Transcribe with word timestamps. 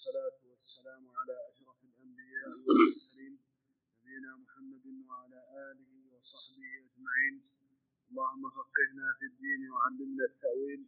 والصلاة 0.00 0.40
والسلام 0.50 1.04
على 1.18 1.34
أشرف 1.50 1.78
الأنبياء 1.84 2.48
والمرسلين 2.66 3.34
نبينا 4.00 4.32
محمد 4.44 4.86
وعلى 5.08 5.40
آله 5.68 5.92
وصحبه 6.12 6.70
أجمعين. 6.88 7.36
اللهم 8.10 8.44
فقهنا 8.50 9.06
في 9.18 9.24
الدين 9.30 9.62
وعلمنا 9.70 10.24
التأويل. 10.24 10.82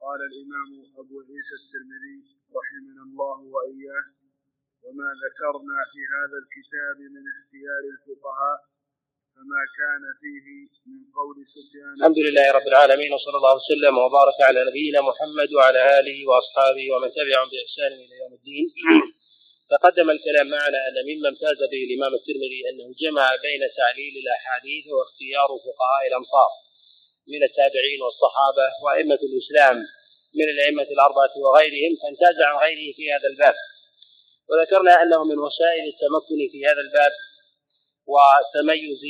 قال 0.00 0.20
الإمام 0.30 0.70
أبو 1.00 1.14
عيسى 1.28 1.54
الترمذي 1.62 2.18
رحمنا 2.58 3.02
الله 3.08 3.38
وإياه 3.54 4.06
وما 4.82 5.08
ذكرنا 5.24 5.78
في 5.92 6.00
هذا 6.14 6.36
الكتاب 6.44 6.98
من 7.14 7.24
اختيار 7.34 7.82
الفقهاء 7.94 8.58
فما 9.36 9.62
كان 9.80 10.02
فيه 10.20 10.46
من 10.90 11.00
قول 11.18 11.36
سفيان 11.54 11.94
الحمد 11.98 12.18
لله 12.26 12.46
رب 12.58 12.66
العالمين 12.72 13.10
وصلى 13.16 13.36
الله 13.40 13.54
وسلم 13.62 13.94
وبارك 14.04 14.38
على 14.48 14.60
نبينا 14.68 15.00
محمد 15.10 15.50
وعلى 15.56 15.80
آله 15.98 16.18
وأصحابه 16.28 16.84
ومن 16.92 17.08
تبعهم 17.18 17.48
بإحسان 17.52 17.92
إلى 18.02 18.14
يوم 18.22 18.32
الدين. 18.38 18.66
تقدم 19.74 20.08
الكلام 20.16 20.46
معنا 20.56 20.78
أن 20.88 20.96
مما 21.08 21.28
امتاز 21.32 21.58
به 21.72 21.82
الامام 21.88 22.12
الترمذي 22.18 22.60
أنه 22.70 22.86
جمع 23.02 23.26
بين 23.46 23.62
تعليل 23.80 24.14
الأحاديث 24.24 24.84
واختيار 24.96 25.48
فقهاء 25.64 26.02
الامصار 26.10 26.50
من 27.32 27.42
التابعين 27.48 28.00
والصحابة 28.04 28.66
وأئمة 28.84 29.20
الإسلام 29.28 29.76
من 30.38 30.46
الأئمة 30.54 30.88
الأربعة 30.96 31.34
وغيرهم 31.44 31.92
فامتاز 32.00 32.36
عن 32.48 32.54
غيره 32.64 32.88
في 32.96 33.04
هذا 33.14 33.28
الباب. 33.32 33.56
وذكرنا 34.50 34.94
أنه 35.02 35.20
من 35.30 35.38
وسائل 35.46 35.84
التمكن 35.92 36.38
في 36.52 36.60
هذا 36.68 36.82
الباب 36.86 37.12
وتميز 38.06 39.02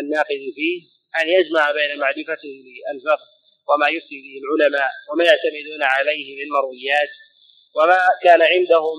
الناقد 0.00 0.42
فيه 0.56 0.78
أن 1.20 1.28
يجمع 1.28 1.70
بين 1.70 1.98
معرفته 1.98 2.54
للفقه 2.94 3.26
وما 3.68 3.88
يفتي 3.88 4.18
به 4.24 4.34
العلماء 4.42 4.90
وما 5.10 5.24
يعتمدون 5.24 5.82
عليه 5.82 6.36
من 6.38 6.48
مرويات 6.56 7.12
وما 7.76 8.02
كان 8.22 8.42
عندهم 8.42 8.98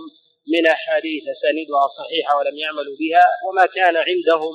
من 0.54 0.68
أحاديث 0.68 1.24
سندها 1.44 1.88
صحيحة 2.00 2.38
ولم 2.38 2.58
يعملوا 2.58 2.98
بها 3.00 3.26
وما 3.46 3.66
كان 3.66 3.98
عندهم 3.98 4.54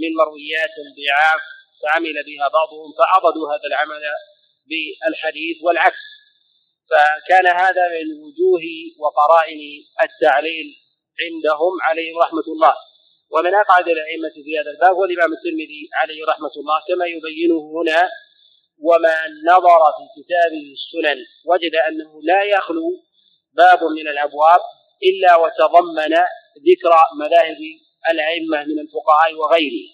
من 0.00 0.10
مرويات 0.20 0.74
ضعاف 0.98 1.42
فعمل 1.82 2.16
بها 2.28 2.48
بعضهم 2.48 2.92
فعضدوا 2.98 3.52
هذا 3.52 3.66
العمل 3.70 4.02
بالحديث 4.68 5.56
والعكس. 5.62 6.04
فكان 6.90 7.46
هذا 7.46 7.84
من 7.94 8.06
وجوه 8.22 8.64
وقرائن 8.98 9.60
التعليل 10.02 10.66
عندهم 11.22 11.72
عليهم 11.82 12.18
رحمة 12.18 12.46
الله. 12.48 12.74
ومن 13.32 13.54
أقعد 13.54 13.88
الأئمة 13.88 14.34
في 14.44 14.58
هذا 14.58 14.70
الباب 14.70 14.94
هو 14.94 15.04
الإمام 15.04 15.32
الترمذي 15.32 15.82
عليه 16.00 16.24
رحمة 16.28 16.54
الله 16.56 16.78
كما 16.88 17.06
يبينه 17.06 17.60
هنا 17.76 18.10
وما 18.78 19.16
نظر 19.52 19.80
في 19.96 20.04
كتابه 20.16 20.64
السنن. 20.78 21.18
وجد 21.46 21.74
أنه 21.88 22.22
لا 22.22 22.42
يخلو 22.42 22.88
باب 23.52 23.84
من 23.84 24.08
الأبواب 24.08 24.60
إلا 25.08 25.36
وتضمن 25.36 26.14
ذكر 26.68 26.92
مذاهب 27.20 27.60
الأئمة 28.10 28.64
من 28.64 28.78
الفقهاء 28.84 29.34
وغيره 29.34 29.86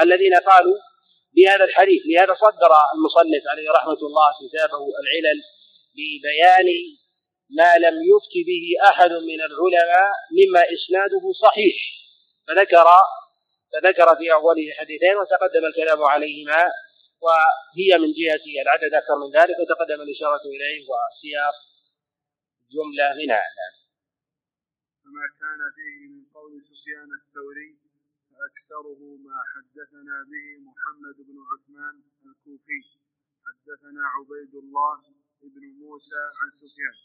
الذين 0.00 0.34
قالوا 0.34 0.76
بهذا 1.36 1.64
الحديث. 1.64 2.02
لهذا 2.06 2.34
صدر 2.34 2.72
المصنف 2.94 3.42
عليه 3.52 3.70
رحمة 3.70 4.00
الله 4.08 4.28
كتابه 4.42 4.82
العلل 5.02 5.38
ببيان 5.96 6.68
ما 7.58 7.76
لم 7.86 7.96
يفت 8.12 8.34
به 8.48 8.64
أحد 8.90 9.10
من 9.10 9.40
العلماء 9.48 10.10
مما 10.38 10.62
إسناده 10.76 11.32
صحيح. 11.42 12.03
فذكر 12.46 12.86
فذكر 13.72 14.16
في 14.16 14.32
أوله 14.32 14.66
حديثين 14.78 15.16
وتقدم 15.16 15.64
الكلام 15.66 16.02
عليهما 16.02 16.62
وهي 17.24 17.90
من 18.02 18.10
جهة 18.18 18.44
العدد 18.62 18.94
أكثر 18.94 19.16
من 19.22 19.30
ذلك 19.38 19.56
وتقدم 19.62 20.00
الإشارة 20.06 20.44
إليه 20.54 20.78
وسياق 20.90 21.56
جملة 22.74 23.08
منها 23.20 23.44
نعم. 23.60 23.74
فما 25.04 25.26
كان 25.40 25.60
فيه 25.76 25.98
من 26.12 26.22
قول 26.34 26.52
سفيان 26.70 27.10
الثوري 27.20 27.70
فأكثره 28.30 29.00
ما 29.26 29.38
حدثنا 29.52 30.16
به 30.30 30.46
محمد 30.68 31.16
بن 31.28 31.36
عثمان 31.50 31.94
الكوفي. 32.26 32.80
حدثنا 33.46 34.02
عبيد 34.14 34.54
الله 34.54 34.96
بن 35.42 35.64
موسى 35.82 36.22
عن 36.40 36.50
سفيان. 36.60 36.96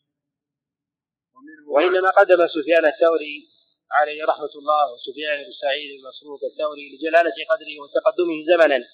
وإنما 1.68 2.10
قدم 2.10 2.48
سفيان 2.48 2.86
الثوري 2.86 3.59
عليه 3.92 4.26
رحمة 4.26 4.54
الله 4.56 4.94
وسفيان 4.94 5.44
بن 5.44 5.52
سعيد 5.62 5.90
المسروق 6.00 6.40
الثوري 6.52 6.86
لجلالة 6.92 7.38
قدره 7.52 7.76
وتقدمه 7.84 8.38
زمنا. 8.52 8.88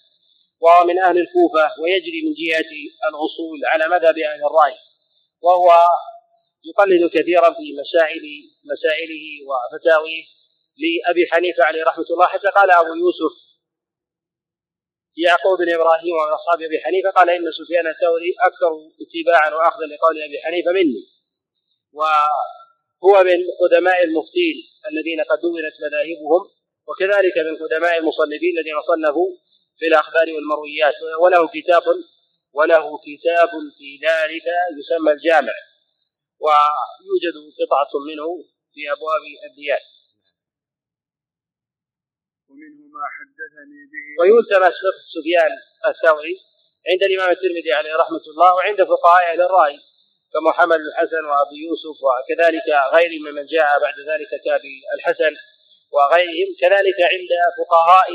وهو 0.62 0.86
من 0.86 1.00
أهل 1.00 1.18
الكوفة 1.18 1.82
ويجري 1.82 2.20
من 2.26 2.34
جهة 2.34 2.72
الأصول 3.10 3.60
على 3.66 3.88
مذهب 3.88 4.18
أهل 4.18 4.42
الرأي. 4.50 4.78
وهو 5.42 5.68
يقلد 6.70 7.10
كثيرا 7.18 7.50
في 7.54 7.68
مسائل 7.82 8.24
مسائله 8.74 9.26
وفتاويه 9.48 10.24
لأبي 10.82 11.24
حنيفة 11.32 11.64
عليه 11.64 11.84
رحمة 11.84 12.06
الله. 12.10 12.28
حتى 12.28 12.48
قال 12.48 12.72
أبو 12.72 12.94
يوسف 12.94 13.34
يعقوب 15.18 15.58
بن 15.60 15.74
إبراهيم 15.74 16.14
ومن 16.16 16.34
أصحاب 16.34 16.62
أبي 16.62 16.80
حنيفة 16.84 17.10
قال 17.10 17.30
إن 17.30 17.52
سفيان 17.52 17.88
الثوري 17.88 18.32
أكثر 18.50 18.72
اتباعا 19.04 19.50
وأخذا 19.56 19.86
لقول 19.86 20.16
أبي 20.28 20.38
حنيفة 20.44 20.72
مني. 20.72 21.04
وهو 21.94 23.24
من 23.24 23.40
قدماء 23.62 24.04
المفتين 24.04 24.56
الذين 24.92 25.20
قد 25.30 25.40
دونت 25.42 25.76
مذاهبهم 25.86 26.42
وكذلك 26.88 27.36
من 27.48 27.56
قدماء 27.64 27.98
المصنفين 27.98 28.54
الذين 28.58 28.78
صنفوا 28.90 29.30
في 29.80 29.86
الأخبار 29.88 30.28
والمرويات. 30.34 30.96
وله 31.24 31.48
كتاب 31.48 31.84
وله 32.54 32.86
كتاب 33.08 33.52
في 33.78 33.90
ذلك 34.08 34.48
يسمى 34.80 35.12
الجامع 35.12 35.56
ويوجد 36.44 37.36
قطعة 37.60 37.94
منه 38.10 38.28
في 38.74 38.82
أبواب 38.96 39.24
الديان. 39.50 39.84
ومنه 42.50 42.82
ما 42.96 43.06
حدثني 43.16 43.82
به 43.92 44.06
ويلتمس 44.20 44.78
نفس 44.88 45.02
سفيان 45.16 45.52
الثوري 45.88 46.36
عند 46.90 47.04
الإمام 47.04 47.30
الترمذي 47.32 47.74
عليه 47.74 47.96
رحمة 47.96 48.26
الله 48.28 48.54
وعند 48.56 48.84
فقهاء 48.84 49.32
أهل 49.32 49.42
الرأي. 49.42 49.80
كمحمد 50.36 50.80
الحسن 50.90 51.24
وأبي 51.26 51.58
يوسف 51.68 51.98
وكذلك 52.06 52.68
غير 52.96 53.12
ممن 53.26 53.46
جاء 53.46 53.80
بعد 53.84 53.98
ذلك 54.10 54.32
كأبي 54.46 54.76
الحسن 54.96 55.34
وغيرهم 55.96 56.50
كذلك 56.62 57.00
عند 57.14 57.32
فقهاء 57.58 58.10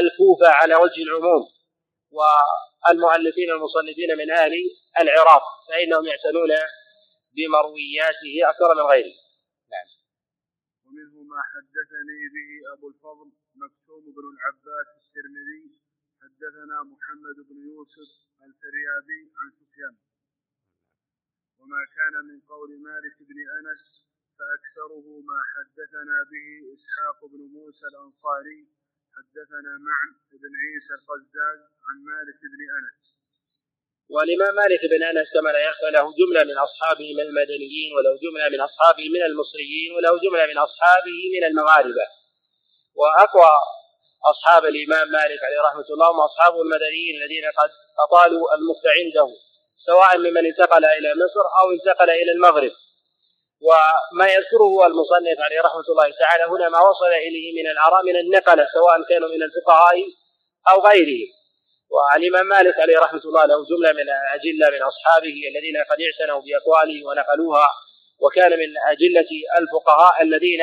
الكوفة 0.00 0.48
على 0.60 0.74
وجه 0.74 1.02
العموم 1.02 1.42
والمؤلفين 2.16 3.50
المصنفين 3.50 4.10
من 4.18 4.30
أهل 4.30 4.52
العراق 5.00 5.42
فإنهم 5.68 6.04
يعتنون 6.06 6.52
بمروياته 7.36 8.34
أكثر 8.52 8.74
من 8.78 8.86
غيره 8.92 9.16
نعم. 9.72 9.88
ومنه 10.84 11.14
ما 11.32 11.40
حدثني 11.52 12.20
به 12.34 12.50
أبو 12.74 12.88
الفضل 12.88 13.28
مكتوم 13.64 14.02
بن 14.16 14.24
العباس 14.34 14.88
الترمذي 15.02 15.62
حدثنا 16.22 16.76
محمد 16.92 17.36
بن 17.48 17.56
يوسف 17.70 18.10
الفريابي 18.46 19.20
عن 19.38 19.48
سفيان. 19.60 20.09
وما 21.60 21.82
كان 21.96 22.14
من 22.28 22.38
قول 22.52 22.70
مالك 22.88 23.16
بن 23.28 23.38
أنس 23.58 23.82
فأكثره 24.38 25.06
ما 25.30 25.40
حدثنا 25.52 26.16
به 26.32 26.48
إسحاق 26.74 27.18
بن 27.32 27.40
موسى 27.56 27.86
الأنصاري 27.92 28.60
حدثنا 29.16 29.72
معا 29.88 30.06
بن 30.42 30.52
عيسى 30.62 30.92
القزاز 30.98 31.60
عن 31.86 31.96
مالك 32.10 32.38
بن 32.52 32.60
أنس. 32.78 33.00
والإمام 34.14 34.54
مالك 34.62 34.82
بن 34.92 35.02
أنس 35.10 35.28
كما 35.34 35.50
لا 35.56 35.62
يخفى 35.68 35.90
له 35.96 36.04
جملة 36.20 36.42
من 36.50 36.56
أصحابه 36.66 37.08
من 37.16 37.24
المدنيين 37.28 37.90
وله 37.96 38.12
جملة 38.24 38.48
من 38.54 38.60
أصحابه 38.68 39.06
من 39.14 39.22
المصريين 39.28 39.90
وله 39.94 40.12
جملة 40.24 40.46
من 40.52 40.58
أصحابه 40.58 41.18
من 41.34 41.42
المغاربة. 41.50 42.06
وأقوى 42.98 43.52
أصحاب 44.32 44.62
الإمام 44.72 45.06
مالك 45.18 45.40
عليه 45.46 45.60
رحمة 45.68 45.88
الله 45.94 46.10
هم 46.12 46.20
أصحابه 46.30 46.62
المدنيين 46.62 47.14
الذين 47.22 47.44
قد 47.60 47.70
أطالوا 48.04 48.44
المكت 48.56 48.86
عنده. 48.98 49.28
سواء 49.86 50.18
ممن 50.18 50.46
انتقل 50.46 50.84
إلى 50.84 51.08
مصر 51.22 51.44
أو 51.60 51.66
انتقل 51.72 52.10
إلى 52.10 52.32
المغرب. 52.32 52.72
وما 53.66 54.26
يذكره 54.26 54.86
المصنف 54.86 55.38
عليه 55.46 55.60
رحمة 55.60 55.86
الله 55.92 56.10
تعالى 56.18 56.44
هنا 56.44 56.68
ما 56.68 56.80
وصل 56.88 57.12
إليه 57.28 57.62
من 57.62 57.70
الآراء 57.70 58.02
من 58.04 58.16
النقلة 58.16 58.66
سواء 58.74 59.02
كانوا 59.08 59.28
من 59.28 59.42
الفقهاء 59.42 59.96
أو 60.70 60.86
غيرهم. 60.88 61.30
والإمام 61.90 62.46
مالك 62.46 62.80
عليه 62.80 62.98
رحمة 62.98 63.20
الله 63.24 63.44
له 63.44 63.64
جملة 63.70 63.92
من 63.92 64.08
أجلة 64.34 64.66
من 64.76 64.82
أصحابه 64.82 65.36
الذين 65.50 65.76
قد 65.90 65.98
اعتنوا 66.06 66.40
بأقواله 66.44 67.06
ونقلوها 67.06 67.68
وكان 68.20 68.50
من 68.50 68.70
أجلة 68.88 69.30
الفقهاء 69.58 70.22
الذين 70.22 70.60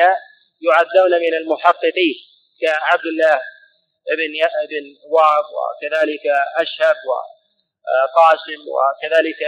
يعدون 0.68 1.20
من 1.20 1.34
المحققين 1.34 2.16
كعبد 2.62 3.06
الله 3.06 3.40
بن 4.18 4.32
بن 4.70 4.84
واب 5.10 5.44
وكذلك 5.58 6.24
أشهب 6.56 6.96
وقاسم 7.86 8.60
وكذلك 8.76 9.42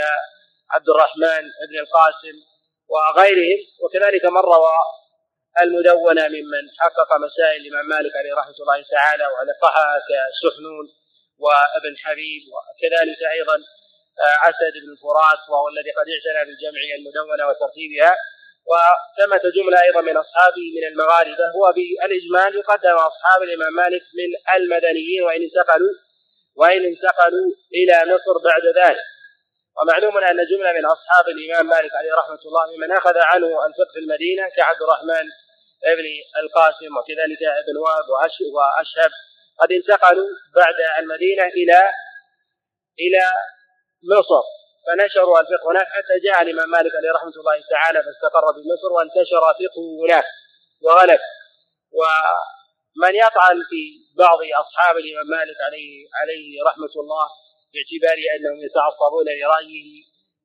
عبد 0.70 0.88
الرحمن 0.88 1.42
بن 1.70 1.78
القاسم 1.84 2.36
وغيرهم. 2.92 3.60
وكذلك 3.82 4.24
من 4.24 4.42
روى 4.54 4.78
المدونة 5.62 6.28
ممن 6.28 6.64
حقق 6.80 7.10
مسائل 7.26 7.60
الإمام 7.60 7.86
مالك 7.88 8.16
عليه 8.16 8.34
رحمة 8.34 8.58
الله 8.60 8.82
تعالى 8.90 9.26
ولقحها 9.26 9.94
كسحنون 10.08 10.86
وابن 11.38 11.92
حبيب 12.04 12.42
وكذلك 12.54 13.20
أيضا 13.36 13.56
عسد 14.44 14.74
بن 14.82 14.90
الفرات 14.92 15.40
وهو 15.50 15.68
الذي 15.68 15.90
قد 15.98 16.06
اعتنى 16.14 16.40
بالجمع 16.46 16.80
المدونة 16.98 17.42
وترتيبها. 17.48 18.16
وثمة 18.70 19.44
جملة 19.56 19.82
أيضا 19.82 20.00
من 20.00 20.16
أصحابه 20.16 20.64
من 20.76 20.84
المغاربة 20.92 21.44
هو 21.56 21.72
بالإجمال 21.76 22.50
يقدم 22.60 22.96
أصحاب 23.10 23.42
الإمام 23.42 23.72
مالك 23.72 24.02
من 24.18 24.30
المدنيين 24.56 25.22
وإن 25.22 25.42
انتقلوا 25.42 25.92
وإن 26.56 26.84
انتقلوا 26.84 27.48
إلى 27.74 28.14
مصر 28.14 28.34
بعد 28.44 28.64
ذلك. 28.80 29.04
ومعلوم 29.78 30.18
أن 30.18 30.36
جملة 30.50 30.72
من 30.72 30.84
أصحاب 30.86 31.24
الإمام 31.28 31.66
مالك 31.66 31.90
عليه 31.94 32.14
رحمة 32.14 32.42
الله 32.44 32.64
ممن 32.72 32.92
أخذ 32.96 33.18
عنه 33.18 33.46
الفقه 33.66 33.92
في 33.92 33.98
المدينة 33.98 34.48
كعبد 34.56 34.82
الرحمن 34.82 35.26
ابن 35.84 36.06
القاسم 36.42 36.96
وكذلك 36.98 37.42
ابن 37.62 37.76
وهب 37.84 38.08
وأشهب 38.56 39.10
قد 39.60 39.72
انتقلوا 39.72 40.28
بعد 40.56 40.74
المدينة 40.98 41.44
إلى 41.44 41.80
إلى 43.04 43.24
مصر. 44.12 44.44
فنشروا 44.86 45.40
الفقه 45.40 45.70
هناك 45.70 45.86
حتى 45.86 46.14
جاء 46.24 46.42
الإمام 46.42 46.70
مالك 46.70 46.92
عليه 46.96 47.12
رحمة 47.12 47.36
الله 47.40 47.56
تعالى 47.70 48.02
فاستقر 48.02 48.44
في 48.54 48.60
مصر 48.72 48.92
وانتشر 48.92 49.40
فقهه 49.40 50.04
هناك 50.04 50.24
وغلب. 50.82 51.20
ومن 51.92 53.14
يطعن 53.14 53.62
في 53.70 53.82
بعض 54.16 54.38
أصحاب 54.62 54.96
الإمام 54.96 55.26
مالك 55.26 55.58
عليه 55.66 56.06
عليه 56.20 56.62
رحمة 56.68 56.94
الله 57.02 57.26
باعتبار 57.72 58.18
أنهم 58.36 58.58
يتعصبون 58.66 59.26
لرأيه 59.40 59.88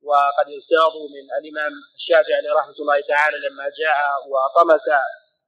وقد 0.08 0.46
يستاضوا 0.56 1.08
من 1.16 1.24
الإمام 1.38 1.72
الشافعي 1.98 2.34
عليه 2.34 2.52
رحمة 2.60 2.78
الله 2.82 3.00
تعالى 3.00 3.36
لما 3.46 3.66
جاء 3.80 3.98
وطمس 4.30 4.86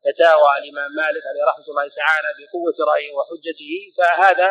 فتاوى 0.05 0.51
الإمام 0.61 0.91
مالك 1.03 1.23
عليه 1.31 1.45
رحمة 1.51 1.67
الله 1.73 1.87
تعالى 2.01 2.29
بقوة 2.39 2.79
رأيه 2.93 3.13
وحجته 3.19 3.73
فهذا 3.99 4.49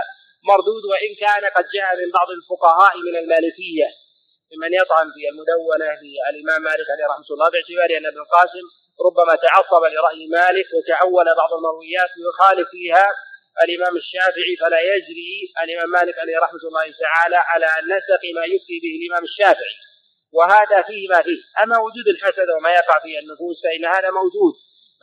مردود 0.50 0.84
وإن 0.92 1.12
كان 1.24 1.44
قد 1.58 1.66
جاء 1.78 1.90
من 2.02 2.10
بعض 2.18 2.30
الفقهاء 2.38 2.94
من 3.08 3.16
المالكية 3.22 3.88
ممن 4.52 4.72
يطعن 4.82 5.08
في 5.16 5.22
المدونة 5.32 5.90
للإمام 6.04 6.62
مالك 6.70 6.88
عليه 6.94 7.06
رحمة 7.14 7.30
الله 7.32 7.48
باعتبار 7.54 7.90
أن 7.98 8.06
ابن 8.12 8.20
القاسم 8.26 8.66
ربما 9.08 9.36
تعصب 9.36 9.84
لرأي 9.94 10.28
مالك 10.28 10.68
وتعول 10.78 11.26
بعض 11.42 11.52
المرويات 11.54 12.12
يخالف 12.28 12.68
فيها 12.70 13.08
الإمام 13.64 13.98
الشافعي 13.98 14.54
فلا 14.62 14.82
يجري 14.82 15.34
الإمام 15.64 15.90
مالك 15.90 16.20
عليه 16.20 16.38
رحمة 16.46 16.64
الله 16.70 16.86
تعالى 17.04 17.40
على 17.52 17.70
نسق 17.94 18.24
ما 18.36 18.46
يفتي 18.54 18.78
به 18.84 18.94
الإمام 19.00 19.24
الشافعي. 19.24 19.76
وهذا 20.38 20.82
فيه 20.88 21.04
ما 21.14 21.22
فيه. 21.22 21.42
أما 21.64 21.78
وجود 21.86 22.08
الحسد 22.16 22.50
وما 22.58 22.72
يقع 22.80 23.00
في 23.00 23.20
النفوس 23.20 23.58
فإن 23.64 23.86
هذا 23.96 24.10
موجود 24.20 24.54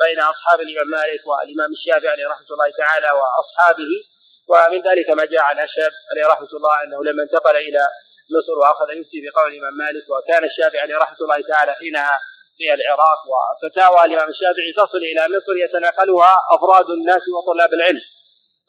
بين 0.03 0.19
أصحاب 0.21 0.61
الإمام 0.61 0.89
مالك 0.99 1.23
والإمام 1.27 1.71
الشافعي 1.73 2.11
عليه 2.15 2.29
رحمة 2.29 2.51
الله 2.55 2.71
تعالى 2.83 3.11
وأصحابه. 3.19 3.93
ومن 4.51 4.81
ذلك 4.89 5.11
ما 5.11 5.25
جاء 5.25 5.43
عن 5.43 5.59
أشهب 5.59 5.93
عليه 6.11 6.27
رحمة 6.33 6.53
الله 6.59 6.83
أنه 6.85 7.05
لما 7.05 7.23
انتقل 7.23 7.57
إلى 7.57 7.83
مصر 8.37 8.59
وأخذ 8.59 8.89
يفتي 8.99 9.19
بقول 9.25 9.53
الإمام 9.53 9.75
مالك 9.85 10.05
وكان 10.15 10.45
الشافعي 10.45 10.81
عليه 10.81 10.97
رحمة 10.97 11.21
الله 11.21 11.41
تعالى 11.49 11.73
حينها 11.75 12.19
في 12.57 12.75
العراق. 12.75 13.21
وفتاوى 13.33 14.05
الإمام 14.05 14.29
الشافعي 14.29 14.73
تصل 14.77 15.03
إلى 15.11 15.23
مصر 15.37 15.57
يتناقلها 15.65 16.37
أفراد 16.51 16.91
الناس 16.91 17.23
وطلاب 17.35 17.73
العلم. 17.75 18.01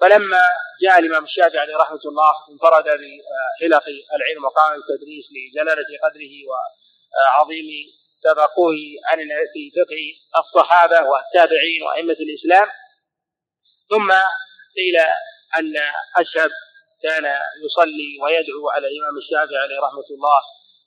فلما 0.01 0.41
جاء 0.81 0.99
الإمام 0.99 1.23
الشافعي 1.23 1.59
عليه 1.59 1.77
رحمة 1.77 1.99
الله 2.05 2.33
انفرد 2.51 2.83
بحلق 2.83 3.83
العلم 4.17 4.45
وقام 4.45 4.71
بالتدريس 4.73 5.25
لجلالة 5.35 5.89
قدره 6.03 6.33
وعظيم 6.49 7.65
سبقوه 8.23 8.75
عن 9.05 9.19
في 9.53 9.71
فقه 9.77 10.03
الصحابة 10.41 10.99
والتابعين 11.09 11.83
وأئمة 11.83 12.17
الإسلام. 12.25 12.67
ثم 13.89 14.11
قيل 14.77 14.97
أن 15.57 15.73
أشهب 16.17 16.51
كان 17.03 17.25
يصلي 17.65 18.11
ويدعو 18.21 18.69
على 18.69 18.87
الإمام 18.87 19.17
الشافعي 19.17 19.57
عليه 19.57 19.79
رحمة 19.87 20.09
الله 20.15 20.41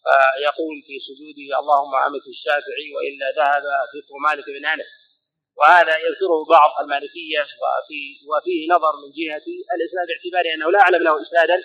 فيقول 0.05 0.77
في 0.87 0.95
سجوده 1.09 1.49
اللهم 1.61 1.95
أمت 1.95 2.27
الشافعي 2.35 2.89
وإلا 2.95 3.27
ذهب 3.39 3.63
فقه 3.93 4.15
مالك 4.27 4.45
بن 4.47 4.67
أنس. 4.67 4.91
وهذا 5.59 5.95
يذكره 6.07 6.39
بعض 6.57 6.71
المالكية 6.83 7.43
وفي 7.63 8.01
وفيه 8.31 8.61
نظر 8.75 8.93
من 9.03 9.11
جهة 9.19 9.47
الإسناد 9.77 10.07
باعتبار 10.09 10.55
أنه 10.55 10.71
لا 10.71 10.81
أعلم 10.81 11.03
له 11.03 11.23
إسنادا 11.23 11.59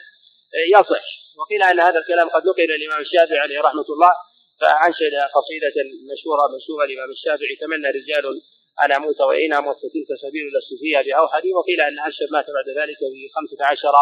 يصح. 0.76 1.06
وقيل 1.40 1.64
أن 1.64 1.80
هذا 1.80 2.00
الكلام 2.00 2.30
قد 2.30 2.46
نقل 2.48 2.70
الإمام 2.80 3.02
الشافعي 3.02 3.40
عليه 3.40 3.60
رحمة 3.62 3.86
الله 3.90 4.14
فأنشد 4.62 5.14
قصيدة 5.36 5.76
مشهورة 6.14 6.44
منسوبة 6.54 6.86
للإمام 6.86 7.10
الشافعي 7.10 7.56
تمنى 7.62 7.88
رجال 8.00 8.26
أن 8.84 8.92
أموت 8.92 9.22
وإن 9.22 9.54
أموت 9.54 9.78
فتلك 9.78 10.10
سبيل 10.22 10.46
لست 10.56 10.72
فيها 10.82 11.02
بأوحدي 11.02 11.54
وقيل 11.54 11.82
أن 11.82 12.00
أنشد 12.00 12.30
مات 12.32 12.46
بعد 12.58 12.68
ذلك 12.80 12.98
في 12.98 13.22
خمسة 13.36 13.66
عشر 13.66 13.96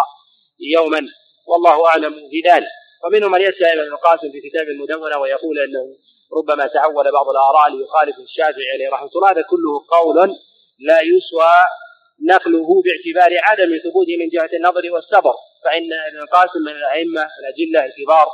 يوما. 0.60 1.02
والله 1.48 1.86
أعلم 1.88 2.14
في 2.14 2.42
ذلك 2.50 2.72
ومنهم 3.04 3.32
من 3.32 3.42
يسأل 3.42 3.80
ابن 3.80 3.94
القاسم 3.94 4.32
في 4.32 4.50
كتاب 4.50 4.68
المدونة 4.68 5.18
ويقول 5.18 5.60
أنه 5.60 5.96
ربما 6.38 6.68
تعول 6.68 7.12
بعض 7.12 7.30
الآراء 7.30 7.70
ليخالف 7.70 8.16
الشافعي 8.20 8.72
عليه 8.74 8.90
رحمة 8.94 9.10
الله. 9.16 9.32
هذا 9.32 9.42
كله 9.42 9.74
قول 9.96 10.18
لا 10.80 11.00
يسوى 11.02 11.54
نقله 12.34 12.70
باعتبار 12.86 13.32
عدم 13.44 13.78
ثبوته 13.84 14.18
من 14.22 14.30
جهة 14.30 14.50
النظر 14.58 14.82
والصبر. 14.94 15.34
فإن 15.64 15.90
ابن 16.08 16.18
القاسم 16.18 16.60
من 16.60 16.76
الأئمة 16.82 17.28
الأجلة 17.40 17.86
الكبار 17.86 18.28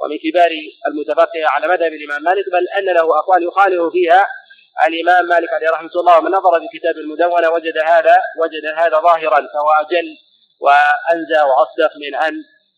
ومن 0.00 0.16
كبار 0.24 0.50
المتفقهة 0.88 1.48
على 1.54 1.68
مذهب 1.68 1.92
الإمام 1.92 2.22
مالك 2.22 2.44
بل 2.52 2.64
أن 2.78 2.94
له 2.94 3.18
أقوال 3.18 3.42
يخالف 3.48 3.92
فيها 3.92 4.26
الإمام 4.88 5.24
مالك 5.26 5.52
عليه 5.52 5.70
رحمة 5.70 5.90
الله. 5.96 6.18
ومن 6.18 6.30
نظر 6.30 6.60
في 6.60 6.78
كتاب 6.78 6.96
المدونة 6.96 7.50
وجد 7.50 7.78
هذا 7.78 8.16
وجد 8.40 8.64
هذا 8.76 9.00
ظاهرا 9.00 9.40
فهو 9.54 9.70
أجل 9.80 10.06
وأنزى 10.60 11.40
وأصدق 11.48 11.92
من 11.96 12.14
أن 12.14 12.34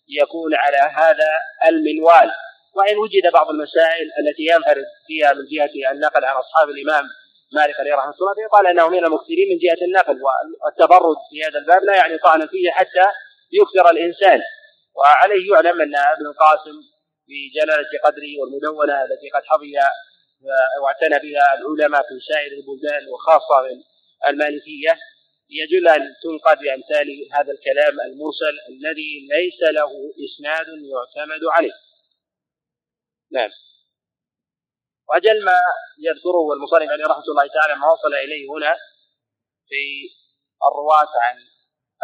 يكون 0.09 0.55
على 0.55 0.76
هذا 0.76 1.31
المنوال. 1.69 2.31
وإن 2.76 2.97
وجد 2.97 3.32
بعض 3.32 3.49
المسائل 3.50 4.06
التي 4.21 4.44
ينفرد 4.53 4.87
فيها 5.06 5.32
من 5.32 5.44
جهة 5.53 5.93
النقل 5.93 6.25
عن 6.25 6.37
أصحاب 6.37 6.69
الإمام 6.69 7.05
مالك 7.53 7.81
عليه 7.81 7.94
رحمة 7.94 8.15
الله 8.21 8.35
فيقال 8.35 8.67
أنه 8.67 8.88
من 8.88 9.05
المكثرين 9.05 9.49
من 9.53 9.59
جهة 9.65 9.81
النقل 9.88 10.19
والتبرد 10.62 11.17
في 11.31 11.44
هذا 11.47 11.59
الباب 11.59 11.85
لا 11.85 11.97
يعني 11.97 12.19
طعنا 12.19 12.47
فيه 12.47 12.71
حتى 12.71 13.06
يكثر 13.53 13.91
الإنسان. 13.91 14.41
وعليه 14.97 15.53
يعلم 15.53 15.81
أن 15.81 15.97
ابن 15.97 16.26
القاسم 16.26 16.76
بجلالة 17.29 17.93
قدره 18.05 18.32
والمدونة 18.41 19.03
التي 19.05 19.29
قد 19.35 19.43
حظي 19.44 19.75
واعتنى 20.82 21.19
بها 21.25 21.47
العلماء 21.59 22.03
في 22.03 22.17
سائر 22.29 22.53
البلدان 22.59 23.09
وخاصة 23.12 23.62
من 23.62 23.79
المالكية 24.29 24.99
يجل 25.50 25.88
أن 25.88 26.03
تنقد 26.23 26.59
بأمثال 26.59 27.09
هذا 27.32 27.53
الكلام 27.53 27.94
المرسل 28.06 28.55
الذي 28.69 29.29
ليس 29.35 29.61
له 29.79 29.91
إسناد 30.26 30.67
يعتمد 30.67 31.44
عليه. 31.56 31.73
نعم. 33.32 33.50
وأجل 35.09 35.44
ما 35.44 35.59
يذكره 35.99 36.53
المصنف 36.56 36.90
عليه 36.90 37.04
رحمة 37.04 37.28
الله 37.28 37.47
تعالى 37.47 37.75
ما 37.81 37.87
وصل 37.93 38.14
إليه 38.14 38.45
هنا 38.50 38.76
في 39.69 39.83
الرواة 40.69 41.12
عن 41.25 41.37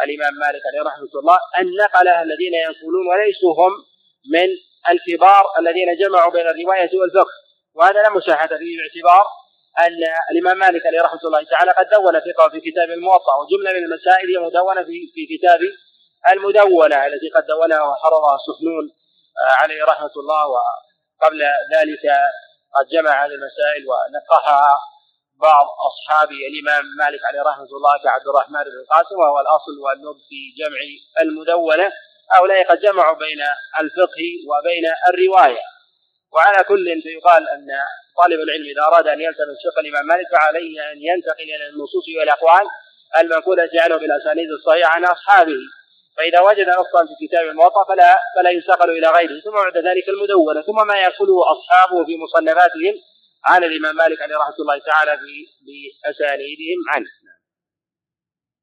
الإمام 0.05 0.35
مالك 0.35 0.63
عليه 0.69 0.83
رحمة 0.91 1.13
الله 1.21 1.39
النقلة 1.59 2.23
الذين 2.23 2.55
ينقلون 2.55 3.05
وليسوا 3.11 3.55
هم 3.61 3.73
من 4.35 4.49
الكبار 4.91 5.45
الذين 5.59 5.97
جمعوا 5.97 6.33
بين 6.33 6.47
الرواية 6.49 6.91
والفقه. 7.01 7.35
وهذا 7.75 8.03
لا 8.03 8.11
مشاحة 8.11 8.49
فيه 8.49 8.77
باعتبار 8.79 9.25
أن 9.79 10.03
الإمام 10.31 10.59
مالك 10.59 10.87
عليه 10.87 11.03
رحمة 11.03 11.21
الله 11.25 11.43
تعالى 11.43 11.71
قد 11.71 11.87
دون 11.89 12.21
فقه 12.21 12.49
في 12.49 12.61
كتاب 12.61 12.91
الموطأ 12.91 13.35
وجملة 13.41 13.71
من 13.73 13.85
المسائل 13.85 14.27
هي 14.37 14.47
مدونة 14.47 14.83
في 14.83 14.99
في 15.15 15.37
كتاب 15.37 15.61
المدونة 16.33 17.07
التي 17.07 17.29
قد 17.37 17.47
دونها 17.47 17.83
وحررها 17.83 18.39
سحنون 18.47 18.91
آه، 19.41 19.63
عليه 19.63 19.85
رحمة 19.85 20.11
الله 20.17 20.47
وقبل 21.21 21.43
ذلك 21.75 22.05
قد 22.77 22.87
جمع 22.93 23.25
هذه 23.25 23.31
المسائل 23.31 23.83
ونقحها 23.91 24.75
بعض 25.41 25.67
أصحاب 25.91 26.29
الإمام 26.33 26.85
مالك 26.99 27.21
عليه 27.25 27.43
رحمة 27.51 27.71
الله 27.77 27.95
كعبد 28.05 28.29
الرحمن 28.29 28.63
بن 28.65 28.77
القاسم 28.83 29.19
وهو 29.19 29.41
الأصل 29.41 29.75
والنب 29.85 30.19
في 30.29 30.41
جمع 30.61 30.81
المدونة. 31.23 31.93
هؤلاء 32.33 32.71
قد 32.71 32.81
جمعوا 32.81 33.17
بين 33.17 33.41
الفقه 33.81 34.27
وبين 34.51 34.85
الرواية. 35.09 35.63
وعلى 36.33 36.65
كل 36.65 37.03
فيقال 37.03 37.49
أن 37.49 37.69
طالب 38.17 38.41
العلم 38.41 38.65
إذا 38.73 38.83
أراد 38.83 39.07
أن 39.09 39.21
يلتمس 39.21 39.59
فقه 39.67 39.81
الإمام 39.81 40.07
مالك 40.07 40.27
فعليه 40.33 40.93
أن 40.93 40.99
ينتقل 41.11 41.45
إلى 41.55 41.67
النصوص 41.73 42.05
والأقوال 42.19 42.67
المنقولة 43.19 43.71
عنه 43.75 43.97
بالأسانيد 43.97 44.51
الصحيحة 44.51 44.91
عن 44.91 45.05
أصحابه. 45.05 45.61
فإذا 46.21 46.41
وجد 46.49 46.69
نصا 46.81 47.01
في 47.09 47.15
كتاب 47.27 47.45
الموطأ 47.53 47.81
فلا 47.89 48.11
فلا 48.37 48.51
ينتقل 48.51 48.91
إلى 48.99 49.09
غيره 49.17 49.41
ثم 49.45 49.57
بعد 49.65 49.77
ذلك 49.89 50.07
المدونة 50.15 50.61
ثم 50.69 50.79
ما 50.91 50.97
يأكله 51.05 51.39
أصحابه 51.55 51.99
في 52.09 52.15
مصنفاتهم 52.25 52.95
عن 53.51 53.61
الإمام 53.69 53.95
مالك 53.97 54.19
عليه 54.23 54.37
رحمة 54.43 54.59
الله 54.63 54.79
تعالى 54.91 55.13
في 55.23 55.35
بأسانيدهم 55.67 56.81
عنه. 56.93 57.11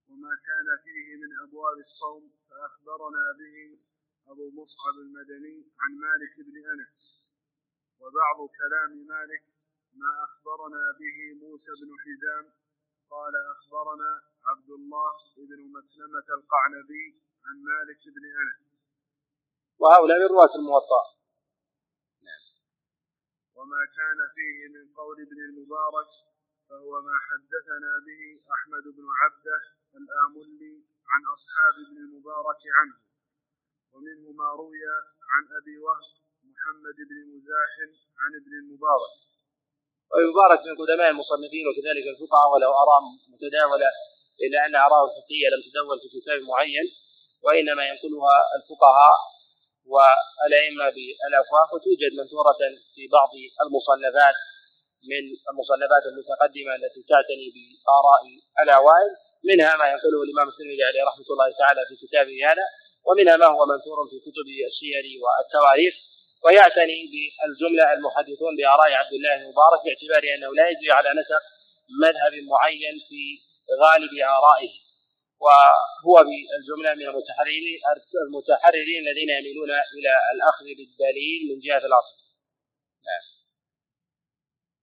وما 0.10 0.34
كان 0.50 0.68
فيه 0.84 1.08
من 1.22 1.32
أبواب 1.46 1.78
الصوم 1.88 2.24
فأخبرنا 2.50 3.26
به 3.40 3.58
أبو 4.32 4.46
مصعب 4.60 4.96
المدني 5.06 5.58
عن 5.82 5.92
مالك 6.06 6.34
بن 6.48 6.56
أنس 6.74 6.96
وبعض 8.02 8.38
كلام 8.62 8.92
مالك 9.14 9.44
ما 10.02 10.12
أخبرنا 10.28 10.84
به 11.02 11.18
موسى 11.44 11.72
بن 11.82 11.90
حزام 12.04 12.46
قال 13.14 13.34
أخبرنا 13.56 14.12
عبد 14.50 14.70
الله 14.80 15.14
بن 15.50 15.60
مسلمة 15.78 16.28
القعنبي 16.38 17.26
عن 17.48 17.58
مالك 17.72 18.01
بن 18.16 18.24
أنس. 18.42 18.60
وهؤلاء 19.82 20.18
من 20.20 20.27
رواة 20.36 20.54
الموطأ. 20.60 21.01
نعم. 22.27 22.44
وما 23.58 23.82
كان 23.98 24.20
فيه 24.36 24.60
من 24.75 24.86
قول 25.00 25.18
ابن 25.27 25.39
المبارك 25.50 26.10
فهو 26.70 26.94
ما 27.08 27.18
حدثنا 27.27 27.92
به 28.08 28.22
أحمد 28.56 28.86
بن 28.98 29.06
عبده 29.22 29.62
الآملي 30.01 30.75
عن 31.12 31.22
أصحاب 31.36 31.75
ابن 31.86 31.98
المبارك 32.06 32.62
عنه. 32.77 32.98
ومنه 33.94 34.32
ما 34.42 34.50
روي 34.62 34.84
عن 35.34 35.44
أبي 35.60 35.77
وهب 35.86 36.08
محمد 36.51 36.98
بن 37.10 37.18
مزاحم 37.34 37.92
عن 38.22 38.32
ابن 38.42 38.54
المبارك. 38.62 39.13
والمبارك 40.12 40.60
من 40.68 40.75
قدماء 40.82 41.10
المصنفين 41.10 41.66
وكذلك 41.68 42.06
الفقهاء 42.13 42.48
وله 42.54 42.70
آراء 42.84 43.01
متداولة 43.34 43.89
إلا 44.46 44.60
أن 44.66 44.75
آراءه 44.75 45.06
الفقهية 45.10 45.48
لم 45.54 45.62
تدون 45.68 45.98
في 46.01 46.08
كتاب 46.16 46.39
معين. 46.51 46.88
وإنما 47.46 47.84
ينقلها 47.89 48.38
الفقهاء 48.58 49.17
والأئمة 49.94 50.86
بالأفواه 50.96 51.67
وتوجد 51.74 52.12
منثورة 52.20 52.62
في 52.96 53.03
بعض 53.15 53.32
المصنفات 53.63 54.38
من 55.12 55.24
المصنفات 55.51 56.03
المتقدمة 56.12 56.72
التي 56.79 57.01
تعتني 57.12 57.48
بآراء 57.56 58.22
الأوائل. 58.63 59.12
منها 59.50 59.72
ما 59.82 59.86
ينقله 59.91 60.20
الإمام 60.25 60.48
الترمذي 60.51 60.84
عليه 60.89 61.03
رحمة 61.10 61.27
الله 61.34 61.50
تعالى 61.62 61.82
في 61.89 61.96
كتابه 62.03 62.38
هذا 62.50 62.65
ومنها 63.08 63.36
ما 63.41 63.48
هو 63.56 63.62
منثور 63.74 63.98
في 64.10 64.17
كتب 64.25 64.48
السير 64.70 65.06
والتواريخ. 65.24 65.94
ويعتني 66.46 67.00
بالجملة 67.12 67.86
المحدثون 67.94 68.51
بآراء 68.58 68.91
عبد 69.01 69.13
الله 69.20 69.34
المبارك 69.41 69.79
باعتبار 69.86 70.24
أنه 70.36 70.50
لا 70.60 70.65
يجري 70.72 70.91
على 70.98 71.10
نسق 71.20 71.44
مذهب 72.03 72.34
معين 72.51 72.96
في 73.08 73.22
غالب 73.82 74.13
آرائه. 74.38 74.74
وهو 75.44 76.15
بالجملة 76.27 76.94
من 77.00 77.06
المتحررين 77.10 77.63
المتحررين 78.27 79.00
الذين 79.08 79.29
يميلون 79.29 79.70
إلى 79.70 80.13
الأخذ 80.36 80.65
بالدليل 80.77 81.41
من 81.50 81.60
جهة 81.60 81.84
الأصل 81.89 82.17
نعم. 83.08 83.25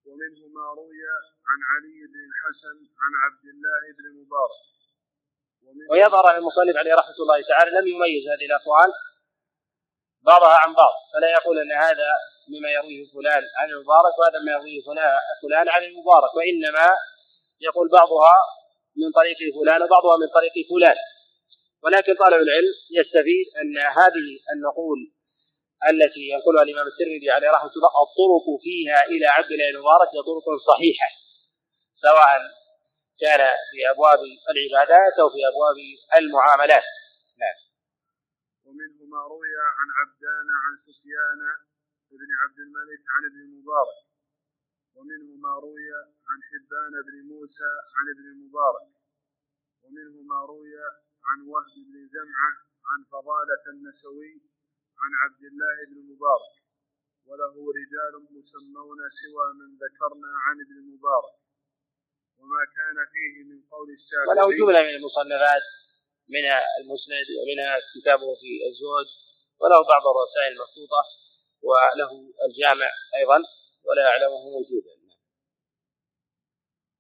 ومنه 0.06 0.40
ما 0.56 0.66
روي 0.80 1.02
عن 1.48 1.60
علي 1.72 1.98
بن 2.12 2.20
الحسن 2.28 2.76
عن 3.02 3.12
عبد 3.24 3.44
الله 3.54 3.82
بن 3.98 4.06
مبارك. 4.20 4.60
ويظهر 5.90 6.30
أن 6.30 6.36
المصنف 6.36 6.76
عليه 6.76 6.94
رحمة 6.94 7.18
الله 7.20 7.42
تعالى 7.42 7.70
لم 7.70 7.86
يميز 7.86 8.28
هذه 8.28 8.46
الأقوال. 8.46 8.92
بعضها 10.22 10.56
عن 10.62 10.74
بعض. 10.74 10.92
فلا 11.12 11.30
يقول 11.30 11.58
أن 11.58 11.72
هذا 11.72 12.10
مما 12.48 12.68
يرويه 12.70 13.04
فلان 13.14 13.42
عن 13.58 13.68
المبارك 13.70 14.18
وهذا 14.18 14.38
مما 14.38 14.52
يرويه 14.52 14.80
فلان 15.42 15.68
عن 15.68 15.82
المبارك. 15.82 16.34
وإنما 16.34 16.86
يقول 17.60 17.88
بعضها 17.88 18.34
من 19.00 19.08
طريق 19.18 19.38
فلان 19.56 19.80
وبعضها 19.82 20.16
من 20.22 20.28
طريق 20.36 20.54
فلان. 20.70 20.96
ولكن 21.84 22.14
طالب 22.22 22.40
العلم 22.46 22.74
يستفيد 22.98 23.46
أن 23.60 23.76
هذه 23.98 24.26
النقول 24.54 24.98
التي 25.90 26.22
ينقلها 26.32 26.62
الإمام 26.62 26.86
الترمذي 26.92 27.30
عليه 27.30 27.50
رحمة 27.56 27.74
الله 27.76 27.92
الطرق 28.06 28.46
فيها 28.64 28.98
إلى 29.12 29.26
عبد 29.26 29.50
الله 29.54 29.68
المبارك 29.74 30.08
هي 30.14 30.20
طرق 30.30 30.46
صحيحة 30.70 31.08
سواء 32.06 32.30
كان 33.22 33.40
في 33.70 33.78
أبواب 33.92 34.20
العبادات 34.52 35.14
أو 35.22 35.28
في 35.34 35.40
أبواب 35.50 35.76
المعاملات. 36.18 36.86
نعم. 37.42 37.58
ومنه 38.64 38.98
ما 39.12 39.20
روي 39.32 39.52
عن 39.78 39.88
عبدان 40.00 40.46
عن 40.64 40.72
سفيان 40.86 41.40
بن 42.20 42.30
عبد 42.42 42.58
الملك 42.66 43.02
عن 43.14 43.22
ابن 43.28 43.40
المبارك 43.48 43.98
ومنه 44.96 45.30
ما 45.44 45.54
روي 45.64 45.88
عن 46.30 46.38
حبان 46.48 46.92
بن 47.06 47.16
موسى 47.32 47.72
عن 47.96 48.04
ابن 48.14 48.26
المبارك 48.34 48.88
ومنه 49.82 50.22
ما 50.30 50.40
روي 50.52 50.76
عن 51.28 51.38
وهب 51.50 51.74
بن 51.88 51.96
زمعة 52.16 52.50
عن 52.90 53.00
فضالة 53.12 53.64
النسوي 53.74 54.34
عن 55.02 55.10
عبد 55.22 55.44
الله 55.50 55.76
بن 55.90 55.96
المبارك 56.04 56.54
وله 57.28 57.54
رجال 57.80 58.14
مسمون 58.36 58.98
سوى 59.22 59.46
من 59.60 59.70
ذكرنا 59.84 60.30
عن 60.46 60.56
ابن 60.64 60.76
المبارك 60.84 61.34
وما 62.38 62.62
كان 62.76 62.96
فيه 63.12 63.34
من 63.50 63.58
قول 63.72 63.88
الشافعي 63.98 64.28
وله 64.30 64.46
جملة 64.58 64.80
من 64.88 64.94
المصنفات 64.98 65.64
منها 66.28 66.60
المسند 66.80 67.26
ومنها 67.38 67.74
كتابه 67.94 68.28
في 68.40 68.50
الزهد 68.68 69.08
وله 69.60 69.80
بعض 69.92 70.04
الرسائل 70.12 70.50
المخطوطة 70.56 71.02
وله 71.66 72.10
الجامع 72.46 72.90
أيضا. 73.20 73.38
ولا 73.84 74.02
يعلمه 74.08 74.42
موجودا. 74.56 74.94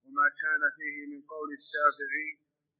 وما 0.04 0.28
كان 0.42 0.62
فيه 0.76 0.96
من 1.12 1.20
قول 1.32 1.50
الشافعي 1.60 2.30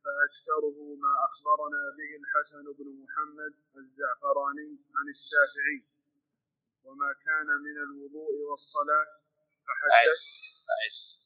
فأكثره 0.05 0.79
ما 1.05 1.13
أخبرنا 1.29 1.83
به 1.99 2.11
الحسن 2.21 2.65
بن 2.79 2.89
محمد 3.03 3.55
الزعفراني 3.77 4.71
عن 4.97 5.07
الشافعي. 5.17 5.81
وما 6.85 7.11
كان 7.27 7.47
من 7.67 7.77
الوضوء 7.87 8.35
والصلاة 8.51 9.07
فحدث. 9.67 10.23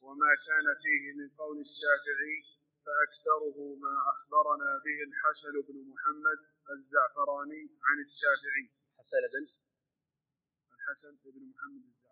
وما 0.03 0.33
كان 0.47 0.67
فيه 0.83 1.05
من 1.19 1.29
قول 1.41 1.61
الشافعي 1.61 2.39
فأكثره 2.85 3.59
ما 3.85 3.95
أخبرنا 4.13 4.71
به 4.85 4.99
الحسن 5.09 5.55
بن 5.69 5.77
محمد 5.91 6.39
الزعفراني 6.71 7.63
عن 7.87 7.97
الشافعي. 8.07 8.67
حسن 8.99 9.23
بن؟ 9.33 9.45
الحسن 10.75 11.13
بن 11.25 11.43
محمد 11.51 11.85
الزعفراني. 11.85 12.08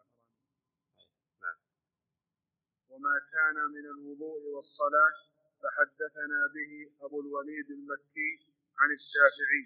وما 2.90 3.16
كان 3.35 3.57
من 3.75 3.85
الوضوء 3.95 4.40
والصلاة 4.55 5.14
فحدثنا 5.62 6.40
به 6.55 6.71
أبو 7.07 7.21
الوليد 7.21 7.69
المكي 7.71 8.33
عن 8.81 8.90
الشافعي. 8.99 9.64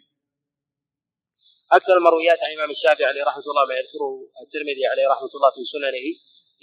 أكثر 1.72 1.96
المرويات 1.98 2.38
عن 2.42 2.50
الإمام 2.50 2.70
الشافعي 2.70 3.06
عليه 3.10 3.24
رحمة 3.24 3.46
الله 3.50 3.64
ما 3.70 3.74
يذكره 3.80 4.12
الترمذي 4.44 4.86
عليه 4.92 5.06
رحمة 5.14 5.32
الله 5.36 5.50
في 5.56 5.62
سننه 5.72 6.06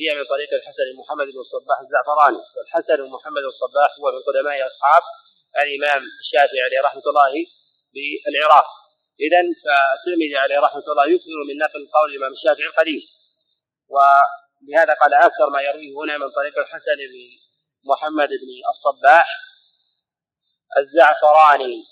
هي 0.02 0.08
من 0.20 0.26
طريق 0.34 0.50
الحسن 0.60 0.84
بن 0.90 0.98
محمد 1.02 1.28
بن 1.34 1.40
الصباح 1.46 1.78
الزعفراني. 1.86 2.42
والحسن 2.56 2.96
بن 3.02 3.10
محمد 3.16 3.42
بن 3.46 3.52
الصباح 3.56 3.90
هو 4.00 4.06
من 4.16 4.22
قدماء 4.28 4.68
أصحاب 4.72 5.04
الإمام 5.64 6.02
الشافعي 6.24 6.62
عليه 6.68 6.82
رحمة 6.88 7.06
الله 7.12 7.34
بالعراق 7.94 8.68
إذا 9.26 9.42
فالترمذي 9.64 10.38
عليه 10.44 10.60
رحمة 10.68 10.86
الله 10.92 11.06
يكثر 11.14 11.40
من 11.50 11.58
نقل 11.58 11.82
قول 11.96 12.08
الإمام 12.12 12.32
الشافعي 12.38 12.68
القديم. 12.68 13.02
ولهذا 14.62 14.94
قال 14.94 15.14
أكثر 15.14 15.50
ما 15.50 15.62
يرويه 15.62 15.92
هنا 16.04 16.18
من 16.18 16.30
طريق 16.30 16.60
الحسن 16.60 16.98
بن 17.12 17.20
محمد 17.92 18.30
بن 18.30 18.50
الصباح 18.72 19.28
الزعفراني. 20.78 21.84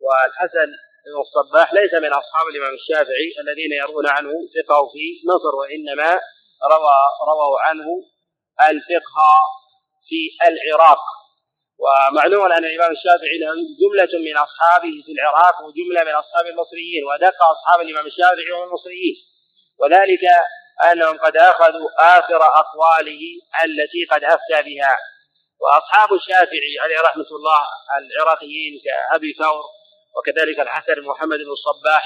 والحسن 0.00 0.68
بن 1.06 1.20
الصباح 1.20 1.72
ليس 1.72 1.94
من 1.94 2.12
أصحاب 2.12 2.46
الإمام 2.48 2.74
الشافعي 2.74 3.28
الذين 3.42 3.72
يرون 3.72 4.06
عنه 4.08 4.30
فقه 4.30 4.88
في 4.92 5.04
مصر 5.30 5.52
وإنما 5.60 6.10
روى 6.72 6.98
رووا 7.28 7.60
عنه 7.60 7.88
الفقه 8.70 9.42
في 10.08 10.20
العراق. 10.48 11.00
ومعلوم 11.84 12.52
أن 12.52 12.64
الإمام 12.64 12.90
الشافعي 12.90 13.38
له 13.42 13.52
جملة 13.82 14.12
من 14.26 14.36
أصحابه 14.36 14.94
في 15.06 15.12
العراق 15.12 15.54
وجملة 15.64 16.04
من 16.08 16.14
أصحاب 16.22 16.46
المصريين 16.46 17.04
ودق 17.04 17.38
أصحاب 17.54 17.80
الإمام 17.80 18.06
الشافعي 18.06 18.50
هم 18.56 18.62
المصريين 18.68 19.16
وذلك 19.78 20.24
أنهم 20.92 21.18
قد 21.18 21.36
أخذوا 21.36 21.88
آخر 21.98 22.42
اقواله 22.42 23.20
التي 23.64 24.04
قد 24.10 24.24
أفتى 24.24 24.62
بها. 24.62 24.96
وأصحاب 25.60 26.12
الشافعي 26.12 26.74
عليه 26.82 27.00
رحمة 27.00 27.30
الله 27.38 27.62
العراقيين 27.98 28.80
كأبي 28.84 29.32
ثور 29.38 29.62
وكذلك 30.16 30.60
الحسن 30.60 31.00
محمد 31.00 31.38
بن 31.38 31.52
الصباح 31.52 32.04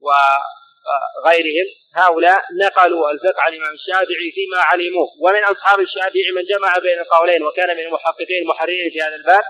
وغيرهم 0.00 1.66
هؤلاء 1.94 2.42
نقلوا 2.62 3.10
الفقه 3.10 3.40
عن 3.42 3.52
الإمام 3.52 3.74
الشافعي 3.74 4.28
فيما 4.34 4.60
علموه. 4.62 5.08
ومن 5.20 5.44
أصحاب 5.44 5.80
الشافعي 5.80 6.30
من 6.36 6.42
جمع 6.44 6.78
بين 6.78 6.98
القولين 6.98 7.42
وكان 7.42 7.76
من 7.76 7.82
المحققين 7.82 8.42
المحررين 8.42 8.90
في 8.90 9.00
هذا 9.00 9.14
الباب 9.14 9.42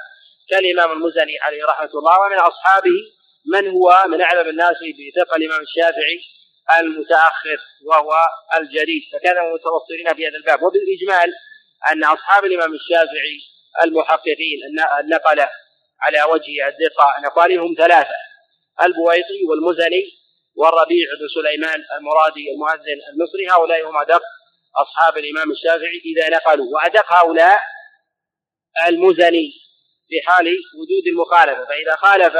كالإمام 0.51 0.93
المزني 0.93 1.39
عليه 1.43 1.65
رحمة 1.65 1.91
الله 1.95 2.21
ومن 2.21 2.39
أصحابه 2.39 2.99
من 3.53 3.69
هو 3.69 4.05
من 4.09 4.21
أعلم 4.21 4.49
الناس 4.49 4.77
بفقه 4.99 5.37
الإمام 5.37 5.61
الشافعي 5.61 6.21
المتأخر 6.79 7.59
وهو 7.87 8.13
الجديد 8.59 9.03
فكان 9.13 9.37
متوصلين 9.53 10.15
في 10.17 10.27
هذا 10.27 10.37
الباب. 10.37 10.63
وبالإجمال 10.63 11.33
أن 11.93 12.05
أصحاب 12.05 12.45
الإمام 12.45 12.75
الشافعي 12.75 13.39
المحققين 13.85 14.59
النقلة 15.01 15.51
على 16.01 16.23
وجه 16.23 16.69
الدقة 16.69 17.15
نقالهم 17.25 17.75
ثلاثة 17.79 18.15
البويطي 18.83 19.45
والمزني 19.49 20.05
والربيع 20.57 21.07
بن 21.21 21.29
سليمان 21.35 21.85
المرادي 21.99 22.51
المؤذن 22.55 22.99
المصري 23.13 23.49
هؤلاء 23.51 23.91
هم 23.91 23.97
أدق 23.97 24.23
أصحاب 24.77 25.19
الإمام 25.19 25.51
الشافعي 25.51 26.03
إذا 26.05 26.37
نقلوا. 26.37 26.67
وأدق 26.75 27.13
هؤلاء 27.13 27.61
المزني 28.87 29.53
في 30.09 30.27
حال 30.27 30.47
وجود 30.81 31.07
المخالفة 31.13 31.65
فإذا 31.65 31.97
خالف 31.97 32.35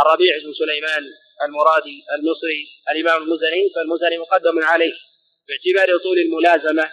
الربيع 0.00 0.32
بن 0.44 0.52
سليمان 0.58 1.02
المرادي 1.42 2.04
المصري 2.14 2.62
الإمام 2.90 3.22
المزني 3.22 3.70
فالمزني 3.74 4.18
مقدم 4.18 4.64
عليه 4.64 4.92
باعتبار 5.48 5.98
طول 5.98 6.18
الملازمة 6.18 6.90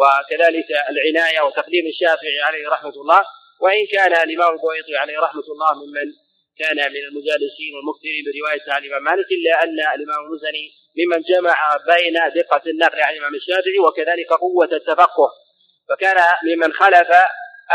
وكذلك 0.00 0.68
العناية 0.90 1.40
وتقديم 1.40 1.86
الشافعي 1.86 2.40
عليه 2.46 2.68
رحمة 2.68 2.96
الله 3.02 3.22
وإن 3.60 3.86
كان 3.92 4.12
الإمام 4.12 4.54
البويطي 4.54 4.96
عليه 4.96 5.18
رحمة 5.18 5.46
الله 5.54 5.74
ممن 5.74 6.08
كان 6.58 6.76
من 6.76 7.02
المجالسين 7.08 7.70
والمكثرين 7.74 8.24
برواية 8.26 8.66
عن 8.68 8.84
الإمام 8.84 9.02
مالك 9.02 9.26
إلا 9.32 9.62
أن 9.64 9.78
الإمام 9.96 10.24
المزني 10.26 10.66
ممن 10.98 11.22
جمع 11.22 11.76
بين 11.76 12.14
دقة 12.42 12.62
النقل 12.70 13.00
عن 13.00 13.12
الإمام 13.14 13.34
الشافعي 13.34 13.78
وكذلك 13.78 14.32
قوة 14.32 14.68
التفقه. 14.72 15.30
فكان 15.88 16.16
ممن 16.44 16.72
خلف 16.72 17.08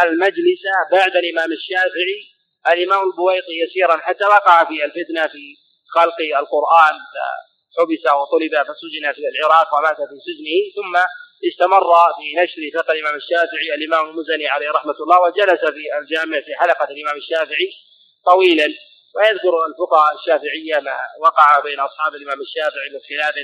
المجلس 0.03 0.63
بعد 0.91 1.15
الإمام 1.15 1.51
الشافعي 1.51 2.19
الإمام 2.73 3.09
البويطي 3.09 3.59
يسيرا 3.63 3.97
حتى 3.97 4.25
وقع 4.25 4.63
في 4.63 4.85
الفتنة 4.85 5.27
في 5.27 5.66
خلق 5.95 6.19
القرآن 6.41 6.95
فحبس 7.13 8.05
وطلب 8.19 8.53
فسجن 8.67 9.05
في 9.15 9.21
العراق 9.31 9.75
ومات 9.75 9.97
في 9.97 10.17
سجنه 10.27 10.59
ثم 10.77 10.95
استمر 11.49 11.89
في 12.17 12.25
نشر 12.41 12.61
فقه 12.79 12.93
الإمام 12.93 13.15
الشافعي. 13.15 13.67
الإمام 13.77 14.09
المزني 14.09 14.47
عليه 14.47 14.71
رحمة 14.71 14.97
الله 15.03 15.21
وجلس 15.21 15.61
في 15.75 15.83
الجامع 15.99 16.41
في 16.41 16.55
حلقة 16.55 16.87
الإمام 16.95 17.17
الشافعي 17.17 17.69
طويلا. 18.25 18.67
ويذكر 19.15 19.53
الفقهاء 19.69 20.15
الشافعية 20.19 20.79
ما 20.87 20.97
وقع 21.25 21.59
بين 21.59 21.79
أصحاب 21.79 22.15
الإمام 22.15 22.39
الشافعي 22.41 22.89
من 22.93 22.99
خلاف 23.09 23.35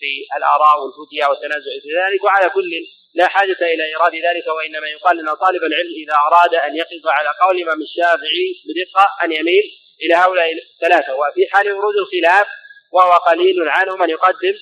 في 0.00 0.10
الآراء 0.36 0.74
والفتيا 0.80 1.26
والتنازع 1.26 1.72
في 1.82 1.90
ذلك. 2.00 2.24
وعلى 2.24 2.50
كل 2.50 2.70
لا 3.14 3.28
حاجة 3.28 3.60
إلى 3.74 3.84
إيراد 3.84 4.14
ذلك 4.14 4.46
وإنما 4.56 4.86
يقال 4.86 5.18
أن 5.18 5.34
طالب 5.34 5.62
العلم 5.70 5.92
إذا 6.04 6.14
أراد 6.14 6.54
أن 6.54 6.76
يقف 6.76 7.06
على 7.06 7.28
قول 7.42 7.56
الإمام 7.56 7.82
الشافعي 7.82 8.46
بدقة 8.68 9.06
أن 9.24 9.32
يميل 9.32 9.66
إلى 10.02 10.14
هؤلاء 10.14 10.52
الثلاثة 10.52 11.14
وفي 11.14 11.46
حال 11.52 11.72
ورود 11.72 11.94
الخلاف 11.96 12.46
وهو 12.92 13.12
قليل 13.12 13.68
عنه 13.68 13.96
من 13.96 14.10
يقدم 14.10 14.54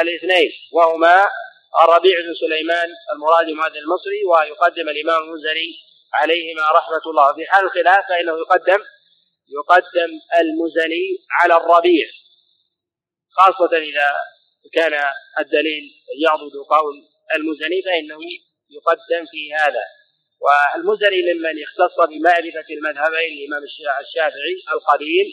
الاثنين 0.00 0.50
وهما 0.72 1.26
الربيع 1.84 2.16
بن 2.20 2.34
سليمان 2.40 2.88
المرادي 3.12 3.52
مؤذن 3.52 3.76
المصري 3.76 4.24
ويقدم 4.24 4.88
الإمام 4.88 5.22
المزني 5.22 5.70
عليهما 6.14 6.70
رحمة 6.70 7.02
الله. 7.06 7.34
في 7.34 7.46
حال 7.46 7.64
الخلاف 7.64 8.04
فإنه 8.08 8.38
يقدم 8.38 8.84
يقدم 9.48 10.10
المزني 10.40 11.04
على 11.40 11.56
الربيع 11.56 12.06
خاصة 13.30 13.76
إذا 13.76 14.10
كان 14.72 15.04
الدليل 15.38 15.84
يعضد 16.24 16.52
قول 16.70 16.94
المزني 17.36 17.82
فإنه 17.82 18.18
يقدم 18.70 19.26
في 19.30 19.54
هذا. 19.54 19.84
والمزني 20.44 21.20
ممن 21.28 21.56
اختص 21.66 21.96
بمعرفة 22.10 22.68
المذهبين 22.76 23.30
الإمام 23.36 23.62
الشافعي 24.04 24.56
القديم 24.74 25.28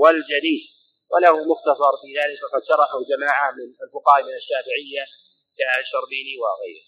والجديد 0.00 0.64
وله 1.12 1.34
مختصر 1.52 1.92
في 2.02 2.08
ذلك 2.18 2.38
وقد 2.44 2.62
شرحه 2.70 2.98
جماعة 3.12 3.50
من 3.58 3.68
الفقهاء 3.84 4.20
من 4.28 4.34
الشافعية 4.40 5.04
كالشربيني 5.58 6.34
وغيره. 6.42 6.86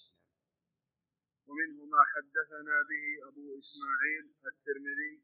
ومنه 1.48 1.80
ما 1.94 2.02
حدثنا 2.12 2.76
به 2.90 3.04
أبو 3.28 3.44
إسماعيل 3.60 4.24
الترمذي 4.50 5.14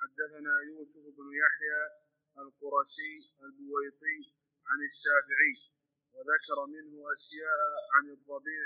حدثنا 0.00 0.54
يوسف 0.70 1.04
بن 1.16 1.28
يحيى 1.42 1.82
القرشي 2.42 3.14
البويطي 3.44 4.18
عن 4.70 4.78
الشافعي 4.90 5.54
وذكر 6.14 6.58
منه 6.74 6.94
أشياء 7.16 7.60
عن 7.94 8.04
الربيع 8.16 8.64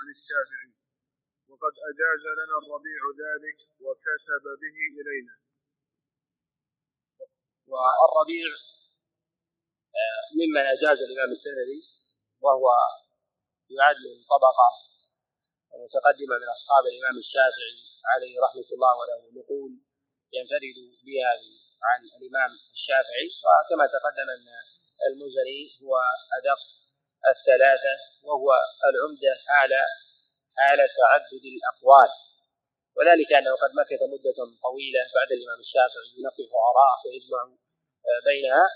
عن 0.00 0.08
الشافعي. 0.16 0.83
وقد 1.48 1.74
أجاز 1.90 2.22
لنا 2.40 2.56
الربيع 2.62 3.02
ذلك 3.24 3.58
وكتب 3.84 4.44
به 4.62 4.76
إلينا. 5.00 5.34
والربيع 7.70 8.48
آه، 10.02 10.22
ممن 10.38 10.64
أجاز 10.74 10.98
الإمام 11.06 11.30
السندي 11.36 11.80
وهو 12.40 12.66
يعد 13.70 13.96
من 13.96 14.24
طبقة 14.34 14.68
متقدمة 15.84 16.34
من 16.42 16.48
أصحاب 16.56 16.84
الإمام 16.92 17.16
الشافعي 17.18 17.76
عليه 18.12 18.34
رحمة 18.44 18.68
الله 18.74 18.92
وله 19.00 19.20
نقول 19.40 19.72
ينفرد 20.36 20.78
بها 21.06 21.32
عن 21.88 22.00
الإمام 22.18 22.50
الشافعي. 22.76 23.28
وكما 23.44 23.86
تقدم 23.86 24.28
أن 24.36 24.46
المزني 25.08 25.60
هو 25.82 25.94
أدق 26.38 26.60
الثلاثة 27.32 27.94
وهو 28.22 28.48
العمدة 28.90 29.32
حال 29.46 29.72
حال 30.56 30.78
تعدد 30.98 31.44
الأقوال. 31.54 32.10
وذلك 32.96 33.30
أنه 33.40 33.52
قد 33.62 33.70
مكث 33.80 34.00
مدة 34.14 34.38
طويلة 34.66 35.02
بعد 35.16 35.30
الإمام 35.36 35.60
الشافعي 35.66 36.08
ينقح 36.18 36.48
آراءه 36.70 37.00
ويجمع 37.06 37.42
بينها. 38.28 38.66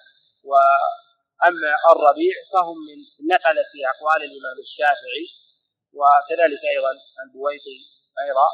وأما 0.50 1.70
الربيع 1.92 2.34
فهم 2.52 2.78
من 2.88 2.98
نقل 3.32 3.56
في 3.70 3.78
أقوال 3.92 4.20
الإمام 4.28 4.58
الشافعي. 4.66 5.26
وكذلك 5.98 6.62
أيضا 6.74 6.92
البويطي 7.24 7.78
أيضا 8.24 8.48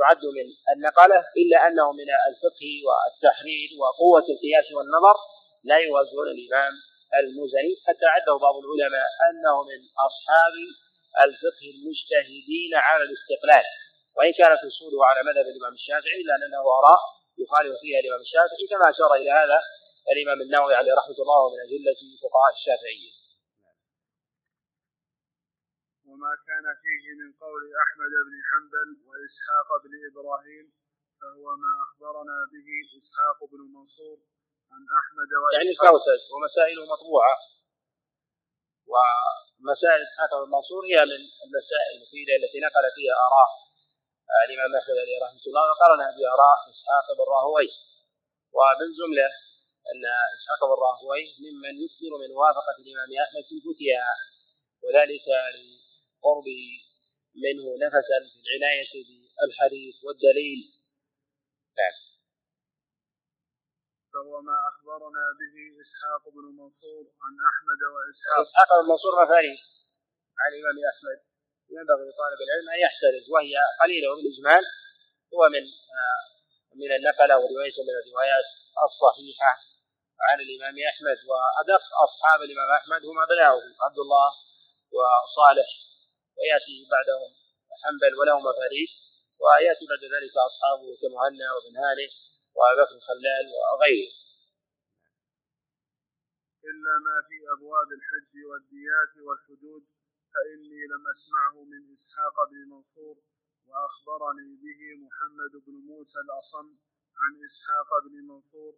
يعد 0.00 0.24
من 0.38 0.46
النقلة 0.74 1.18
إلا 1.40 1.58
أنه 1.66 1.92
من 1.92 2.08
الفقه 2.28 2.70
والتحرير 2.86 3.68
وقوة 3.80 4.26
القياس 4.34 4.66
والنظر 4.76 5.16
لا 5.64 5.78
يوازون 5.78 6.28
الإمام 6.36 6.72
المزني. 7.20 7.72
حتى 7.86 8.06
عده 8.14 8.34
بعض 8.44 8.54
العلماء 8.62 9.08
أنه 9.28 9.56
من 9.70 9.80
أصحاب 10.08 10.54
الفقه 11.24 11.66
المجتهدين 11.74 12.72
على 12.86 13.02
الاستقلال. 13.08 13.66
وإن 14.16 14.32
كانت 14.40 14.60
أصوله 14.70 15.00
على 15.08 15.20
مذهب 15.28 15.46
الإمام 15.52 15.74
الشافعي 15.80 16.20
إلا 16.22 16.34
أنه 16.36 16.62
آراء 16.78 17.00
يخالف 17.42 17.74
فيها 17.82 17.98
الإمام 18.02 18.20
الشافعي 18.26 18.64
كما 18.72 18.86
أشار 18.92 19.10
إلى 19.20 19.30
هذا 19.40 19.58
الإمام 20.12 20.38
النووي 20.46 20.74
عليه 20.80 20.94
رحمة 21.00 21.18
الله 21.24 21.40
من 21.52 21.58
أجلة 21.66 22.00
فقهاء 22.22 22.52
الشافعية 22.58 23.12
وما 26.08 26.32
كان 26.48 26.66
فيه 26.82 27.04
من 27.20 27.28
قول 27.44 27.62
أحمد 27.84 28.12
بن 28.26 28.34
حنبل 28.48 28.88
وإسحاق 29.08 29.68
بن 29.84 29.92
إبراهيم 30.10 30.66
فهو 31.20 31.46
ما 31.64 31.72
أخبرنا 31.86 32.36
به 32.52 32.68
إسحاق 32.98 33.38
بن 33.52 33.60
منصور 33.76 34.18
عن 34.72 34.82
أحمد 35.00 35.30
وإسحاق 35.40 35.56
يعني 35.56 35.70
الكوسج 35.74 36.22
ومسائله 36.32 36.82
مطبوعة. 36.94 37.34
ومسائل 38.92 40.00
إسحاق 40.06 40.30
بن 40.40 40.50
منصور 40.56 40.82
هي 40.90 40.98
من 41.10 41.20
المسائل 41.46 41.90
المفيدة 41.94 42.32
التي 42.40 42.58
نقل 42.66 42.84
فيها 42.96 43.14
آراء 43.28 43.50
الإمام 44.46 44.70
أحمد 44.80 44.96
عليه 45.02 45.18
رحمة 45.24 45.44
الله 45.50 45.64
وقرنها 45.70 46.10
بآراء 46.16 46.58
إسحاق 46.72 47.06
بن 47.18 47.24
راهوي. 47.34 47.68
ومن 48.56 48.88
جملة 48.98 49.28
أن 49.90 50.02
إسحاق 50.36 50.60
بن 50.70 50.76
راهوي 50.86 51.22
ممن 51.44 51.74
يكثر 51.84 52.12
من 52.22 52.30
موافقة 52.38 52.76
الإمام 52.82 53.10
أحمد 53.24 53.44
في 53.48 53.56
فتيا 53.66 54.04
وذلك 54.82 55.26
قربه 56.22 56.62
منه 57.44 57.64
نفسا 57.86 58.18
في 58.30 58.36
العناية 58.44 58.92
بالحديث 59.40 59.96
والدليل. 60.04 60.60
نعم. 61.78 62.07
فهو 64.12 64.34
ما 64.48 64.56
أخبرنا 64.70 65.24
به 65.40 65.54
إسحاق 65.82 66.22
بن 66.34 66.44
منصور 66.60 67.04
عن 67.24 67.34
أحمد 67.50 67.80
وإسحاق. 67.94 68.38
إسحاق 68.46 68.68
بن 68.80 68.86
منصور 68.92 69.12
مفاريد 69.24 69.58
عن 70.40 70.48
الإمام 70.52 70.78
أحمد. 70.92 71.18
ينبغي 71.76 72.04
لطالب 72.08 72.38
العلم 72.46 72.66
أن 72.74 72.80
يحترز 72.86 73.24
وهي 73.34 73.54
قليلة 73.82 74.08
بالإجمال 74.16 74.64
هو 75.34 75.42
من 75.54 75.64
آه، 76.00 76.22
من 76.80 76.90
النقلة 76.96 77.34
وروايته 77.38 77.82
من 77.88 77.94
الروايات 78.02 78.48
الصحيحة 78.88 79.52
عن 80.28 80.38
الإمام 80.46 80.76
أحمد 80.90 81.18
وأدق 81.30 81.84
أصحاب 82.06 82.38
الإمام 82.46 82.70
أحمد 82.78 83.00
هم 83.08 83.16
أبناؤه 83.26 83.64
عبد 83.84 83.98
الله 84.04 84.30
وصالح. 84.96 85.68
ويأتي 86.38 86.76
بعدهم 86.94 87.30
حنبل 87.82 88.12
وله 88.18 88.36
مفاريد 88.48 88.90
ويأتي 89.42 89.84
بعد 89.90 90.02
ذلك 90.14 90.34
أصحابه 90.50 90.88
كمهنا 91.02 91.46
وابن 91.54 91.74
هانئ 91.84 92.10
وابي 92.58 92.74
بكر 92.80 92.94
الخلال 93.00 93.46
وغيره. 93.72 94.12
إلا 96.70 96.94
ما 97.06 97.16
في 97.28 97.36
أبواب 97.54 97.88
الحج 97.98 98.34
والديات 98.48 99.12
والحدود 99.26 99.82
فإني 100.32 100.80
لم 100.92 101.02
أسمعه 101.14 101.56
من 101.72 101.82
إسحاق 101.96 102.36
بن 102.50 102.58
منصور 102.72 103.16
وأخبرني 103.68 104.50
به 104.64 104.80
محمد 105.04 105.52
بن 105.66 105.74
موسى 105.90 106.18
الأصم 106.26 106.66
عن 107.22 107.32
إسحاق 107.48 107.90
بن 108.04 108.14
منصور 108.30 108.72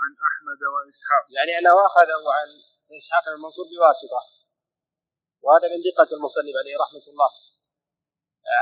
عن 0.00 0.12
أحمد 0.28 0.60
وإسحاق. 0.74 1.24
يعني 1.36 1.52
أنه 1.58 1.74
أخذه 1.88 2.22
عن 2.38 2.48
إسحاق 3.00 3.24
بن 3.34 3.40
منصور 3.46 3.66
بواسطة. 3.72 4.20
وهذا 5.44 5.66
من 5.72 5.80
دقة 5.88 6.10
المصنف 6.16 6.54
عليه 6.60 6.76
رحمة 6.84 7.06
الله. 7.12 7.32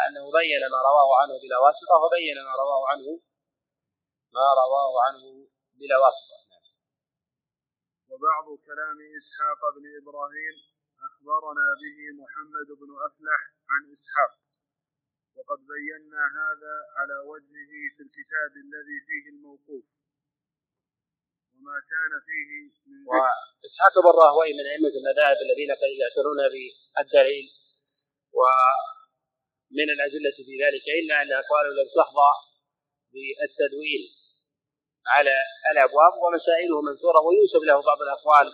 أنه 0.07 0.25
بين 0.39 0.63
ما 0.73 0.79
رواه 0.89 1.09
عنه 1.21 1.35
بلا 1.43 1.59
واسطة 1.65 1.95
وبين 2.03 2.37
ما 2.49 2.53
رواه 2.63 2.83
عنه 2.91 3.09
ما 4.37 4.47
رواه 4.63 4.93
عنه 5.07 5.25
بلا 5.79 5.97
واسطة. 6.05 6.39
وبعض 8.11 8.47
كلام 8.69 8.99
إسحاق 9.19 9.61
بن 9.77 9.85
إبراهيم 10.01 10.57
أخبرنا 11.09 11.67
به 11.83 11.99
محمد 12.23 12.69
بن 12.81 12.91
أفلح 13.07 13.41
عن 13.73 13.83
إسحاق. 13.95 14.33
وقد 15.37 15.61
بينا 15.75 16.23
هذا 16.41 16.75
على 16.99 17.17
وجهه 17.31 17.73
في 17.95 18.03
الكتاب 18.07 18.53
الذي 18.67 18.99
فيه 19.09 19.25
الموقوف. 19.35 19.85
وما 21.55 21.79
كان 21.93 22.13
فيه 22.27 22.51
من 22.91 22.99
وإسحاق 23.11 23.95
بن 24.05 24.13
راهوي 24.23 24.51
من 24.59 24.67
أئمة 24.73 24.95
المذاهب 25.01 25.39
الذين 25.47 25.71
يعتنون 26.03 26.39
بالدليل 26.53 27.47
ومن 28.39 29.89
الأدلة 29.97 30.37
في 30.47 30.55
ذلك 30.65 30.85
إلا 31.01 31.15
أن 31.23 31.29
أقواله 31.43 31.71
لم 31.81 31.89
تحظى 31.99 32.33
بالتدوين. 33.13 34.24
على 35.07 35.35
الأبواب 35.73 36.13
ومسائله 36.23 36.83
منثورة 36.89 37.21
وينسب 37.27 37.63
له 37.69 37.83
بعض 37.83 37.99
الأقوال 38.03 38.47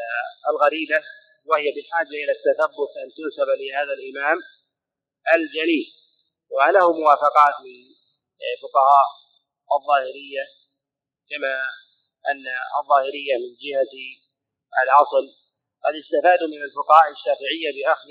آه، 0.00 0.50
الغريبة 0.50 0.98
وهي 1.48 1.66
بحاجة 1.76 2.14
إلى 2.22 2.32
التثبت 2.38 2.92
أن 3.02 3.08
تنسب 3.16 3.48
لهذا 3.60 3.92
الإمام 3.98 4.38
الجليل. 5.34 5.86
وله 6.50 6.92
موافقات 7.00 7.54
من 7.66 7.76
فقهاء 8.62 9.06
الظاهرية 9.76 10.44
كما 11.30 11.54
أن 12.30 12.44
الظاهرية 12.80 13.34
من 13.42 13.52
جهة 13.64 13.94
الأصل 14.82 15.24
قد 15.84 15.94
استفادوا 16.02 16.48
من 16.48 16.62
الفقهاء 16.68 17.06
الشافعية 17.12 17.68
بأخذ 17.76 18.10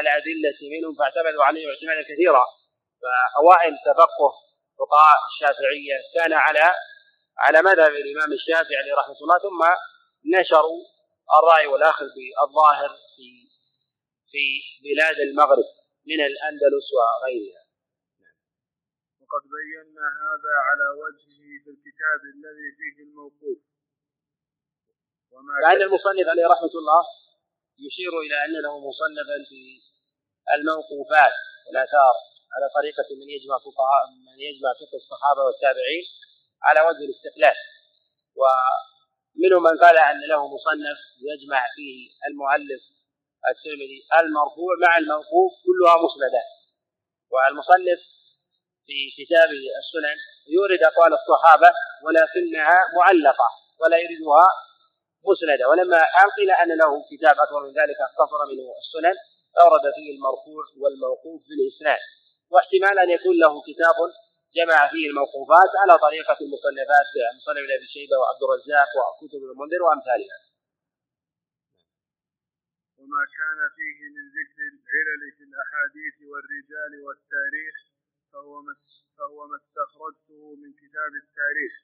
الأدلة 0.00 0.58
منهم 0.74 0.94
فاعتمدوا 0.98 1.44
عليهم 1.44 1.68
اعتمادا 1.70 2.02
كثيرا. 2.10 2.44
فأوائل 3.02 3.74
تفقه 3.88 4.45
فقهاء 4.78 5.18
الشافعية 5.30 5.96
كان 6.14 6.32
على 6.32 6.74
على 7.38 7.62
مذهب 7.62 7.92
الإمام 7.92 8.32
الشافعي 8.32 8.76
عليه 8.76 8.94
رحمة 8.94 9.18
الله 9.22 9.38
ثم 9.38 9.62
نشروا 10.38 10.82
الرأي 11.38 11.66
والأخذ 11.66 12.06
بالظاهر 12.16 12.88
في 13.16 13.28
في 14.30 14.44
بلاد 14.84 15.18
المغرب 15.28 15.68
من 16.06 16.20
الأندلس 16.30 16.86
وغيرها. 16.96 17.62
وقد 19.20 19.42
بينا 19.56 20.06
هذا 20.24 20.54
على 20.68 20.86
وجهه 21.02 21.40
في 21.64 21.70
الكتاب 21.74 22.20
الذي 22.34 22.68
فيه 22.78 23.02
الموقوف. 23.02 23.58
وما 25.32 25.54
كان 25.62 25.82
المصنف 25.82 26.26
عليه 26.28 26.46
رحمة 26.46 26.74
الله 26.80 27.02
يشير 27.78 28.12
إلى 28.24 28.36
أن 28.44 28.62
له 28.62 28.74
مصنفا 28.88 29.38
في 29.48 29.60
الموقوفات 30.54 31.34
والآثار. 31.66 32.14
على 32.56 32.66
طريقة 32.78 33.08
من 33.20 33.28
يجمع 33.36 33.56
فقهاء 33.58 34.02
من 34.26 34.38
يجمع 34.48 34.70
فقه 34.80 34.96
الصحابة 35.02 35.42
والتابعين 35.46 36.04
على 36.66 36.80
وجه 36.86 37.02
الاستقلال. 37.08 37.56
ومنهم 38.40 39.62
من 39.68 39.76
قال 39.84 39.96
أن 40.10 40.20
له 40.32 40.40
مصنف 40.54 40.98
يجمع 41.30 41.60
فيه 41.76 41.96
المؤلف 42.28 42.82
الترمذي 43.50 44.00
المرفوع 44.20 44.72
مع 44.84 44.92
الموقوف 44.98 45.52
كلها 45.66 45.94
مسندات. 46.04 46.48
والمصنف 47.32 48.00
في 48.86 48.98
كتابه 49.18 49.62
السنن 49.80 50.16
يورد 50.54 50.82
أقوال 50.90 51.12
الصحابة 51.20 51.70
ولكنها 52.04 52.78
معلقة 52.98 53.48
ولا 53.80 53.96
يريدها 54.04 54.46
مسندة. 55.28 55.68
ولما 55.68 56.00
قيل 56.36 56.50
أن 56.62 56.70
له 56.82 56.92
كتاب 57.10 57.36
أكبر 57.44 57.60
من 57.66 57.72
ذلك 57.80 57.98
اختصر 58.08 58.40
منه 58.50 58.66
السنن 58.82 59.16
أورد 59.62 59.84
فيه 59.96 60.08
المرفوع 60.16 60.64
والموقوف 60.80 61.40
بالإسناد. 61.48 62.02
واحتمال 62.52 62.98
أن 63.04 63.10
يكون 63.16 63.36
له 63.44 63.52
كتاب 63.68 63.98
جمع 64.58 64.78
فيه 64.92 65.04
الموقوفات 65.10 65.72
على 65.82 65.94
طريقة 66.06 66.38
المصنفات 66.44 67.10
مصنف 67.36 67.66
أبي 67.76 67.86
شيبة 67.96 68.16
وعبد 68.20 68.42
الرزاق 68.46 68.90
وكتب 68.98 69.42
المنذر 69.50 69.80
وأمثالها. 69.86 70.38
وما 72.98 73.22
كان 73.38 73.60
فيه 73.76 73.98
من 74.16 74.24
ذكر 74.38 74.60
العلل 74.72 75.22
في 75.36 75.42
الأحاديث 75.48 76.16
والرجال 76.30 76.92
والتاريخ 77.04 77.74
فهو 78.32 78.54
ما 78.66 78.74
فهو 79.18 79.38
ما 79.50 79.56
استخرجته 79.62 80.40
من 80.62 80.70
كتاب 80.82 81.12
التاريخ 81.22 81.74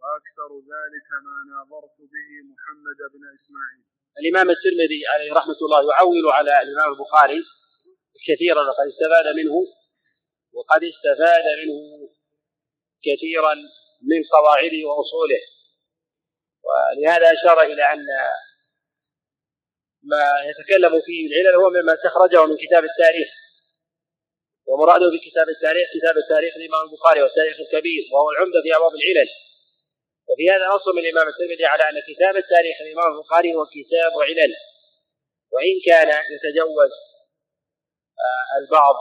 وأكثر 0.00 0.50
ذلك 0.74 1.08
ما 1.26 1.36
ناظرت 1.52 1.98
به 2.12 2.28
محمد 2.52 3.00
بن 3.14 3.22
إسماعيل. 3.38 3.84
الإمام 4.20 4.46
الترمذي 4.54 5.00
عليه 5.12 5.30
رحمة 5.38 5.60
الله 5.66 5.80
يعول 5.92 6.24
على 6.38 6.52
الإمام 6.62 6.88
البخاري 6.94 7.40
كثيرا 8.28 8.62
وقد 8.68 8.86
استفاد 8.92 9.26
منه 9.40 9.56
وقد 10.56 10.80
استفاد 10.92 11.44
منه 11.60 12.08
كثيرا 13.06 13.54
من 14.10 14.20
قواعده 14.34 14.80
وأصوله. 14.88 15.42
ولهذا 16.66 17.26
أشار 17.36 17.62
إلى 17.62 17.92
أن 17.92 18.06
ما 20.02 20.24
يتكلم 20.50 21.00
فيه 21.06 21.20
العلل 21.28 21.54
هو 21.60 21.70
مما 21.70 21.92
استخرجه 21.94 22.46
من 22.46 22.56
كتاب 22.64 22.84
التاريخ. 22.90 23.28
ومراده 24.68 25.06
بكتاب 25.14 25.48
التاريخ 25.48 25.86
كتاب 25.96 26.16
التاريخ 26.24 26.52
الإمام 26.56 26.82
البخاري 26.88 27.22
والتاريخ 27.22 27.56
الكبير 27.60 28.02
وهو 28.12 28.30
العمدة 28.30 28.58
في 28.64 28.76
أبواب 28.76 28.94
العلل. 29.00 29.30
وفي 30.28 30.44
هذا 30.50 30.66
نص 30.74 30.86
من 30.94 31.02
الإمام 31.04 31.26
الترمذي 31.28 31.64
على 31.72 31.82
أن 31.90 31.96
كتاب 32.10 32.34
التاريخ 32.44 32.76
الإمام 32.84 33.08
البخاري 33.14 33.54
هو 33.54 33.64
كتاب 33.76 34.12
علل. 34.28 34.52
وإن 35.52 35.74
كان 35.88 36.08
يتجوز 36.34 36.92
آه، 38.26 38.58
البعض 38.60 38.96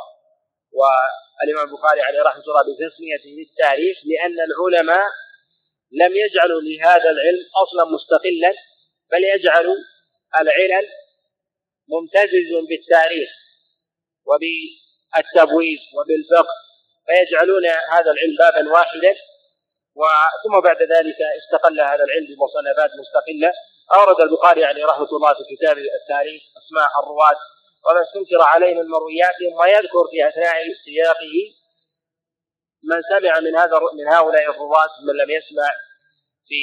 والإمام 1.42 1.68
البخاري 1.68 2.02
عليه 2.02 2.22
رحمة 2.22 2.44
الله 2.48 2.62
بتسميته 2.62 3.36
بالتاريخ 3.38 3.98
لأن 4.06 4.38
العلماء 4.50 5.06
لم 5.92 6.18
يجعلوا 6.18 6.62
لهذا 6.62 7.10
العلم 7.16 7.44
أصلا 7.64 7.84
مستقلا 7.96 8.54
بل 9.12 9.24
يجعلوا 9.24 9.76
العلل 10.42 10.88
ممتزج 11.90 12.50
بالتاريخ 12.70 13.30
وبالتبويب 14.28 15.80
وبالفقه 15.96 16.56
فيجعلون 17.08 17.66
هذا 17.66 18.12
العلم 18.12 18.36
بابا 18.40 18.72
واحدا. 18.74 19.16
وثم 19.96 20.60
بعد 20.64 20.82
ذلك 20.82 21.18
استقل 21.40 21.82
هذا 21.82 22.04
العلم 22.04 22.26
بمصنفات 22.30 22.92
مستقلة. 23.02 23.52
أورد 23.96 24.22
البخاري 24.22 24.66
عليه 24.66 24.86
رحمة 24.86 25.10
الله 25.12 25.34
في 25.34 25.56
كتابه 25.56 25.82
التاريخ 26.02 26.42
أسماء 26.58 26.90
الرواة 27.04 27.38
وما 27.86 28.02
استنكر 28.02 28.42
عليه 28.42 28.74
من 28.74 28.88
مروياتهم 28.90 29.54
ويذكر 29.60 30.04
في 30.12 30.28
أثناء 30.28 30.56
سياقه 30.86 31.36
من 32.84 33.02
سمع 33.12 33.40
من 33.40 33.56
هذا 33.56 33.80
من 33.98 34.08
هؤلاء 34.14 34.52
الرواة 34.52 34.94
من 35.08 35.14
لم 35.24 35.30
يسمع 35.30 35.70
في 36.48 36.62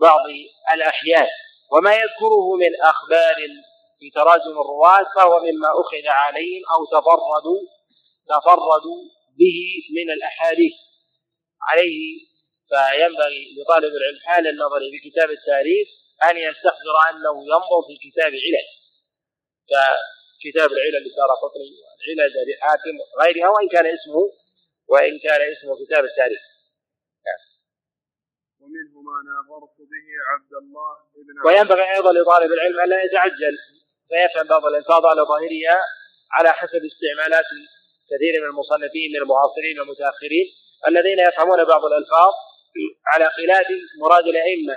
بعض 0.00 0.20
الأحيان. 0.74 1.28
وما 1.72 1.94
يذكره 1.94 2.56
من 2.62 2.72
أخبار 2.82 3.36
في 3.98 4.10
تراجم 4.14 4.54
الرواة 4.64 5.06
فهو 5.16 5.40
مما 5.40 5.68
أخذ 5.68 6.06
عليهم 6.06 6.62
أو 6.74 6.84
تفردوا 6.84 7.60
تفردوا 8.28 9.00
به 9.38 9.58
من 9.96 10.10
الأحاديث. 10.12 10.72
عليه 11.68 12.18
فينبغي 12.68 13.40
لطالب 13.56 13.92
العلم 13.98 14.18
حال 14.26 14.46
النظر 14.46 14.80
في 14.90 15.10
كتاب 15.10 15.30
التاريخ 15.30 15.88
أن 16.30 16.36
يستحضر 16.36 16.96
أنه 17.10 17.34
ينظر 17.52 17.80
في 17.88 18.10
كتاب 18.10 18.32
علل. 18.44 18.68
ككتاب 20.42 20.70
العلل 20.72 21.02
للدار 21.06 21.30
قطني 21.42 21.70
والعلل 21.82 22.32
لأبي 22.34 22.54
حاتم 22.60 22.96
وغيرها 23.16 23.48
وإن 23.48 23.68
كان 23.68 23.86
اسمه 23.86 24.22
وإن 24.88 25.18
كان 25.18 25.40
اسمه 25.52 25.72
كتاب 25.84 26.04
التاريخ. 26.04 26.42
ومنه 28.60 28.94
ما 29.08 29.16
ناظرت 29.30 29.76
به 29.92 30.06
عبد 30.32 30.52
الله 30.62 30.92
بن 31.26 31.46
وينبغي 31.46 31.94
أيضا 31.96 32.12
لطالب 32.12 32.52
العلم 32.52 32.80
ألا 32.80 33.02
يتعجل 33.04 33.54
فيفهم 34.08 34.46
بعض 34.46 34.64
الألفاظ 34.66 35.06
على 35.06 35.22
ظاهرها 35.22 35.78
على 36.32 36.52
حسب 36.52 36.82
استعمالات 36.90 37.44
كثير 38.10 38.32
من 38.42 38.46
المصنفين 38.46 39.08
من 39.14 39.22
المعاصرين 39.22 39.80
والمتأخرين 39.80 40.46
الذين 40.88 41.18
يفهمون 41.18 41.64
بعض 41.64 41.84
الألفاظ 41.84 42.32
على 43.06 43.30
خلاف 43.30 43.66
مراد 44.00 44.26
الأئمة. 44.26 44.76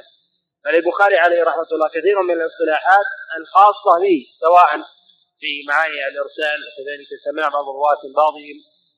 فللبخاري 0.65 1.17
عليه 1.17 1.43
رحمة 1.43 1.67
الله 1.71 1.89
كثير 1.89 2.21
من 2.21 2.33
الاصطلاحات 2.33 3.05
الخاصة 3.39 3.99
به 4.01 4.25
سواء 4.39 4.94
في 5.39 5.51
معاني 5.67 6.07
الإرسال 6.11 6.57
وكذلك 6.65 7.09
سماع 7.25 7.47
بعض 7.49 7.65
الرواة 7.69 8.01
من 8.03 8.13
بعضهم 8.13 8.57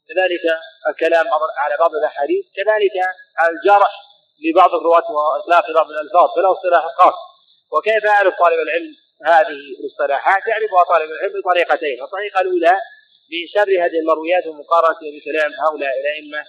كذلك 0.10 0.46
الكلام 0.90 1.26
على 1.64 1.78
بعض 1.80 1.92
الأحاديث 1.96 2.46
كذلك 2.58 2.96
الجرح 3.50 3.92
لبعض 4.46 4.72
الرواة 4.80 5.08
وإطلاق 5.12 5.66
بعض 5.74 5.88
الألفاظ 5.92 6.28
فله 6.36 6.52
اصطلاح 6.52 6.86
خاص. 6.98 7.18
وكيف 7.74 8.04
يعرف 8.04 8.34
طالب 8.44 8.60
العلم 8.68 8.94
هذه 9.26 9.58
الاصطلاحات؟ 9.80 10.42
يعرفها 10.48 10.84
طالب 10.84 11.10
العلم 11.12 11.34
بطريقتين 11.42 11.98
الطريقة 12.04 12.42
الأولى 12.42 12.76
بسر 13.32 13.70
هذه 13.84 14.00
المرويات 14.02 14.48
ومقارنة 14.48 15.04
بكلام 15.16 15.52
هؤلاء 15.64 15.94
الأئمة 16.02 16.42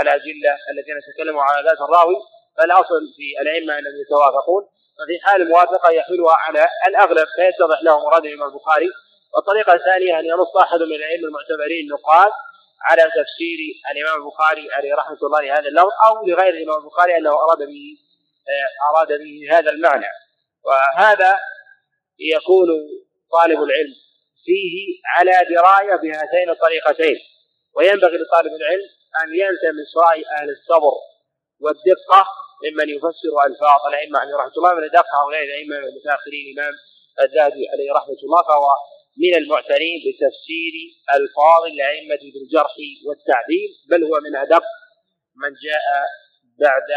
الأجلة 0.00 0.52
الذين 0.72 0.96
تكلموا 1.08 1.42
على 1.42 1.68
ذات 1.68 1.80
الراوي 1.80 2.16
فالأصل 2.56 3.02
في 3.16 3.26
الأئمة 3.42 3.78
أنهم 3.78 3.96
يتوافقون 4.04 4.62
ففي 4.98 5.16
حال 5.24 5.42
الموافقة 5.42 5.90
يحملها 5.90 6.36
على 6.44 6.66
الأغلب 6.88 7.26
فيتضح 7.36 7.82
له 7.82 7.98
مراد 8.04 8.24
الإمام 8.26 8.48
البخاري 8.48 8.88
والطريقة 9.36 9.72
الثانية 9.72 10.18
أن 10.18 10.24
ينص 10.26 10.56
أحد 10.62 10.80
من 10.80 10.96
الأئمة 11.00 11.28
المعتبرين 11.28 11.84
النقاد 11.86 12.32
على 12.88 13.02
تفسير 13.02 13.58
الإمام 13.92 14.22
البخاري 14.22 14.68
عليه 14.72 14.94
رحمة 14.94 15.18
الله 15.22 15.58
هذا 15.58 15.68
اللفظ 15.68 15.92
أو 16.06 16.26
لغير 16.26 16.54
الإمام 16.54 16.80
البخاري 16.80 17.16
أنه 17.16 17.30
أراد 17.30 17.58
به 17.58 17.84
آه، 18.48 18.68
أراد 18.90 19.08
به 19.08 19.58
هذا 19.58 19.70
المعنى. 19.70 20.10
وهذا 20.64 21.34
يكون 22.18 22.68
طالب 23.32 23.62
العلم 23.62 23.94
فيه 24.44 24.74
على 25.16 25.32
دراية 25.54 25.96
بهاتين 25.96 26.50
الطريقتين. 26.50 27.16
وينبغي 27.76 28.16
لطالب 28.16 28.52
العلم 28.60 28.88
أن 29.22 29.28
يلتمس 29.34 29.90
رأي 30.06 30.24
أهل 30.38 30.50
الصبر 30.50 30.94
والدقة 31.60 32.26
ممن 32.64 32.88
يفسر 32.88 33.32
ألفاظ 33.46 33.80
الأئمة 33.88 34.18
عليه 34.18 34.36
رحمة 34.36 34.52
الله 34.56 34.74
من 34.74 34.84
أدق 34.84 35.06
هؤلاء 35.20 35.42
الأئمة 35.44 35.76
المتأخرين 35.76 36.44
الإمام 36.48 36.74
الذهبي 37.20 37.68
عليه 37.72 37.92
رحمة 37.92 38.20
الله 38.24 38.42
فهو 38.42 38.66
من 39.22 39.34
المعتنين 39.34 39.96
بتفسير 40.06 40.74
ألفاظ 41.16 41.62
الأئمة 41.72 42.22
بالجرح 42.32 42.74
والتعديل 43.06 43.70
بل 43.90 44.04
هو 44.04 44.20
من 44.26 44.36
أدق 44.36 44.64
من 45.42 45.52
جاء 45.66 45.86
بعد 46.58 46.88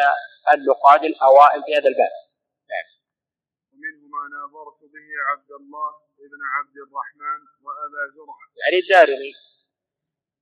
النقاد 0.53 1.03
الأوائل 1.05 1.63
في 1.63 1.71
هذا 1.77 1.87
الباب 1.89 2.13
نعم. 2.71 2.87
ومنه 3.73 4.07
ما 4.15 4.23
ناظرت 4.35 4.79
به 4.93 5.07
عبد 5.29 5.51
الله 5.51 5.89
ابن 6.25 6.41
عبد 6.55 6.77
الرحمن 6.87 7.39
وأبا 7.63 8.03
زرعة 8.15 8.47
يعني 8.61 8.77
الدارمي 8.83 9.33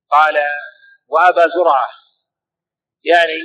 قال 0.10 0.36
وأبا 1.08 1.48
زرعة 1.56 1.90
يعني 3.04 3.40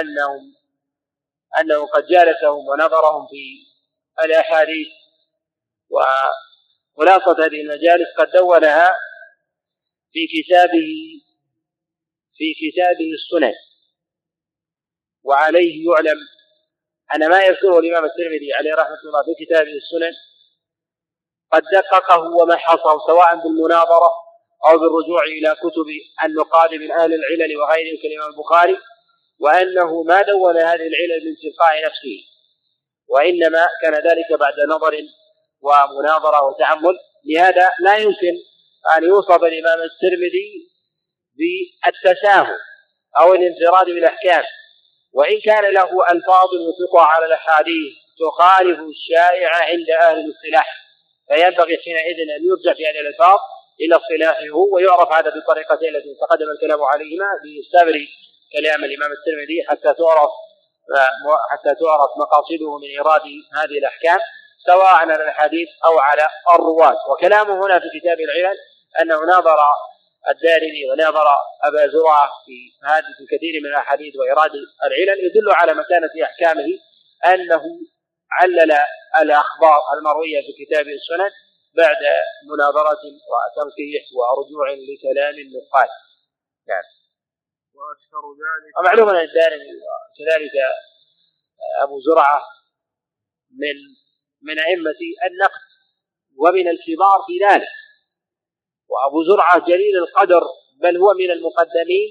أنهم 0.00 0.54
أنه 1.60 1.86
قد 1.86 2.06
جالسهم 2.06 2.68
ونظرهم 2.68 3.26
في 3.26 3.44
الأحاديث 4.24 4.88
وخلاصة 6.98 7.46
هذه 7.46 7.60
المجالس 7.60 8.08
قد 8.18 8.30
دونها 8.30 8.90
في 10.12 10.26
كتابه 10.26 10.88
في 12.36 12.54
كتابه 12.54 13.10
السنن. 13.18 13.54
وعليه 15.24 15.86
يعلم. 15.90 16.18
أن 17.14 17.30
ما 17.30 17.40
يذكره 17.42 17.78
الإمام 17.78 18.04
الترمذي 18.04 18.52
عليه 18.54 18.74
رحمة 18.74 19.00
الله 19.04 19.22
في 19.24 19.44
كتابه 19.44 19.72
السنن. 19.82 20.12
قد 21.52 21.62
دققه 21.72 22.20
ومحصه 22.42 22.98
سواء 23.06 23.36
بالمناظرة 23.36 24.10
أو 24.66 24.78
بالرجوع 24.78 25.22
إلى 25.24 25.54
كتب 25.54 25.88
النقاد 26.24 26.70
من 26.74 26.90
أهل 26.90 27.14
العلل 27.14 27.56
وغيرهم 27.56 28.02
كالإمام 28.02 28.30
البخاري 28.30 28.78
وأنه 29.40 30.02
ما 30.02 30.22
دون 30.22 30.56
هذه 30.56 30.86
العلل 30.92 31.20
من 31.26 31.34
تلقاء 31.42 31.84
نفسه 31.86 32.18
وإنما 33.08 33.66
كان 33.82 33.94
ذلك 33.94 34.40
بعد 34.40 34.54
نظر 34.68 34.94
ومناظرة 35.62 36.46
وتعمل 36.46 36.98
لهذا 37.24 37.70
لا 37.80 37.96
يمكن 37.96 38.34
أن 38.96 39.04
يوصف 39.04 39.44
الإمام 39.44 39.78
الترمذي 39.88 40.68
بالتساهل 41.38 42.58
أو 43.20 43.34
الانفراد 43.34 43.86
بالأحكام. 43.86 44.44
وإن 45.12 45.40
كان 45.40 45.64
له 45.64 45.90
ألفاظ 46.12 46.48
يطلقها 46.68 47.06
على 47.06 47.26
الأحاديث 47.26 47.92
تخالف 48.18 48.78
الشائع 48.80 49.50
عند 49.70 49.90
أهل 50.02 50.16
الاصطلاح 50.18 50.66
فينبغي 51.28 51.76
حينئذ 51.84 52.18
أن 52.36 52.42
يرجع 52.50 52.76
في 52.76 52.86
هذه 52.86 53.00
الألفاظ 53.00 53.38
إلى 53.80 53.96
اصطلاحه 53.96 54.56
ويعرف 54.72 55.12
هذا 55.12 55.30
بالطريقتين 55.30 55.96
التي 55.96 56.14
تقدم 56.20 56.46
الكلام 56.50 56.82
عليهما 56.82 57.28
بسبر 57.42 57.96
كلام 58.52 58.84
الإمام 58.84 59.10
الترمذي 59.12 59.58
حتى 59.68 59.98
تعرف 60.02 60.30
حتى 61.50 61.72
تعرف 61.82 62.10
مقاصده 62.22 62.78
من 62.78 62.88
إيراد 62.98 63.22
هذه 63.58 63.78
الأحكام. 63.78 64.18
سواء 64.66 64.94
على 64.94 65.14
الحديث 65.14 65.68
أو 65.84 65.98
على 65.98 66.28
الرواة. 66.54 66.96
وكلامه 67.10 67.66
هنا 67.66 67.80
في 67.80 67.86
كتاب 68.00 68.18
العلل 68.20 68.56
أنه 69.00 69.24
ناظر 69.24 69.58
الدارمي 70.28 70.90
وناظر 70.90 71.26
أبا 71.64 71.86
زرعة 71.86 72.30
في 72.46 72.86
هذه 72.88 73.10
في 73.18 73.36
كثير 73.36 73.60
من 73.62 73.70
الأحاديث 73.70 74.16
وإيراد 74.16 74.50
العلل 74.86 75.18
يدل 75.26 75.52
على 75.52 75.74
مكانة 75.74 76.10
أحكامه 76.24 76.68
أنه 77.26 77.62
علل 78.32 78.72
الأخبار 79.20 79.78
المروية 79.98 80.40
في 80.40 80.64
كتاب 80.64 80.86
السنن 80.86 81.30
بعد 81.76 81.96
مناظرة 82.50 83.02
وتنقيح 83.30 84.02
ورجوع 84.16 84.66
لكلام 84.70 85.34
النقاد. 85.34 85.88
نعم. 86.68 86.82
وأكثر 87.74 88.24
ذلك 88.42 88.78
ومعلوم 88.78 89.08
أن 89.08 89.24
الدارمي 89.24 89.64
كذلك 90.18 90.52
أبو 91.82 92.00
زرعة 92.00 92.42
من 93.50 93.76
من 94.42 94.58
أئمة 94.58 95.00
النقد 95.30 95.68
ومن 96.36 96.68
الكبار 96.68 97.18
في 97.26 97.34
ذلك. 97.46 97.68
وأبو 98.88 99.22
زرعة 99.22 99.66
جليل 99.66 99.96
القدر 99.96 100.42
بل 100.82 100.96
هو 100.96 101.14
من 101.14 101.30
المقدمين 101.30 102.08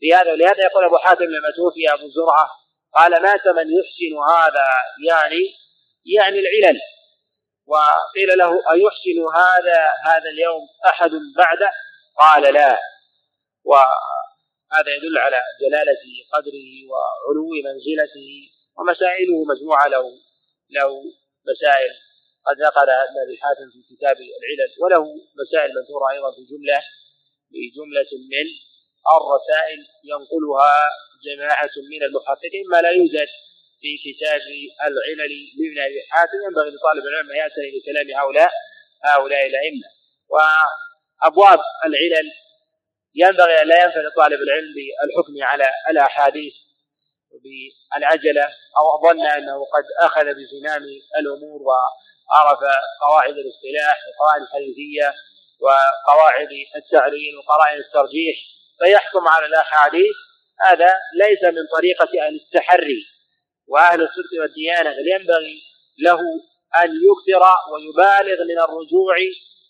في 0.00 0.14
هذا 0.14 0.32
ولهذا 0.32 0.64
يقول 0.64 0.84
أبو 0.84 0.96
حاتم 0.96 1.24
لما 1.24 1.50
توفي 1.56 1.92
أبو 1.92 2.08
زرعة 2.08 2.48
قال 2.94 3.22
مات 3.22 3.46
من 3.46 3.66
يحسن 3.78 4.14
هذا 4.34 4.66
يعني 5.08 5.42
يعني 6.16 6.38
العلل. 6.38 6.80
وقيل 7.66 8.38
له 8.38 8.50
أيحسن 8.50 9.18
هذا 9.36 9.80
هذا 10.04 10.28
اليوم 10.30 10.62
أحد 10.86 11.10
بعده؟ 11.36 11.70
قال 12.18 12.54
لا. 12.54 12.78
وهذا 13.64 14.90
يدل 14.96 15.18
على 15.18 15.40
جلالة 15.60 16.04
قدره 16.32 16.70
وعلو 16.90 17.48
منزلته 17.64 18.28
ومسائله 18.78 19.44
مجموعة 19.44 19.86
له 19.88 20.04
له 20.70 21.02
مسائل. 21.52 21.92
قد 22.46 22.56
نقل 22.66 22.88
ابن 22.90 23.16
أبي 23.24 23.36
حاتم 23.42 23.66
في 23.74 23.80
كتاب 23.90 24.16
العلل 24.16 24.70
وله 24.82 25.04
مسائل 25.42 25.70
منثورة 25.78 26.06
أيضا 26.14 26.30
في 26.36 26.42
جملة 26.52 26.80
في 27.50 27.60
جملة 27.76 28.10
من 28.32 28.46
الرسائل 29.16 29.80
ينقلها 30.10 30.76
جماعة 31.26 31.74
من 31.92 32.00
المحققين 32.08 32.64
ما 32.72 32.78
لا 32.84 32.90
يوجد 32.90 33.28
في 33.80 33.90
كتاب 34.06 34.40
العلل 34.88 35.32
لابن 35.58 35.78
أبي 35.86 36.00
حاتم. 36.10 36.38
ينبغي 36.46 36.70
لطالب 36.70 37.04
العلم 37.10 37.30
أن 37.30 37.36
يعتني 37.36 37.68
بكلام 37.74 38.06
هؤلاء 38.20 38.50
هؤلاء 39.04 39.46
الأئمة. 39.46 39.88
وأبواب 40.32 41.60
العلل 41.86 42.28
ينبغي 43.14 43.62
أن 43.62 43.68
لا 43.68 43.84
ينفذ 43.84 44.06
طالب 44.16 44.40
العلم 44.46 44.70
بالحكم 44.76 45.34
على 45.50 45.66
الأحاديث. 45.90 46.54
بالعجلة 47.46 48.44
أو 48.78 49.08
ظن 49.08 49.26
أنه 49.26 49.64
قد 49.64 49.84
أخذ 50.00 50.24
بزمام 50.24 50.82
الأمور 51.18 51.60
وعرف 51.62 52.60
قواعد 53.02 53.34
الاصطلاح 53.34 53.98
وقواعد 54.08 54.42
الحديثية 54.42 55.14
وقواعد 55.60 56.48
التعليل 56.76 57.36
وقرائن 57.36 57.78
الترجيح 57.78 58.36
فيحكم 58.78 59.28
على 59.28 59.46
الاحاديث 59.46 60.16
هذا 60.60 60.94
ليس 61.14 61.44
من 61.44 61.66
طريقة 61.76 62.26
أهل 62.26 62.34
التحري 62.34 63.02
وأهل 63.68 64.02
الصدق 64.02 64.40
والديانة 64.40 64.90
بل 64.90 65.08
ينبغي 65.08 65.62
له 65.98 66.20
أن 66.82 66.90
يكثر 67.08 67.42
ويبالغ 67.72 68.44
من 68.44 68.58
الرجوع 68.58 69.16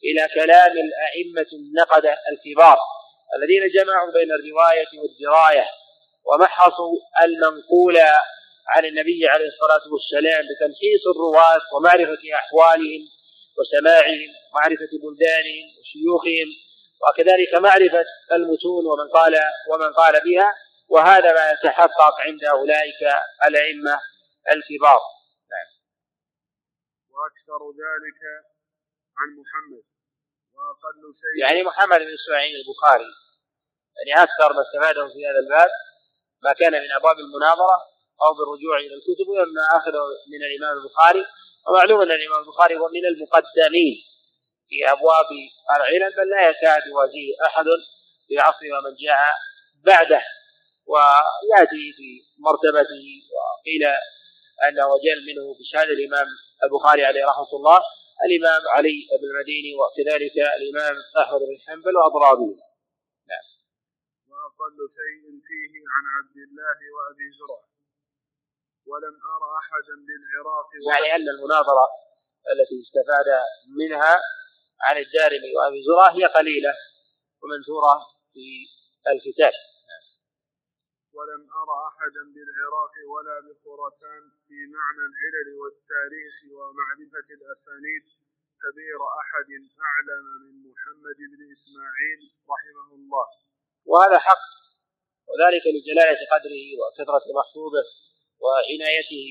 إلى 0.05 0.29
كلام 0.35 0.73
الأئمة 0.73 1.47
النقدة 1.53 2.17
الكبار 2.33 2.79
الذين 3.37 3.69
جمعوا 3.75 4.13
بين 4.13 4.33
الرواية 4.33 4.87
والدراية. 5.03 5.67
ومحصوا 6.29 6.95
المنقول 7.25 7.97
عن 8.69 8.85
النبي 8.85 9.29
عليه 9.29 9.47
الصلاة 9.47 9.93
والسلام 9.93 10.43
بتمحيص 10.51 11.03
الرواة 11.15 11.61
ومعرفة 11.75 12.23
أحوالهم 12.35 13.03
وسماعهم 13.59 14.31
ومعرفة 14.53 14.93
بلدانهم 15.03 15.67
وشيوخهم 15.79 16.49
وكذلك 17.03 17.55
معرفة 17.55 18.05
المتون 18.33 18.87
ومن 18.87 19.09
قال 19.15 19.35
ومن 19.71 19.93
قال 19.93 20.13
بها 20.13 20.55
وهذا 20.89 21.33
ما 21.33 21.51
يتحقق 21.51 22.21
عند 22.21 22.45
أولئك 22.45 23.03
الأئمة 23.49 24.01
الكبار. 24.55 25.01
نعم. 25.53 25.69
وأكثر 27.11 27.61
ذلك 27.71 28.21
عن 29.19 29.29
محمد. 29.41 29.85
وأقل 30.55 31.15
شيء 31.21 31.45
يعني 31.45 31.63
محمد 31.63 31.99
بن 31.99 32.15
إسماعيل 32.15 32.55
البخاري. 32.57 33.11
يعني 33.97 34.23
أكثر 34.23 34.53
ما 34.53 34.63
استفاده 34.63 35.09
في 35.09 35.27
هذا 35.27 35.39
الباب 35.39 35.71
ما 36.47 36.53
كان 36.61 36.73
من 36.73 36.91
أبواب 36.99 37.17
المناظرة 37.19 37.77
أو 38.25 38.31
بالرجوع 38.39 38.77
إلى 38.85 38.95
الكتب 38.99 39.29
وأما 39.29 39.65
اخذه 39.79 40.05
من 40.33 40.41
الإمام 40.49 40.73
البخاري. 40.79 41.25
ومعلوم 41.67 42.01
أن 42.03 42.11
الإمام 42.19 42.41
البخاري 42.45 42.75
هو 42.81 42.89
من 42.97 43.05
المقدمين 43.13 43.95
في 44.69 44.77
أبواب 44.93 45.27
العلل 45.77 46.13
بل 46.17 46.29
لا 46.31 46.49
يكاد 46.51 46.83
يوازيه 46.91 47.31
أحد 47.47 47.65
في 48.29 48.39
عصر 48.39 48.65
ومن 48.75 48.95
جاء 49.05 49.19
بعده 49.87 50.23
ويأتي 50.87 51.85
في 51.97 52.09
مرتبته 52.39 53.07
وقيل 53.35 53.85
أنه 54.69 54.89
جل 55.07 55.21
منه 55.29 55.55
بشهادة 55.59 55.93
الإمام 55.93 56.27
البخاري 56.65 57.05
عليه 57.05 57.25
رحمة 57.25 57.53
الله 57.59 57.81
الإمام 58.27 58.63
علي 58.77 58.97
بن 59.21 59.27
المديني 59.31 59.73
وكذلك 59.81 60.37
الإمام 60.59 60.97
أحمد 61.23 61.41
بن 61.41 61.57
حنبل 61.67 61.97
واضرابه 61.97 62.47
نعم 62.47 62.66
واقل 64.59 64.81
شيء 64.99 65.25
فيه 65.49 65.75
عن 65.95 66.05
عبد 66.17 66.37
الله 66.47 66.79
وأبي 66.95 67.29
زرع. 67.39 67.61
ولم 68.91 69.15
ارى 69.35 69.49
أحدا 69.63 69.95
بالعراق 70.07 70.69
يعني 70.91 71.09
أن 71.17 71.29
المناظرة 71.35 71.87
التي 72.53 72.77
استفاد 72.85 73.29
منها 73.81 74.15
عن 74.87 74.97
الدارمي 75.05 75.51
وأبي 75.57 75.81
زرع 75.89 76.07
هي 76.19 76.25
قليلة 76.39 76.73
ومنثورة 77.41 77.95
في 78.33 78.47
الكتاب. 79.13 79.55
ولم 81.17 81.43
أرى 81.63 81.77
أحدا 81.91 82.23
بالعراق 82.35 82.95
ولا 83.13 83.37
بخراسان 83.47 84.23
في 84.47 84.59
معنى 84.77 85.03
العلل 85.11 85.49
والتاريخ 85.61 86.35
ومعرفة 86.57 87.29
الأسانيد. 87.39 88.05
كبير 88.63 89.01
أحد 89.23 89.51
أعلم 89.89 90.25
من 90.43 90.55
محمد 90.71 91.19
بن 91.33 91.41
إسماعيل 91.57 92.21
رحمه 92.53 92.89
الله. 92.99 93.27
وهذا 93.87 94.19
حق. 94.19 94.45
وذلك 95.29 95.65
لجلالة 95.75 96.21
قدره 96.33 96.65
وكثرة 96.81 97.25
محفوظه 97.39 97.85
وعنايته 98.43 99.27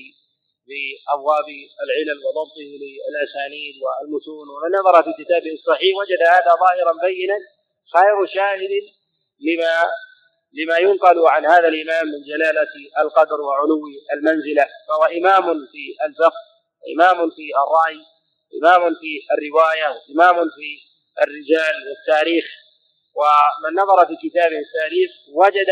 بأبواب 0.68 1.48
العلل 1.84 2.18
وضبطه 2.26 2.68
للأسانيد 2.82 3.74
والمتون. 3.84 4.46
ومن 4.54 4.70
نظر 4.78 5.02
في 5.02 5.24
كتابه 5.24 5.52
الصحيح 5.52 5.92
وجد 6.00 6.20
هذا 6.36 6.50
ظاهرا 6.64 6.92
بينا 7.06 7.38
خير 7.94 8.16
شاهد 8.34 8.72
لما 9.46 9.74
لما 10.58 10.76
ينقل 10.78 11.26
عن 11.26 11.46
هذا 11.46 11.68
الإمام 11.68 12.06
من 12.06 12.22
جلالة 12.30 12.72
القدر 13.02 13.40
وعلو 13.40 13.80
المنزلة. 14.12 14.66
فهو 14.88 15.04
إمام 15.04 15.66
في 15.72 15.84
الفقه 16.06 16.40
إمام 16.94 17.30
في 17.30 17.46
الرأي 17.62 18.00
إمام 18.58 18.94
في 18.94 19.12
الرواية 19.34 19.90
إمام 20.14 20.36
في 20.56 20.68
الرجال 21.22 21.74
والتاريخ. 21.88 22.65
ومن 23.18 23.72
نظر 23.82 24.06
في 24.06 24.14
كتابه 24.28 24.58
التاريخ 24.66 25.10
وجد 25.34 25.70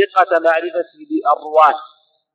دقة 0.00 0.38
معرفته 0.38 0.98
بالرواة 1.08 1.78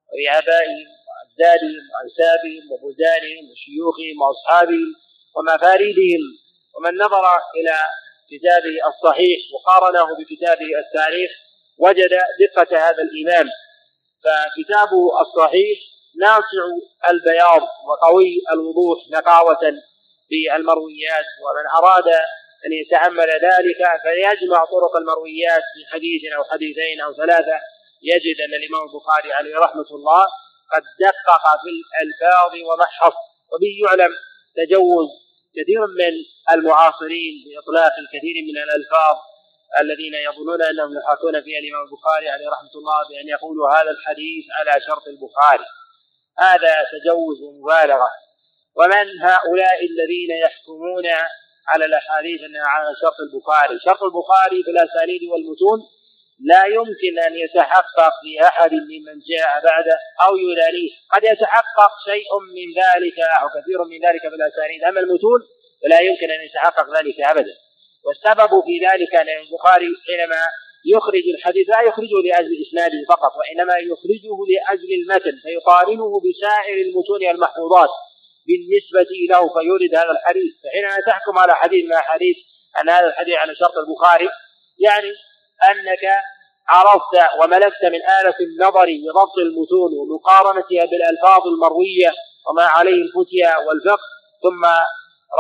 وبآبائهم 0.10 0.88
وأجدادهم 1.08 1.84
وأنسابهم 1.92 2.64
وبلدانهم 2.72 3.44
وشيوخهم 3.52 4.16
وأصحابهم 4.22 4.90
ومفاريدهم. 5.36 6.24
ومن 6.76 6.98
نظر 6.98 7.26
إلى 7.58 7.78
كتابه 8.32 8.76
الصحيح 8.90 9.40
وقارنه 9.54 10.08
بكتابه 10.18 10.70
التاريخ 10.84 11.32
وجد 11.78 12.14
دقة 12.44 12.78
هذا 12.78 13.02
الإمام. 13.08 13.50
فكتابه 14.24 15.22
الصحيح 15.22 15.80
ناصع 16.20 16.64
البياض 17.10 17.62
وقوي 17.88 18.42
الوضوح 18.54 18.98
نقاوة 19.12 19.64
في 20.30 20.56
المرويات 20.56 21.26
ومن 21.44 21.66
أراد 21.78 22.06
أن 22.66 22.72
يتأمل 22.74 23.30
ذلك 23.48 23.82
فيجمع 24.04 24.66
طرق 24.66 24.96
المرويات 25.02 25.64
في 25.74 25.82
حديث 25.94 26.22
أو 26.38 26.44
حديثين 26.44 27.02
أو 27.02 27.14
ثلاثة. 27.14 27.58
يجد 28.04 28.38
أن 28.46 28.54
الإمام 28.60 28.84
البخاري 28.90 29.34
عليه 29.34 29.56
رحمة 29.56 29.90
الله 29.92 30.26
قد 30.74 30.84
دقق 31.00 31.46
في 31.62 31.70
الألفاظ 31.76 32.52
ومحص 32.70 33.16
وبه 33.52 33.74
يعلم 33.86 34.12
تجوز 34.56 35.10
كثير 35.58 35.82
من 36.02 36.14
المعاصرين 36.54 37.34
بإطلاق 37.46 37.94
الكثير 38.04 38.36
من 38.50 38.58
الألفاظ 38.64 39.16
الذين 39.82 40.14
يظنون 40.14 40.62
أنهم 40.64 40.98
يحاكون 40.98 41.42
فيها 41.42 41.60
الإمام 41.60 41.84
البخاري 41.88 42.30
عليه 42.30 42.50
رحمة 42.50 42.74
الله 42.76 43.00
بأن 43.10 43.28
يقولوا 43.28 43.70
هذا 43.76 43.92
الحديث 43.92 44.46
على 44.58 44.82
شرط 44.88 45.08
البخاري. 45.08 45.66
هذا 46.40 46.74
تجوز 46.94 47.42
ومبالغة. 47.42 48.10
ومن 48.76 49.06
هؤلاء 49.22 49.80
الذين 49.92 50.32
يحكمون 50.46 51.06
على 51.68 51.86
الأحاديث 51.86 52.42
أنها 52.48 52.68
على 52.68 52.90
شرط 53.02 53.18
البخاري. 53.28 53.80
شرط 53.86 54.04
البخاري 54.04 54.64
في 54.64 54.72
الأسانيد 54.76 55.22
والمتون 55.32 55.80
لا 56.52 56.64
يمكن 56.78 57.14
أن 57.28 57.34
يتحقق 57.44 58.14
في 58.22 58.32
أحد 58.50 58.72
ممن 58.74 59.16
جاء 59.32 59.50
بعده 59.64 59.98
أو 60.26 60.32
يلاليه 60.38 60.92
قد 61.14 61.24
يتحقق 61.24 61.92
شيء 62.10 62.30
من 62.58 62.68
ذلك 62.84 63.18
أو 63.42 63.48
كثير 63.56 63.80
من 63.92 64.00
ذلك 64.08 64.22
في 64.32 64.36
الأسانيد. 64.40 64.84
أما 64.84 65.00
المتون 65.00 65.40
فلا 65.82 66.00
يمكن 66.00 66.28
أن 66.36 66.42
يتحقق 66.46 66.88
ذلك 66.98 67.18
أبدا. 67.32 67.56
والسبب 68.06 68.52
في 68.68 68.76
ذلك 68.88 69.16
أن 69.16 69.30
البخاري 69.44 69.88
حينما 70.08 70.42
يخرج 70.86 71.26
الحديث 71.36 71.70
لا 71.70 71.82
يخرجه 71.82 72.18
لأجل 72.28 72.52
إسناده 72.66 73.00
فقط 73.10 73.32
وإنما 73.40 73.76
يخرجه 73.92 74.36
لأجل 74.52 74.90
المتن 75.00 75.36
فيقارنه 75.44 76.12
بسائر 76.26 76.78
المتون 76.86 77.22
المحفوظات. 77.36 77.90
بالنسبة 78.48 79.12
له 79.32 79.42
فيورد 79.56 79.96
هذا 79.96 80.12
الحديث. 80.18 80.54
فحينما 80.64 80.98
تحكم 81.08 81.38
على 81.38 81.56
حديث 81.56 81.86
من 81.86 81.94
الحديث 81.94 82.38
أن 82.82 82.90
هذا 82.90 83.08
الحديث 83.08 83.36
على 83.36 83.56
شرط 83.56 83.78
البخاري 83.78 84.30
يعني 84.80 85.12
أنك 85.70 86.04
عرفت 86.70 87.16
وملكت 87.40 87.84
من 87.84 88.02
آلة 88.20 88.36
النظر 88.42 88.86
بضبط 89.04 89.38
المتون 89.46 89.92
ومقارنتها 90.00 90.86
بالألفاظ 90.86 91.48
المروية 91.48 92.12
وما 92.48 92.64
عليه 92.64 93.00
الفتيا 93.06 93.58
والفقه 93.58 94.08
ثم 94.44 94.64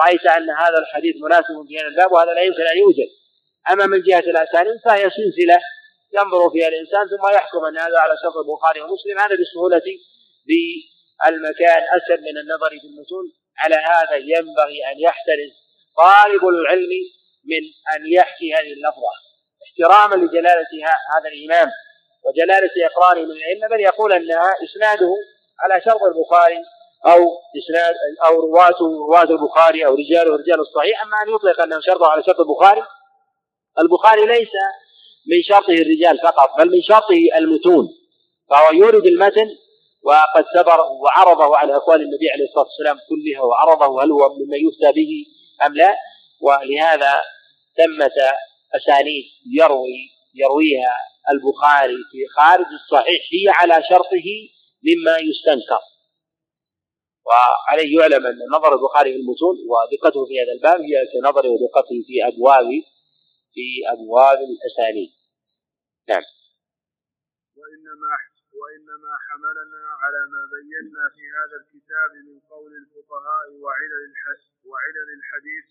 رأيت 0.01 0.25
أن 0.25 0.49
هذا 0.49 0.77
الحديث 0.77 1.15
مناسب 1.23 1.55
في 1.67 1.79
هذا 1.79 1.87
الباب 1.87 2.11
وهذا 2.11 2.31
لا 2.33 2.41
يمكن 2.41 2.61
أن 2.73 2.77
يوجد. 2.77 3.09
أما 3.71 3.85
من 3.85 4.01
جهة 4.01 4.25
الأسانيد 4.33 4.77
فهي 4.85 5.03
سلسلة 5.17 5.59
ينظر 6.17 6.49
فيها 6.49 6.67
الإنسان 6.67 7.03
ثم 7.07 7.35
يحكم 7.35 7.65
أن 7.65 7.77
هذا 7.77 7.97
على 7.99 8.13
شرط 8.23 8.37
البخاري 8.37 8.81
ومسلم 8.81 9.19
هذا 9.19 9.35
بالسهولة 9.35 9.81
بالمكان 11.31 11.81
أسهل 11.97 12.21
من 12.21 12.37
النظر 12.41 12.69
في 12.69 12.87
المتون 12.87 13.25
على 13.57 13.75
هذا 13.75 14.15
ينبغي 14.15 14.79
أن 14.91 14.99
يحترز 14.99 15.51
طالب 15.97 16.47
العلم 16.47 16.89
من 17.45 17.63
أن 17.95 18.13
يحكي 18.13 18.53
هذه 18.53 18.73
اللفظة. 18.73 19.13
احتراما 19.65 20.15
لجلالة 20.15 20.71
هذا 21.13 21.29
الإمام 21.33 21.71
وجلالة 22.25 22.71
إقراره 22.85 23.19
من 23.19 23.31
الأئمة 23.31 23.67
بل 23.67 23.81
يقول 23.81 24.13
أنها 24.13 24.53
إسناده 24.63 25.13
على 25.59 25.81
شرط 25.85 26.01
البخاري 26.03 26.61
أو 27.05 27.19
إسناد 27.59 27.95
أو 28.25 28.41
رواته 28.41 28.85
رواة 28.85 29.23
البخاري 29.23 29.85
أو 29.85 29.95
رجاله 29.95 30.35
رجال 30.35 30.59
الصحيح. 30.59 31.03
أما 31.03 31.17
أن 31.23 31.35
يطلق 31.35 31.61
أنه 31.61 31.79
شرطه 31.79 32.07
على 32.07 32.23
شرط 32.23 32.39
البخاري 32.39 32.83
البخاري 33.79 34.25
ليس 34.25 34.53
من 35.27 35.43
شرطه 35.43 35.73
الرجال 35.73 36.19
فقط 36.19 36.49
بل 36.57 36.71
من 36.71 36.81
شرطه 36.81 37.37
المتون. 37.37 37.87
فهو 38.49 38.71
يورد 38.71 39.05
المتن 39.05 39.49
وقد 40.03 40.45
سبره 40.55 40.91
وعرضه 40.91 41.57
على 41.57 41.75
أقوال 41.75 42.01
النبي 42.01 42.29
عليه 42.33 42.43
الصلاة 42.43 42.65
والسلام 42.65 42.97
كلها 43.09 43.41
وعرضه 43.41 44.03
هل 44.03 44.11
هو 44.11 44.29
مما 44.29 44.57
يفتى 44.57 44.91
به 44.91 45.25
أم 45.65 45.73
لا؟ 45.73 45.95
ولهذا 46.41 47.21
ثمة 47.77 48.17
أسانيد 48.75 49.25
يروي 49.59 50.09
يرويها 50.35 50.97
البخاري 51.29 51.97
في 52.11 52.27
خارج 52.35 52.65
الصحيح 52.65 53.21
هي 53.33 53.49
على 53.49 53.83
شرطه 53.89 54.27
مما 54.83 55.17
يستنكر. 55.17 55.81
وعليه 57.25 57.99
يعلم 57.99 58.27
أن 58.27 58.37
نظر 58.55 58.73
البخاري 58.75 59.13
في 59.13 59.19
المتون 59.19 59.55
ودقته 59.71 60.25
في 60.25 60.33
هذا 60.41 60.51
الباب 60.55 60.81
هي 60.81 60.95
كنظره 61.13 61.49
ودقته 61.49 61.95
في 62.07 62.27
أبواب 62.27 62.65
في 63.53 63.65
أبواب 63.93 64.37
الأسانيد. 64.37 65.11
نعم. 66.09 66.23
وإنما 67.57 68.32
وإنما 68.63 69.13
حملنا 69.25 69.83
على 70.03 70.21
ما 70.33 70.43
بينا 70.55 71.03
في 71.15 71.23
هذا 71.37 71.55
الكتاب 71.61 72.11
من 72.27 72.37
قول 72.51 72.71
الفقهاء 72.81 73.45
وعلل 73.63 74.03
وعلل 74.69 75.09
الحديث 75.19 75.65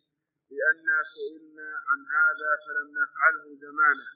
لأننا 0.55 0.99
سئلنا 1.15 1.69
عن 1.89 2.01
هذا 2.17 2.51
فلم 2.65 2.89
نفعله 3.01 3.45
زمانا 3.65 4.09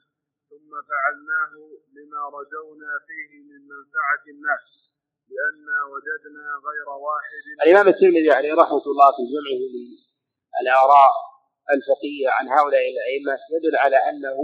ثم 0.49 0.71
فعلناه 0.89 1.53
لما 1.97 2.21
رجونا 2.37 2.91
فيه 3.07 3.31
من 3.49 3.61
منفعة 3.73 4.23
الناس 4.33 4.65
لأن 5.33 5.67
وجدنا 5.93 6.45
غير 6.67 6.87
واحد. 7.07 7.43
الإمام 7.65 7.87
الترمذي 7.93 8.31
عليه 8.31 8.53
رحمة 8.53 8.85
الله 8.91 9.09
في 9.17 9.23
جمعه 9.33 9.61
للآراء 10.61 11.13
الفقهية 11.75 12.29
عن 12.37 12.45
هؤلاء 12.55 12.85
الأئمة 12.93 13.37
يدل 13.55 13.75
على 13.83 13.97
أنه 14.09 14.37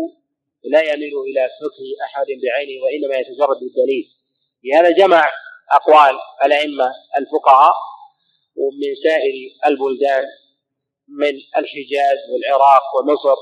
لا 0.74 0.82
يميل 0.92 1.16
إلى 1.30 1.44
فقه 1.62 1.88
أحد 2.06 2.28
بعينه 2.44 2.76
وإنما 2.84 3.16
يتجرد 3.22 3.58
بالدليل. 3.64 4.06
لهذا 4.66 4.92
جمع 4.92 5.30
أقوال 5.72 6.20
الأئمة 6.46 6.92
الفقهاء 7.18 7.74
ومن 8.58 8.96
سائر 9.04 9.34
البلدان 9.66 10.26
من 11.08 11.34
الحجاز 11.58 12.18
والعراق 12.32 12.82
ومصر 13.00 13.36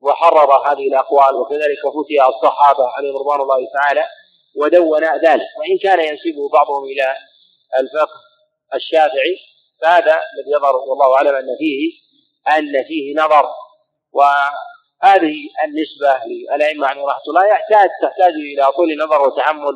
وحرر 0.00 0.72
هذه 0.72 0.88
الأقوال 0.88 1.34
وكذلك 1.34 1.78
فتي 1.96 2.22
الصحابة 2.28 2.88
عليهم 2.88 3.16
رضوان 3.16 3.40
الله 3.40 3.68
تعالى 3.74 4.04
ودون 4.56 5.04
ذلك. 5.04 5.46
وإن 5.60 5.78
كان 5.82 6.00
ينسبه 6.00 6.48
بعضهم 6.52 6.84
إلى 6.84 7.16
الفقه 7.80 8.20
الشافعي 8.74 9.36
فهذا 9.82 10.12
الذي 10.12 10.50
يظهر 10.56 10.76
والله 10.76 11.16
أعلم 11.16 11.34
أن 11.34 11.56
فيه 11.58 11.92
أن 12.58 12.84
فيه 12.84 13.14
نظر. 13.14 13.46
وهذه 14.12 15.34
النسبة 15.64 16.20
للأئمة 16.26 16.86
عليهم 16.86 17.06
رحمة 17.06 17.22
الله 17.28 17.46
يحتاج 17.46 17.88
تحتاج 18.02 18.32
إلى 18.32 18.72
طول 18.72 18.98
نظر 18.98 19.22
وتحمل 19.28 19.74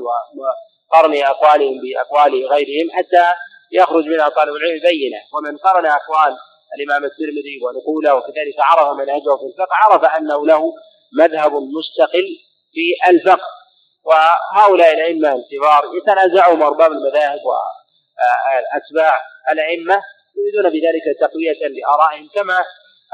وقرن 0.92 1.22
أقوالهم 1.22 1.80
بأقوال 1.80 2.46
غيرهم 2.46 2.90
حتى 2.92 3.34
يخرج 3.72 4.04
منها 4.04 4.28
طالب 4.28 4.54
العلم 4.54 4.80
بينة 4.80 5.18
ومن 5.34 5.56
قرن 5.56 5.86
أقوال 5.86 6.36
الإمام 6.78 7.04
الترمذي 7.04 7.60
ونقوله 7.62 8.14
وكذلك 8.14 8.54
عرف 8.58 8.96
منهجه 8.96 9.36
في 9.36 9.46
الفقه 9.46 9.74
عرف 9.84 10.04
أنه 10.04 10.46
له 10.46 10.72
مذهب 11.18 11.52
مستقل 11.52 12.26
في 12.72 13.10
الفقه. 13.10 13.58
وهؤلاء 14.04 14.94
الأئمة 14.94 15.28
الكبار 15.28 15.82
يتنازعون 15.96 16.62
أرباب 16.62 16.92
المذاهب 16.92 17.38
وأتباع 17.44 19.18
الأئمة 19.52 20.02
يريدون 20.36 20.72
بذلك 20.72 21.18
تقوية 21.20 21.68
لآرائهم 21.68 22.28
كما 22.34 22.64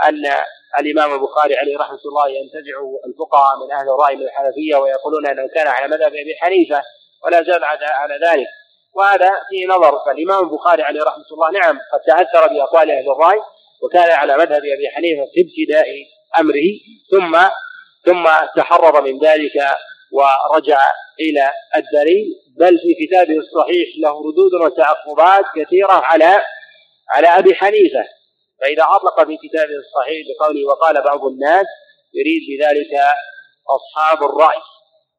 أن 0.03 0.45
الإمام 0.81 1.15
البخاري 1.15 1.57
عليه 1.57 1.79
رحمة 1.79 1.99
الله 2.07 2.29
ينتزع 2.29 2.77
الفقهاء 3.07 3.57
من 3.65 3.73
أهل 3.73 3.89
الرأي 3.89 4.17
من 4.17 4.23
الحنفية 4.23 4.77
ويقولون 4.77 5.27
أنه 5.27 5.49
كان 5.55 5.67
على 5.67 5.89
مذهب 5.89 6.15
أبي 6.15 6.35
حنيفة 6.41 6.83
ولا 7.25 7.43
زال 7.43 7.65
على 7.83 8.15
ذلك. 8.27 8.47
وهذا 8.95 9.31
فيه 9.51 9.67
نظر 9.67 9.99
فالإمام 10.07 10.45
البخاري 10.45 10.83
عليه 10.83 11.03
رحمة 11.03 11.25
الله 11.33 11.51
نعم 11.51 11.79
قد 11.93 12.01
تأثر 12.07 12.49
بأقوال 12.49 12.91
أهل 12.91 13.11
الرأي 13.11 13.41
وكان 13.83 14.11
على 14.11 14.37
مذهب 14.37 14.63
أبي 14.65 14.89
حنيفة 14.95 15.25
في 15.35 15.41
ابتداء 15.41 15.87
أمره 16.39 16.71
ثم 17.11 17.49
ثم 18.05 18.47
تحرر 18.57 19.03
من 19.03 19.19
ذلك 19.19 19.53
ورجع 20.13 20.79
إلى 21.21 21.51
الدليل. 21.77 22.27
بل 22.59 22.79
في 22.79 23.07
كتابه 23.07 23.39
الصحيح 23.39 23.89
له 24.03 24.11
ردود 24.11 24.55
وتعقبات 24.63 25.45
كثيرة 25.57 25.93
على 25.93 26.39
على 27.11 27.29
أبي 27.29 27.55
حنيفة. 27.55 28.05
فإذا 28.61 28.83
أطلق 28.83 29.27
في 29.27 29.37
كتابه 29.49 29.75
الصحيح 29.85 30.27
بقوله 30.29 30.67
وقال 30.67 31.03
بعض 31.03 31.25
الناس 31.25 31.67
يريد 32.15 32.43
بذلك 32.51 33.01
أصحاب 33.71 34.25
الرأي 34.25 34.61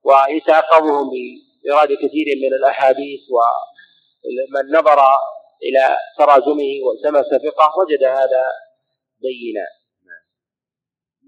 ويتعقبهم 0.04 1.10
بإيراد 1.66 1.88
كثير 1.88 2.28
من 2.44 2.54
الأحاديث 2.60 3.22
ومن 3.36 4.66
نظر 4.78 5.00
إلى 5.68 5.98
تراجمه 6.18 6.72
والتمس 6.86 7.30
فقه 7.46 7.70
وجد 7.80 8.04
هذا 8.04 8.44
بينا. 9.26 9.68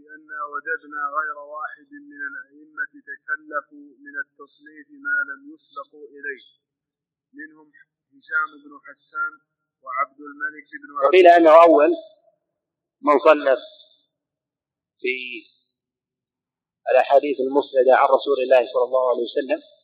لأن 0.02 0.30
وجدنا 0.54 1.02
غير 1.18 1.38
واحد 1.56 1.90
من 2.12 2.22
الأئمة 2.32 2.94
تكلفوا 3.10 3.88
من 4.06 4.16
التصنيف 4.26 4.88
ما 5.06 5.18
لم 5.30 5.42
يسبقوا 5.54 6.08
إليه. 6.16 6.46
منهم 7.40 7.68
هشام 8.14 8.50
بن 8.64 8.72
حسان 8.86 9.34
وعبد 9.84 10.20
الملك 10.30 10.68
بن 10.82 10.90
عبد 10.98 11.06
وقيل 11.08 11.28
أنه 11.28 11.64
أول 11.64 11.90
من 13.02 13.20
صنف 13.20 13.60
في 15.02 15.16
الأحاديث 16.92 17.38
المسندة 17.40 17.94
عن 17.96 18.08
رسول 18.18 18.38
الله 18.44 18.62
صلى 18.74 18.84
الله 18.84 19.10
عليه 19.10 19.24
وسلم. 19.24 19.77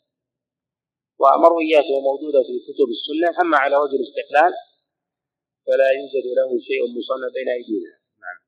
ومروياته 1.23 1.95
موجودة 2.09 2.39
في 2.47 2.55
كتب 2.67 2.89
السنة 2.97 3.29
أما 3.41 3.57
على 3.57 3.75
وجه 3.77 3.95
الاستقلال 3.99 4.53
فلا 5.65 5.89
يوجد 5.97 6.25
له 6.39 6.49
شيء 6.67 6.81
مصنف 6.97 7.31
بين 7.37 7.49
أيدينا. 7.57 7.93
نعم. 8.23 8.39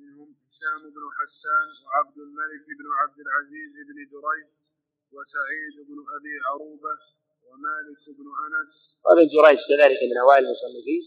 منهم 0.00 0.28
هشام 0.42 0.82
بن 0.96 1.04
حسان 1.18 1.68
وعبد 1.82 2.16
الملك 2.26 2.64
بن 2.78 2.86
عبد 3.00 3.18
العزيز 3.24 3.72
بن 3.88 3.98
جريج 4.12 4.48
وسعيد 5.14 5.76
بن 5.88 5.98
أبي 6.16 6.34
عروبة 6.48 6.94
ومالك 7.46 8.02
بن 8.18 8.26
أنس. 8.44 8.72
وابن 9.04 9.26
جريج 9.34 9.58
كذلك 9.70 10.00
من 10.10 10.18
أوائل 10.24 10.44
المصنفين 10.44 11.04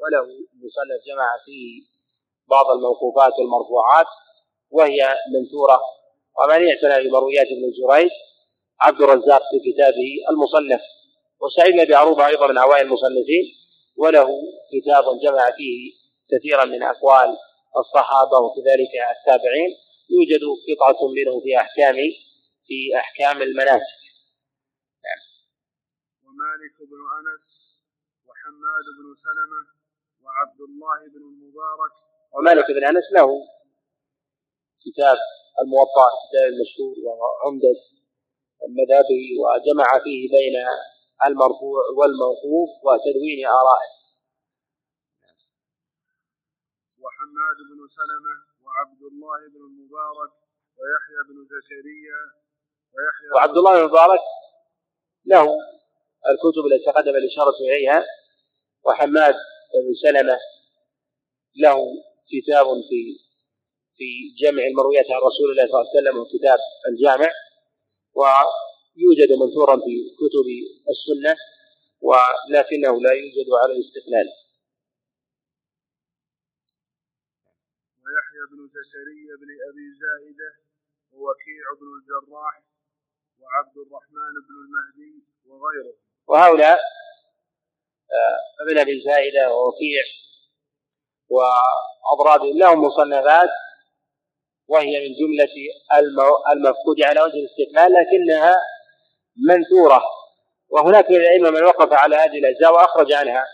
وله 0.00 0.22
مصنف 0.62 1.00
جمع 1.08 1.28
فيه 1.44 1.82
بعض 2.48 2.66
الموقوفات 2.76 3.32
والمرفوعات 3.38 4.10
وهي 4.70 5.00
منثورة. 5.34 5.78
ومن 6.38 6.60
اعتنى 6.68 6.96
بمرويات 7.08 7.46
ابن 7.46 7.66
جريج 7.78 8.10
عبد 8.82 9.02
الرزاق 9.02 9.42
في 9.50 9.72
كتابه 9.72 10.10
المصنف 10.30 10.80
وسعيد 11.40 11.72
بن 11.72 11.80
أبي 11.80 11.94
عروبة 11.94 12.26
أيضا 12.26 12.46
من 12.46 12.58
اوائل 12.58 12.86
المصنفين 12.86 13.44
وله 13.96 14.28
كتاب 14.72 15.04
جمع 15.22 15.50
فيه 15.56 15.92
كثيرا 16.30 16.64
من 16.64 16.82
أقوال 16.82 17.36
الصحابة 17.76 18.38
وكذلك 18.38 18.92
التابعين 19.16 19.70
يوجد 20.10 20.42
قطعة 20.68 21.00
منه 21.16 21.40
في 21.40 21.56
أحكام 21.56 21.96
في 22.66 22.96
أحكام 22.96 23.42
المناسك 23.42 24.00
نعم. 25.06 25.20
ومالك 26.24 26.76
بن 26.90 27.00
أنس 27.18 27.44
وحماد 28.26 28.86
بن 28.98 29.06
سلمة 29.24 29.62
وعبد 30.24 30.60
الله 30.60 30.98
بن 31.14 31.22
المبارك 31.32 31.92
ومالك 32.34 32.66
بن 32.70 32.84
أنس 32.84 33.06
له 33.16 33.28
كتاب 34.84 35.18
الموطأ 35.62 36.06
الكتاب 36.14 36.46
المشهور 36.52 36.94
وعمدة 37.06 37.99
مذهبه 38.68 39.22
وجمع 39.42 39.98
فيه 40.04 40.28
بين 40.28 40.56
المرفوع 41.26 41.82
والموقوف 41.96 42.70
وتدوين 42.84 43.46
آرائه. 43.46 43.90
وحماد 47.02 47.56
بن 47.70 47.80
سلمة 47.98 48.34
وعبد 48.64 49.02
الله 49.12 49.38
بن 49.54 49.60
المبارك 49.70 50.32
ويحيى 50.78 51.20
بن 51.28 51.44
زكريا 51.44 52.20
ويحيى 52.94 53.30
وعبد 53.34 53.56
الله 53.56 53.72
بن 53.72 53.80
المبارك 53.80 54.20
له 55.26 55.46
الكتب 56.30 56.66
التي 56.72 56.84
تقدم 56.84 57.14
الإشارة 57.16 57.56
إليها. 57.60 58.04
وحماد 58.84 59.34
بن 59.74 59.94
سلمة 60.02 60.38
له 61.56 61.78
كتاب 62.32 62.66
في 62.66 63.00
في 63.96 64.34
جمع 64.42 64.62
المرويات 64.62 65.04
عن 65.10 65.20
رسول 65.28 65.50
الله 65.50 65.66
صلى 65.66 65.80
الله 65.80 65.90
عليه 65.90 66.00
وسلم 66.00 66.18
وكتاب 66.18 66.58
الجامع. 66.88 67.30
ويوجد 68.18 69.30
منثورا 69.40 69.76
في 69.76 69.94
كتب 70.20 70.46
السنة 70.92 71.36
ولكنه 72.00 73.00
لا 73.00 73.12
يوجد 73.12 73.48
على 73.62 73.72
الاستقلال. 73.72 74.28
ويحيى 78.02 78.42
بن 78.50 78.60
زكريا 78.76 79.34
بن 79.40 79.50
أبي 79.68 79.86
زائدة 80.02 80.50
ووكيع 81.12 81.64
بن 81.80 81.86
الجراح 81.98 82.62
وعبد 83.40 83.76
الرحمن 83.86 84.34
بن 84.46 84.54
المهدي 84.64 85.24
وغيره 85.46 85.94
وهؤلاء 86.26 86.78
آه، 88.12 88.62
ابن 88.62 88.78
أبي 88.78 89.00
زائدة 89.00 89.54
ووكيع 89.54 90.02
واضرابهم 91.28 92.58
لهم 92.58 92.84
مصنفات 92.84 93.48
وهي 94.70 94.92
من 95.04 95.14
جملة 95.20 95.54
المفقود 96.52 97.02
على 97.02 97.20
وجه 97.20 97.38
الاستقلال 97.42 97.92
لكنها 97.92 98.56
منثورة. 99.48 100.02
وهناك 100.70 101.10
من 101.10 101.16
الأئمة 101.16 101.50
من 101.50 101.62
وقف 101.62 101.92
على 101.92 102.16
هذه 102.16 102.38
الأجزاء 102.38 102.72
وأخرج 102.72 103.12
عنها 103.12 103.44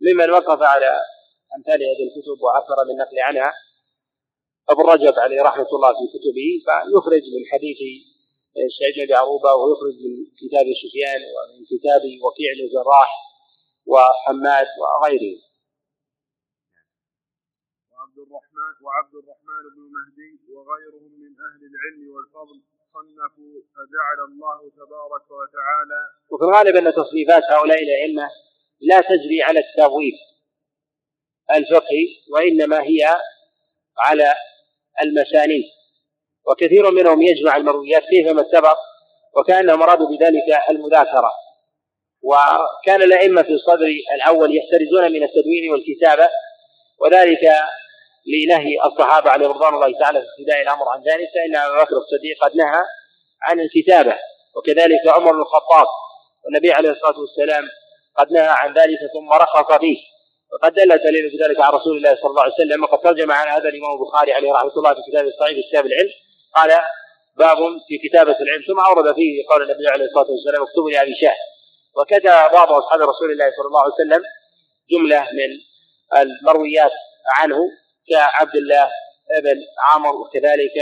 ممن 0.00 0.30
وقف 0.30 0.62
على 0.62 1.00
أمثال 1.56 1.80
هذه 1.90 2.04
الكتب 2.08 2.42
وأكثر 2.42 2.76
من 2.88 2.96
نقل 2.96 3.18
عنها. 3.18 3.52
أبو 4.68 4.80
الرجب 4.80 5.18
عليه 5.18 5.42
رحمة 5.42 5.68
الله 5.76 5.92
في 5.92 6.06
كتبه 6.14 6.48
فيخرج 6.64 7.22
من 7.34 7.42
حديث 7.52 7.78
سعيد 8.78 9.08
بن 9.08 9.14
عروبة 9.14 9.54
ويخرج 9.54 9.94
من 10.04 10.14
كتاب 10.40 10.66
سفيان 10.82 11.20
ومن 11.34 11.64
كتاب 11.72 12.02
وكيع 12.24 12.50
بن 12.56 12.64
الجراح 12.66 13.10
وحماد 13.86 14.66
وغيره 14.80 15.38
وعبد 17.92 18.18
الرحمن 18.18 18.73
وعبد 18.84 19.14
الرحمن 19.14 19.64
بن 19.74 19.82
مهدي 19.96 20.32
وغيرهم 20.54 21.12
من 21.22 21.32
أهل 21.48 21.60
العلم 21.70 22.02
والفضل 22.14 22.56
صنفوا 22.94 23.54
فجعل 23.74 24.18
الله 24.28 24.58
تبارك 24.80 25.26
وتعالى 25.40 26.00
وفي 26.30 26.44
الغالب 26.44 26.76
أن 26.76 26.92
تصنيفات 26.92 27.42
هؤلاء 27.50 27.78
الأئمة 27.82 28.28
لا 28.80 29.00
تجري 29.00 29.42
على 29.42 29.60
التبويب 29.60 30.14
الفقهي 31.50 32.06
وإنما 32.32 32.82
هي 32.82 33.16
على 33.98 34.34
المسانيد. 35.02 35.64
وكثير 36.46 36.90
منهم 36.90 37.22
يجمع 37.22 37.56
المرويات 37.56 38.02
كيفما 38.02 38.44
سبق 38.52 38.78
وكأنهم 39.36 39.82
أرادوا 39.82 40.08
بذلك 40.08 40.60
المذاكرة. 40.70 41.30
وكان 42.22 43.02
الأئمة 43.02 43.42
في 43.42 43.52
الصدر 43.52 43.86
الأول 44.14 44.56
يحترزون 44.56 45.12
من 45.12 45.22
التدوين 45.22 45.70
والكتابة 45.70 46.28
وذلك 47.00 47.40
لنهي 48.26 48.74
الصحابة 48.84 49.30
عليهم 49.30 49.50
رضوان 49.50 49.74
الله 49.74 49.98
تعالى 49.98 50.20
في 50.20 50.26
ابتداء 50.38 50.62
الأمر 50.62 50.88
عن 50.88 51.00
ذلك 51.00 51.28
فان 51.34 51.56
ابا 51.56 51.82
بكر 51.82 51.96
الصديق 51.96 52.36
قد 52.42 52.56
نهى 52.56 52.82
عن 53.42 53.60
الكتابة. 53.60 54.18
وكذلك 54.56 55.00
عمر 55.06 55.32
بن 55.32 55.40
الخطاب 55.40 55.86
والنبي 56.44 56.72
عليه 56.72 56.90
الصلاة 56.90 57.18
والسلام 57.20 57.64
قد 58.18 58.32
نهى 58.32 58.48
عن 58.48 58.74
ذلك 58.74 58.98
ثم 59.14 59.32
رخص 59.32 59.78
فيه. 59.80 59.98
وقد 60.52 60.74
دل 60.74 60.88
دليل 60.88 61.30
في 61.30 61.36
ذلك 61.44 61.60
على 61.60 61.76
رسول 61.76 61.96
الله 61.96 62.14
صلى 62.14 62.30
الله 62.30 62.42
عليه 62.42 62.52
وسلم 62.52 62.82
وقد 62.84 62.98
ترجم 62.98 63.32
على 63.32 63.50
هذا 63.50 63.68
الإمام 63.68 63.92
البخاري 63.98 64.32
عليه 64.32 64.52
رحمة 64.52 64.72
الله 64.76 64.94
في 64.94 65.00
كتابه 65.10 65.28
الصحيح 65.28 65.54
في 65.54 65.62
كتاب 65.70 65.86
العلم 65.86 66.10
قال 66.54 66.70
باب 67.36 67.58
في 67.88 68.08
كتابة 68.08 68.36
العلم. 68.40 68.62
ثم 68.68 68.80
أورد 68.80 69.14
فيه 69.14 69.44
قول 69.50 69.62
النبي 69.62 69.88
عليه 69.88 70.04
الصلاة 70.04 70.30
والسلام 70.30 70.62
اكتبوا 70.62 70.90
لابي 70.90 71.14
شاه 71.20 71.36
وكتب 71.96 72.52
بعض 72.52 72.72
أصحاب 72.72 73.00
رسول 73.00 73.30
الله 73.32 73.50
صلى 73.56 73.66
الله 73.66 73.82
عليه 73.82 73.92
وسلم 73.94 74.22
جملة 74.90 75.20
من 75.20 75.50
المرويات 76.20 76.92
عنه. 77.38 77.58
كعبد 78.10 78.56
الله 78.56 78.90
بن 79.42 79.60
عمرو 79.88 80.24
وكذلك 80.24 80.76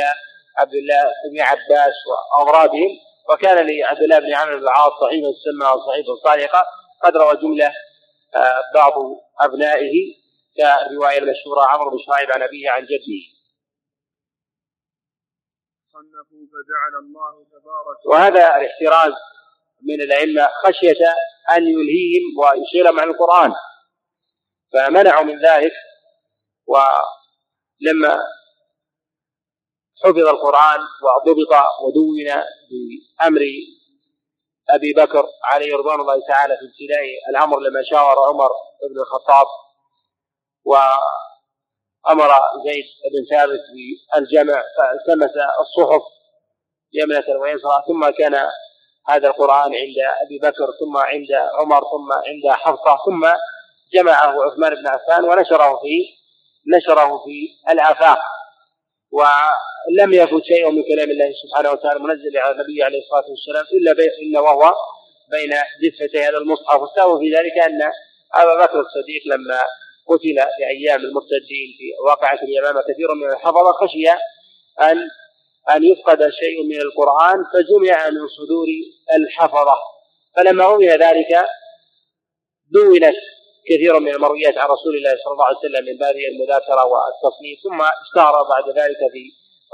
عبد 0.58 0.74
الله 0.74 1.02
بن 1.32 1.40
عباس 1.40 1.94
واضرابهم 2.34 2.90
وكان 3.30 3.56
لعبد 3.66 4.02
الله 4.02 4.18
بن 4.18 4.34
عمرو 4.34 4.56
بن 4.58 4.62
العاص 4.62 4.92
صحيفة 5.00 5.28
تسمى 5.32 5.82
صحيفة 5.86 6.14
صادقة. 6.24 6.66
قد 7.02 7.16
روى 7.16 7.36
جملة 7.36 7.72
آه، 8.34 8.60
بعض 8.74 8.92
أبنائه 9.40 9.92
كالرواية 10.56 11.18
المشهورة 11.18 11.66
عمرو 11.68 11.90
بن 11.90 11.98
شعيب 12.06 12.32
عن 12.32 12.42
أبيه 12.42 12.70
عن 12.70 12.82
جده. 12.82 13.22
صنفوا 15.92 16.46
فجعل 16.52 16.94
الله 17.02 17.44
تبارك 17.44 18.06
وهذا 18.06 18.56
الاحتراز 18.56 19.12
من 19.82 20.00
الأئمة 20.00 20.48
خشية 20.64 21.06
أن 21.50 21.62
يلهيهم 21.62 22.22
ويشغلهم 22.38 23.00
عن 23.00 23.08
القرآن. 23.08 23.52
فمنعوا 24.72 25.24
من 25.24 25.38
ذلك 25.46 25.72
ولما 26.72 28.18
حفظ 30.04 30.18
القرآن 30.18 30.80
وضبط 31.02 31.52
ودون 31.82 32.42
بأمر 32.70 33.40
أبي 34.70 34.92
بكر 34.92 35.26
عليه 35.44 35.76
رضوان 35.76 36.00
الله 36.00 36.20
تعالى 36.28 36.56
في 36.56 36.64
ابتداء 36.64 37.04
الأمر 37.30 37.60
لما 37.60 37.82
شاور 37.90 38.28
عمر 38.28 38.50
بن 38.94 39.00
الخطاب 39.00 39.46
وأمر 40.64 42.30
زيد 42.64 42.84
بن 43.12 43.36
ثابت 43.36 43.60
بالجمع 44.14 44.62
فالتمس 44.76 45.32
الصحف 45.60 46.02
يمنة 46.92 47.40
ويسرى 47.40 47.82
ثم 47.86 48.10
كان 48.10 48.48
هذا 49.08 49.28
القرآن 49.28 49.74
عند 49.74 49.96
أبي 50.24 50.38
بكر 50.38 50.66
ثم 50.80 50.96
عند 50.96 51.32
عمر 51.60 51.80
ثم 51.80 52.12
عند 52.12 52.56
حفصة 52.56 52.96
ثم 53.06 53.32
جمعه 53.94 54.44
عثمان 54.44 54.74
بن 54.74 54.86
عفان 54.86 55.24
ونشره 55.24 55.78
في 55.82 56.21
نشره 56.66 57.18
في 57.24 57.48
الآفاق 57.72 58.18
ولم 59.12 60.12
يفت 60.12 60.44
شيء 60.44 60.70
من 60.70 60.82
كلام 60.82 61.10
الله 61.10 61.32
سبحانه 61.42 61.70
وتعالى 61.70 62.00
منزل 62.00 62.36
على 62.38 62.52
النبي 62.52 62.82
عليه 62.82 62.98
الصلاة 62.98 63.24
والسلام 63.30 63.64
إلا 63.72 63.92
إلا 64.22 64.40
وهو 64.40 64.74
بين 65.30 65.50
دفتي 65.82 66.18
هذا 66.22 66.38
المصحف. 66.38 66.80
والسبب 66.80 67.18
في 67.20 67.34
ذلك 67.34 67.58
أن 67.58 67.82
أبا 68.34 68.54
بكر 68.64 68.80
الصديق 68.80 69.22
لما 69.26 69.60
قتل 70.08 70.36
في 70.56 70.66
أيام 70.66 71.00
المرتدين 71.00 71.68
في 71.78 71.86
واقعة 72.06 72.38
اليمامة 72.42 72.80
كثير 72.82 73.14
من 73.14 73.30
الحفظة 73.32 73.72
خشي 73.72 74.10
ان 74.80 75.08
أن 75.70 75.84
يفقد 75.84 76.18
شيء 76.30 76.62
من 76.64 76.80
القرآن 76.80 77.44
فجمع 77.52 78.08
من 78.10 78.28
صدور 78.28 78.66
الحفظة. 79.16 79.76
فلما 80.36 80.64
روي 80.64 80.88
ذلك 80.88 81.44
دونت 82.70 83.14
كثير 83.68 84.00
من 84.00 84.14
المرويات 84.14 84.58
عن 84.58 84.68
رسول 84.68 84.94
الله 84.96 85.14
صلى 85.24 85.32
الله 85.32 85.46
عليه 85.46 85.58
وسلم 85.58 85.84
من 85.84 85.96
باب 85.98 86.14
المذاكرة 86.32 86.82
والتصنيف 86.90 87.58
ثم 87.64 87.80
اشتهر 88.04 88.34
بعد 88.52 88.66
ذلك 88.78 89.00
في 89.12 89.22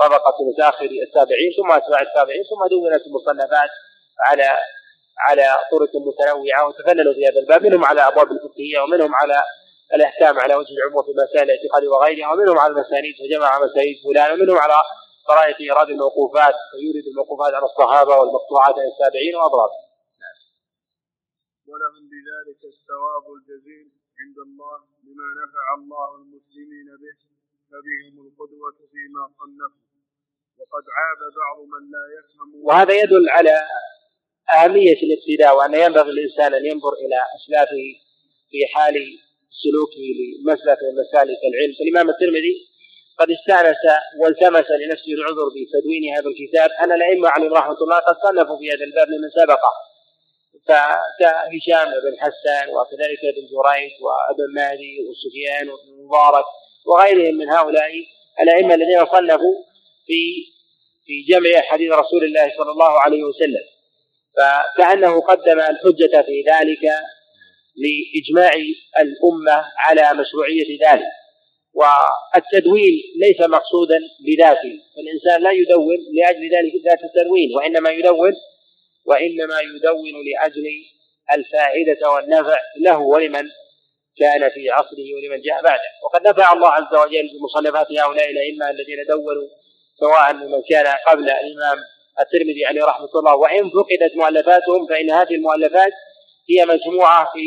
طبقة 0.03 0.37
متاخر 0.51 0.91
التابعين 1.07 1.51
ثم 1.57 1.71
أتباع 1.73 2.01
التابعين 2.01 2.43
ثم 2.51 2.67
دونت 2.75 3.07
المصنفات 3.07 3.71
على 4.27 4.49
على 5.29 5.47
طرق 5.73 5.91
متنوعة 6.09 6.67
وتفننوا 6.69 7.15
في 7.15 7.27
هذا 7.27 7.41
الباب 7.41 7.63
منهم 7.63 7.85
على 7.85 8.01
أبواب 8.09 8.33
الفقهية 8.33 8.81
ومنهم 8.81 9.15
على 9.15 9.43
الأحكام 9.95 10.39
على 10.39 10.55
وجه 10.55 10.73
العموم 10.73 11.03
في 11.03 11.13
مسائل 11.23 11.51
الاعتقاد 11.51 11.85
وغيرها 11.85 12.33
ومنهم 12.33 12.59
على 12.59 12.73
المسانيد 12.73 13.15
فجمع 13.21 13.59
مسانيد 13.59 13.97
فلان 14.05 14.33
ومنهم 14.33 14.59
على 14.59 14.75
طرائق 15.29 15.57
إيراد 15.61 15.89
الموقوفات 15.91 16.55
فيورد 16.71 17.07
الموقوفات 17.11 17.55
على 17.55 17.65
الصحابة 17.65 18.17
والمقطوعات 18.17 18.75
عن 18.79 18.87
التابعين 18.93 19.35
وأضرابهم. 19.37 19.88
ولهم 21.71 22.05
بذلك 22.13 22.61
الثواب 22.75 23.25
الجزيل 23.37 23.87
عند 24.21 24.39
الله 24.47 24.79
بما 25.05 25.29
نفع 25.43 25.65
الله 25.79 26.09
المسلمين 26.21 26.89
به 27.03 27.17
فبهم 27.71 28.15
القدوة 28.27 28.79
فيما 28.93 29.25
صنفوا. 29.39 29.89
وقد 30.59 30.85
عاب 30.99 31.21
بعض 31.43 31.59
من 31.75 31.83
لا 31.95 32.05
يفهم 32.17 32.49
وهذا 32.67 32.95
يدل 33.03 33.29
على 33.37 33.57
أهمية 34.57 34.99
الاقتداء 35.07 35.57
وأن 35.57 35.75
ينبغي 35.75 36.11
الإنسان 36.11 36.55
أن 36.55 36.65
ينظر 36.67 36.93
إلى 36.93 37.19
أسلافه 37.37 37.85
في 38.51 38.59
حال 38.75 38.95
سلوكه 39.63 40.05
لمسلك 40.19 40.79
من 40.87 40.95
مسالك 41.03 41.41
العلم. 41.51 41.73
فالإمام 41.79 42.07
الترمذي 42.15 42.55
قد 43.19 43.29
استأنس 43.31 43.83
والتمس 44.21 44.69
لنفسه 44.83 45.13
العذر 45.19 45.47
بتدوين 45.55 46.05
هذا 46.17 46.29
الكتاب. 46.33 46.71
أن 46.83 46.93
الأئمة 46.93 47.29
عليهم 47.29 47.55
رحمة 47.55 47.79
الله 47.85 47.99
قد 47.99 48.17
صنفوا 48.27 48.59
في 48.59 48.67
هذا 48.73 48.85
الباب 48.89 49.09
من 49.09 49.31
سبقه. 49.41 49.73
كهشام 51.19 51.89
بن 51.89 52.15
حسان 52.21 52.69
وكذلك 52.69 53.21
ابن 53.33 53.45
جريج 53.53 53.93
وابن 54.03 54.55
مهدي 54.55 54.97
وسفيان 55.01 55.69
وابن 55.71 56.05
مبارك 56.05 56.45
وغيرهم 56.87 57.35
من 57.35 57.51
هؤلاء 57.51 57.91
الأئمة 58.41 58.75
الذين 58.75 59.07
صنفوا 59.07 59.65
في 60.07 60.21
في 61.07 61.23
جمع 61.29 61.61
حديث 61.61 61.93
رسول 61.93 62.25
الله 62.25 62.53
صلى 62.59 62.71
الله 62.71 63.01
عليه 63.01 63.23
وسلم. 63.23 63.65
فكأنه 64.37 65.21
قدم 65.21 65.61
الحجة 65.61 66.23
في 66.23 66.45
ذلك 66.53 66.85
لإجماع 67.83 68.53
الأمة 69.01 69.65
على 69.79 70.21
مشروعية 70.21 70.79
ذلك. 70.89 71.13
والتدوين 71.75 72.95
ليس 73.17 73.41
مقصودا 73.41 73.99
بذاته. 74.27 74.75
فالإنسان 74.97 75.43
لا 75.43 75.51
يدون 75.51 75.97
لأجل 76.15 76.51
ذلك 76.57 76.73
ذات 76.85 76.99
التدوين 77.05 77.57
وإنما 77.57 77.91
يدون 77.91 78.33
وإنما 79.09 79.61
يدون 79.61 80.15
لأجل 80.29 80.67
الفائدة 81.37 82.11
والنفع 82.11 82.59
له 82.81 82.99
ولمن 82.99 83.45
كان 84.19 84.51
في 84.55 84.71
عصره 84.71 85.09
ولمن 85.17 85.41
جاء 85.43 85.63
بعده. 85.63 85.91
وقد 86.05 86.29
نفع 86.29 86.53
الله 86.53 86.69
عز 86.69 86.95
وجل 86.95 87.29
بمصنفات 87.33 87.87
هؤلاء 87.93 88.31
الأئمة 88.31 88.71
الذين 88.71 89.05
دونوا 89.09 89.49
سواء 90.01 90.33
ممن 90.35 90.63
كان 90.71 90.87
قبل 91.09 91.31
الإمام 91.31 91.79
الترمذي 92.21 92.65
عليه 92.67 92.85
رحمة 92.85 93.09
الله. 93.15 93.37
وإن 93.37 93.71
فقدت 93.71 94.17
مؤلفاتهم 94.17 94.87
فإن 94.87 95.11
هذه 95.11 95.35
المؤلفات 95.35 95.93
هي 96.51 96.67
مجموعة 96.67 97.25
في 97.33 97.47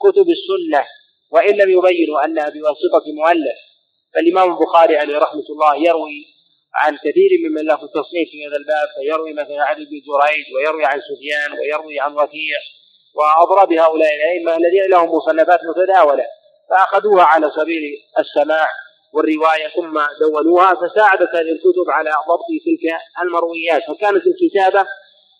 كتب 0.00 0.26
السنة 0.36 0.86
وإن 1.30 1.54
لم 1.54 1.70
يبينوا 1.78 2.24
أنها 2.24 2.48
بواسطة 2.48 3.04
مؤلف. 3.14 3.58
فالإمام 4.14 4.50
البخاري 4.50 4.96
عليه 4.96 5.18
رحمة 5.18 5.44
الله 5.50 5.88
يروي 5.88 6.37
عن 6.82 6.96
كثير 6.96 7.30
ممن 7.44 7.64
له 7.64 7.76
تصنيف 7.76 8.28
في 8.30 8.46
هذا 8.46 8.56
الباب 8.56 8.88
فيروي 8.96 9.32
مثلا 9.32 9.62
عن 9.64 9.74
ابن 9.74 9.96
جريج 10.08 10.44
ويروي 10.54 10.84
عن 10.84 11.00
سفيان 11.00 11.58
ويروي 11.58 12.00
عن 12.00 12.12
وكيع 12.12 12.58
واضراب 13.14 13.72
هؤلاء 13.72 14.10
الأئمة 14.14 14.56
الذين 14.56 14.90
لهم 14.90 15.08
مصنفات 15.16 15.60
متداولة 15.70 16.24
فأخذوها 16.70 17.24
على 17.24 17.50
سبيل 17.56 17.82
السماع 18.18 18.68
والرواية 19.12 19.68
ثم 19.76 20.00
دونوها 20.20 20.74
فساعدت 20.74 21.34
هذه 21.34 21.52
الكتب 21.56 21.90
على 21.90 22.10
ضبط 22.10 22.48
تلك 22.66 23.00
المرويات. 23.22 23.82
فكانت 23.82 24.22
الكتابة 24.26 24.86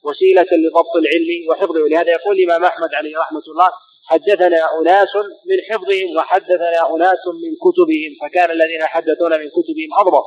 وسيلة 0.05 0.47
لضبط 0.53 0.95
العلم 0.97 1.51
وحفظه. 1.51 1.83
ولهذا 1.83 2.11
يقول 2.11 2.39
الإمام 2.39 2.65
أحمد 2.65 2.95
عليه 2.95 3.19
رحمة 3.19 3.43
الله 3.49 3.69
حدثنا 4.05 4.81
أناس 4.81 5.17
من 5.47 5.59
حفظهم 5.71 6.17
وحدثنا 6.17 6.95
أناس 6.97 7.23
من 7.43 7.53
كتبهم. 7.65 8.13
فكان 8.23 8.51
الذين 8.51 8.81
يحدثون 8.81 9.31
من 9.31 9.49
كتبهم 9.49 9.91
أضبط. 10.01 10.25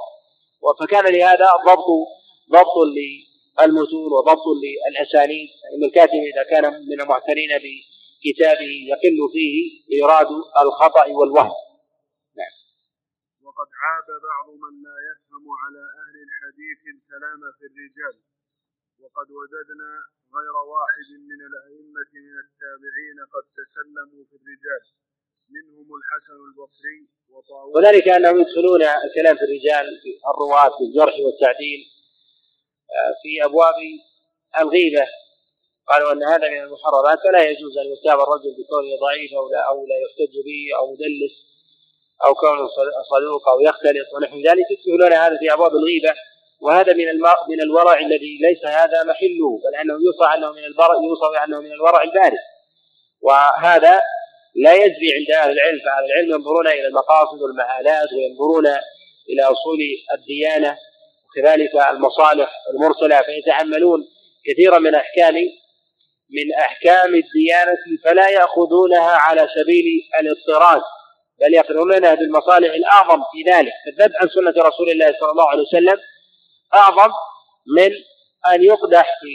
فكان 0.79 1.05
لهذا 1.13 1.49
ضبط 1.67 1.89
ضبط 2.55 2.75
للمتون 2.97 4.09
وضبط 4.13 4.47
للأسانيد. 4.63 5.49
فان 5.61 5.83
الكاتب 5.87 6.21
إذا 6.31 6.43
كان 6.51 6.65
من 6.89 7.01
المعتنين 7.01 7.51
بكتابه 7.63 8.73
يقل 8.91 9.19
فيه 9.33 9.55
إيراد 9.95 10.27
الخطأ 10.63 11.05
والوهم. 11.17 11.61
نعم. 12.39 12.55
وقد 13.45 13.69
عاب 13.83 14.07
بعض 14.29 14.47
من 14.63 14.73
لا 14.85 14.97
يفهم 15.09 15.45
على 15.63 15.81
أهل 16.01 16.15
الحديث 16.27 16.81
الكلام 16.95 17.41
في 17.57 17.65
الرجال. 17.69 18.15
وقد 19.01 19.27
وجدنا 19.39 19.91
غير 20.37 20.55
واحد 20.75 21.09
من 21.29 21.39
الأئمة 21.49 22.11
من 22.27 22.35
التابعين 22.45 23.17
قد 23.33 23.45
تكلموا 23.59 24.23
في 24.29 24.35
الرجال. 24.39 24.83
منهم 25.55 25.87
الحسن 25.99 26.37
البصري 26.47 26.99
وطاووس. 27.33 27.75
وذلك 27.75 28.07
أنهم 28.07 28.39
يدخلون 28.41 28.81
الكلام 29.05 29.35
في 29.39 29.43
الرجال 29.47 29.85
في 30.01 30.09
الرواة 30.31 30.69
في 30.77 30.83
الجرح 30.83 31.15
والتعديل 31.25 31.81
آه، 32.95 33.11
في 33.21 33.45
أبواب 33.45 33.75
الغيبة. 34.61 35.05
قالوا 35.89 36.11
أن 36.13 36.23
هذا 36.23 36.49
من 36.49 36.61
المحرمات 36.67 37.17
فلا 37.23 37.41
يجوز 37.49 37.77
أن 37.77 37.87
يتاب 37.93 38.19
الرجل 38.25 38.51
بكونه 38.57 38.91
ضعيف 39.05 39.33
أو 39.33 39.49
لا 39.53 39.61
أو 39.69 39.77
لا 39.91 39.97
يحتج 40.03 40.33
به 40.47 40.61
أو 40.77 40.91
مدلس 40.93 41.35
أو 42.25 42.33
كونه 42.33 42.67
صدوق 43.11 43.49
أو 43.49 43.61
يختلط 43.61 44.07
ونحو 44.15 44.37
ذلك. 44.37 44.67
يدخلون 44.71 45.13
هذا 45.13 45.37
في 45.37 45.53
أبواب 45.53 45.71
الغيبة 45.71 46.13
وهذا 46.61 46.93
من 46.93 47.05
من 47.49 47.61
الورع 47.61 47.99
الذي 47.99 48.37
ليس 48.41 48.65
هذا 48.65 49.03
محله 49.03 49.59
بل 49.63 49.75
أنه 49.81 49.93
يوصى 49.93 50.25
أنه 50.35 50.51
من 50.51 50.63
البرع 50.63 50.95
يوصى 50.95 51.43
أنه 51.45 51.59
من 51.59 51.71
الورع 51.71 52.03
البارد 52.03 52.37
وهذا 53.21 54.01
لا 54.55 54.73
يجري 54.73 55.09
عند 55.17 55.31
أهل 55.41 55.51
العلم 55.51 55.79
فأهل 55.85 56.05
العلم 56.05 56.31
ينظرون 56.31 56.67
إلى 56.67 56.87
المقاصد 56.87 57.41
والمآلات 57.41 58.07
وينظرون 58.13 58.67
إلى 59.29 59.43
أصول 59.43 59.79
الديانة 60.13 60.77
وكذلك 61.29 61.75
المصالح 61.89 62.51
المرسلة 62.73 63.21
فيتحملون 63.21 63.99
كثيرا 64.45 64.79
من 64.79 64.95
أحكام 64.95 65.35
من 66.33 66.53
أحكام 66.59 67.15
الديانة 67.15 67.77
فلا 68.05 68.29
يأخذونها 68.29 69.11
على 69.11 69.47
سبيل 69.55 69.85
الاضطراد 70.19 70.81
بل 71.41 71.53
يقرنونها 71.53 72.13
بالمصالح 72.15 72.73
الأعظم 72.73 73.21
في 73.31 73.51
ذلك. 73.51 73.71
فالذب 73.85 74.11
عن 74.21 74.27
سنة 74.29 74.63
رسول 74.63 74.89
الله 74.89 75.15
صلى 75.19 75.31
الله 75.31 75.49
عليه 75.49 75.61
وسلم 75.61 75.97
أعظم 76.73 77.11
من 77.77 77.91
أن 78.53 78.63
يقدح 78.63 79.05
في 79.21 79.33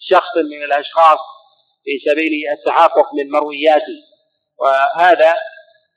شخص 0.00 0.36
من 0.36 0.62
الأشخاص 0.64 1.18
في 1.84 2.10
سبيل 2.10 2.32
التحقق 2.52 3.14
من 3.14 3.30
مروياته. 3.30 4.07
وهذا 4.58 5.34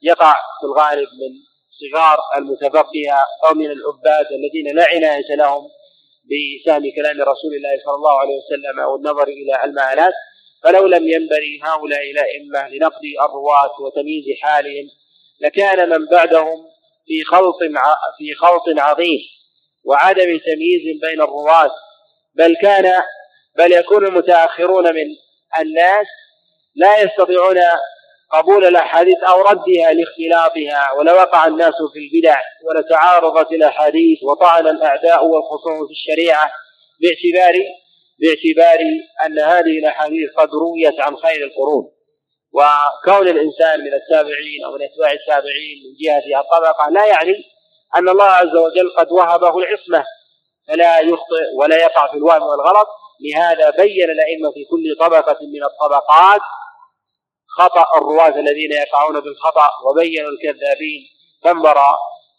يقع 0.02 0.34
في 0.60 0.66
الغالب 0.66 1.08
من 1.08 1.52
صغار 1.82 2.20
المتفقهة 2.38 3.28
أو 3.46 3.54
من 3.54 3.72
العباد 3.72 4.26
الذين 4.32 4.76
لا 4.76 4.86
عناية 4.86 5.36
لهم 5.36 5.70
بفهم 6.24 6.82
كلام 6.96 7.22
رسول 7.22 7.54
الله 7.56 7.80
صلى 7.86 7.96
الله 7.96 8.20
عليه 8.20 8.34
وسلم 8.38 8.80
أو 8.80 8.96
النظر 8.96 9.28
إلى 9.28 9.64
المآلات 9.64 10.14
فلو 10.64 10.86
لم 10.86 11.08
ينبري 11.08 11.62
هؤلاء 11.64 12.12
الأئمة 12.12 12.70
لنقد 12.70 13.02
الرواة 13.30 13.82
وتمييز 13.82 14.26
حالهم 14.42 14.90
لكان 15.42 15.90
من 15.90 16.06
بعدهم 16.06 16.66
في 17.06 17.24
خلط 17.24 17.58
في 18.18 18.34
خلط 18.34 18.64
عظيم 18.78 19.20
وعدم 19.86 20.38
تمييز 20.38 21.00
بين 21.02 21.22
الرواة 21.22 21.72
بل 22.36 22.56
كان 22.62 23.02
بل 23.58 23.72
يكون 23.72 24.08
المتأخرون 24.08 24.94
من 24.94 25.08
الناس 25.60 26.08
لا 26.76 27.02
يستطيعون 27.02 27.58
قبول 28.34 28.66
الأحاديث 28.66 29.24
أو 29.24 29.42
ردها 29.42 29.94
لاختلاطها 29.94 30.92
ولوقع 30.92 31.48
الناس 31.48 31.74
في 31.94 32.00
البدع 32.00 32.40
ولتعارضت 32.64 33.52
الأحاديث 33.52 34.24
وطعن 34.24 34.68
الأعداء 34.68 35.26
والخصوم 35.26 35.88
في 35.88 35.92
الشريعة 35.92 36.52
باعتبار 37.02 37.56
باعتبار 38.22 38.80
أن 39.26 39.40
هذه 39.40 39.80
الأحاديث 39.80 40.30
قد 40.38 40.50
رويت 40.54 41.00
عن 41.00 41.18
خير 41.18 41.46
القرون. 41.46 41.92
وكون 42.54 43.28
الإنسان 43.28 43.80
من 43.80 43.94
التابعين 43.94 44.66
أو 44.66 44.72
من 44.72 44.82
أتباع 44.82 45.12
التابعين 45.12 45.78
من 45.84 45.92
جهة 46.06 46.42
الطبقة 46.42 46.90
لا 46.90 47.06
يعني 47.06 47.34
أن 47.96 48.10
الله 48.10 48.26
عز 48.26 48.56
وجل 48.56 48.90
قد 48.98 49.12
وهبه 49.12 49.58
العصمة. 49.58 50.06
فلا 50.68 51.00
يخطئ 51.00 51.46
ولا 51.58 51.76
يقع 51.78 52.12
في 52.12 52.18
الوهم 52.18 52.42
والغلط. 52.42 52.88
لهذا 53.22 53.70
بين 53.70 54.10
الأئمة 54.10 54.52
في 54.52 54.66
كل 54.72 54.96
طبقة 55.00 55.38
من 55.42 55.64
الطبقات 55.64 56.42
خطأ 57.58 57.86
الرواة 57.98 58.40
الذين 58.40 58.72
يقعون 58.72 59.20
بالخطأ 59.20 59.70
وبينوا 59.86 60.30
الكذابين. 60.30 61.02
فانبر 61.44 61.78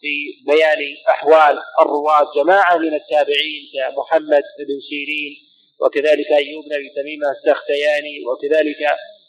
في 0.01 0.43
بيان 0.51 0.79
أحوال 1.09 1.59
الرواة 1.81 2.31
جماعة 2.35 2.77
من 2.77 2.93
التابعين 2.93 3.61
كمحمد 3.73 4.43
بن 4.59 4.79
سيرين 4.89 5.33
وكذلك 5.81 6.31
أيوب 6.31 6.65
بن 6.65 6.73
أبي 6.73 7.19
السختياني 7.31 8.15
وكذلك 8.27 8.81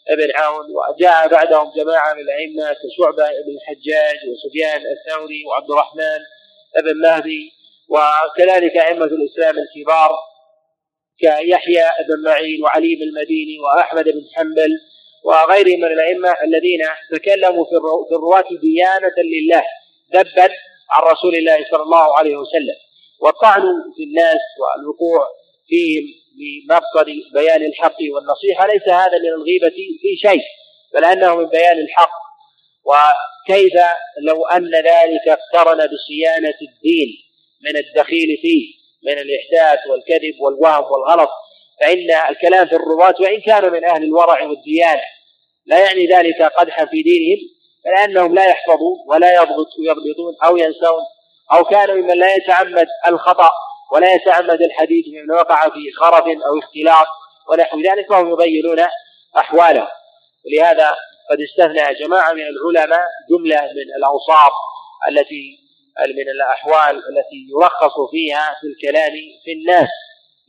ابن 0.09 0.28
عون 0.35 0.66
وجاء 0.70 1.28
بعدهم 1.28 1.72
جماعة 1.76 2.14
من 2.14 2.20
الأئمة 2.20 2.72
كشعبة 2.72 3.26
بن 3.47 3.57
الحجاج 3.57 4.16
وسفيان 4.28 4.82
الثوري 4.97 5.45
وعبد 5.47 5.70
الرحمن 5.70 6.20
بن 6.85 7.01
مهدي 7.01 7.53
وكذلك 7.89 8.76
أئمة 8.76 9.05
الإسلام 9.05 9.55
الكبار 9.59 10.11
كيحيى 11.18 11.89
بن 12.09 12.30
معين 12.30 12.62
وعلي 12.62 12.95
بن 12.95 13.03
المديني 13.03 13.59
وأحمد 13.59 14.05
بن 14.05 14.22
حنبل. 14.35 14.70
وغيرهم 15.25 15.81
من 15.81 15.93
الأئمة 15.93 16.35
الذين 16.45 16.81
تكلموا 17.12 17.64
في 18.09 18.14
الرواة 18.14 18.49
ديانة 18.62 19.16
لله 19.18 19.64
ذبا 20.14 20.49
عن 20.91 21.03
رسول 21.03 21.35
الله 21.35 21.64
صلى 21.70 21.83
الله 21.83 22.18
عليه 22.18 22.37
وسلم. 22.37 22.79
والطعن 23.20 23.62
في 23.97 24.03
الناس 24.05 24.41
والوقوع 24.61 25.27
فيهم 25.68 26.05
بمقصد 26.39 27.07
بيان 27.35 27.62
الحق 27.66 27.97
والنصيحة. 28.14 28.66
ليس 28.66 28.89
هذا 28.89 29.18
من 29.18 29.29
الغيبة 29.29 29.77
في 30.03 30.29
شيء 30.29 30.43
بل 30.95 31.05
أنه 31.05 31.37
من 31.37 31.47
بيان 31.47 31.79
الحق. 31.79 32.25
وكيف 32.85 33.75
لو 34.22 34.47
أن 34.47 34.70
ذلك 34.75 35.29
اقترن 35.29 35.89
بصيانة 35.93 36.59
الدين 36.62 37.09
من 37.64 37.77
الدخيل 37.77 38.39
فيه 38.43 38.75
من 39.07 39.18
الإحداث 39.18 39.87
والكذب 39.91 40.41
والوهم 40.41 40.85
والغلط؟ 40.85 41.31
فإن 41.81 42.11
الكلام 42.31 42.66
في 42.66 42.77
الرواة 42.77 43.14
وإن 43.20 43.41
كانوا 43.41 43.70
من 43.70 43.85
أهل 43.85 44.03
الورع 44.03 44.43
والديانة 44.43 45.03
لا 45.67 45.79
يعني 45.79 46.07
ذلك 46.07 46.43
قدحا 46.43 46.85
في 46.85 47.03
دينهم 47.03 47.39
بل 47.85 47.91
أنهم 48.05 48.35
لا 48.35 48.45
يحفظون 48.45 48.97
ولا 49.07 49.35
يضبط 49.35 49.69
ويضبطون 49.79 50.35
أو 50.45 50.57
ينسون 50.57 51.03
أو 51.53 51.65
كانوا 51.65 51.95
ممن 51.95 52.19
لا 52.19 52.35
يتعمد 52.35 52.87
الخطأ 53.09 53.51
ولا 53.93 54.15
يتعمد 54.15 54.62
الحديث 54.62 55.05
ممن 55.09 55.31
وقع 55.31 55.69
في 55.69 55.93
خرف 56.01 56.25
أو 56.25 56.59
اختلاط 56.59 57.07
ونحو 57.51 57.81
ذلك 57.81 58.09
فهم 58.09 58.33
يبينون 58.33 58.87
أحواله 59.37 59.89
ولهذا 60.47 60.97
قد 61.31 61.39
استثنى 61.41 61.95
جماعة 62.05 62.33
من 62.33 62.43
العلماء 62.43 63.07
جملة 63.31 63.61
من 63.61 63.95
الأوصاف 63.99 64.53
التي 65.09 65.65
من 65.99 66.29
الأحوال 66.29 66.97
التي 66.97 67.47
يرخص 67.51 68.11
فيها 68.11 68.57
في 68.61 68.67
الكلام 68.67 69.12
في 69.45 69.53
الناس. 69.53 69.89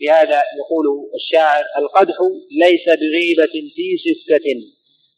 لهذا 0.02 0.44
يقول 0.60 0.86
الشاعر 1.16 1.64
القدح 1.78 2.16
ليس 2.62 2.86
بغيبة 2.86 3.54
في 3.76 3.98
ستة. 3.98 4.75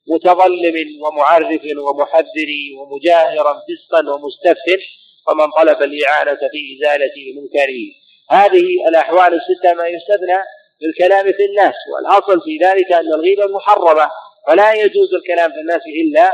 متظلم 0.09 1.03
ومعرف 1.05 1.61
ومحذر 1.77 2.49
ومجاهرا 2.79 3.53
فسقا 3.53 3.99
ومستفت 4.13 4.83
ومن 5.27 5.51
طلب 5.51 5.83
الإعانة 5.83 6.39
في 6.51 6.77
إزالة 6.77 7.13
منكره 7.41 8.07
هذه 8.29 8.87
الأحوال 8.89 9.33
الستة 9.33 9.73
ما 9.73 9.87
يستثنى 9.87 10.43
بالكلام 10.81 11.25
في 11.25 11.45
الناس 11.45 11.75
والأصل 11.93 12.41
في 12.41 12.57
ذلك 12.65 12.91
أن 12.91 13.13
الغيبة 13.13 13.47
محرمة 13.47 14.11
فلا 14.47 14.73
يجوز 14.73 15.13
الكلام 15.13 15.51
في 15.51 15.59
الناس 15.59 15.81
إلا 16.01 16.31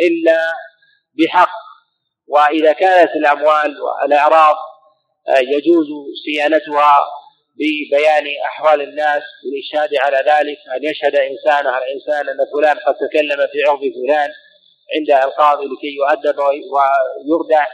إلا 0.00 0.38
بحق. 1.18 1.50
وإذا 2.28 2.72
كانت 2.72 3.10
الأموال 3.16 3.76
والأعراض 3.82 4.56
آه، 5.28 5.38
يجوز 5.38 5.86
صيانتها 6.24 6.98
ببيان 7.58 8.26
أحوال 8.44 8.80
الناس 8.82 9.22
بالإشهاد 9.44 9.94
على 9.94 10.16
ذلك 10.16 10.58
أن 10.76 10.84
يشهد 10.84 11.16
إنسان 11.16 11.66
على 11.66 11.84
إنسان 11.94 12.28
أن 12.28 12.38
فلان 12.52 12.76
قد 12.86 12.94
تكلم 12.94 13.46
في 13.52 13.62
عرض 13.68 13.80
فلان 13.80 14.30
عند 14.94 15.24
القاضي 15.24 15.64
لكي 15.64 15.96
يؤدب 15.96 16.38
ويردع 16.38 17.66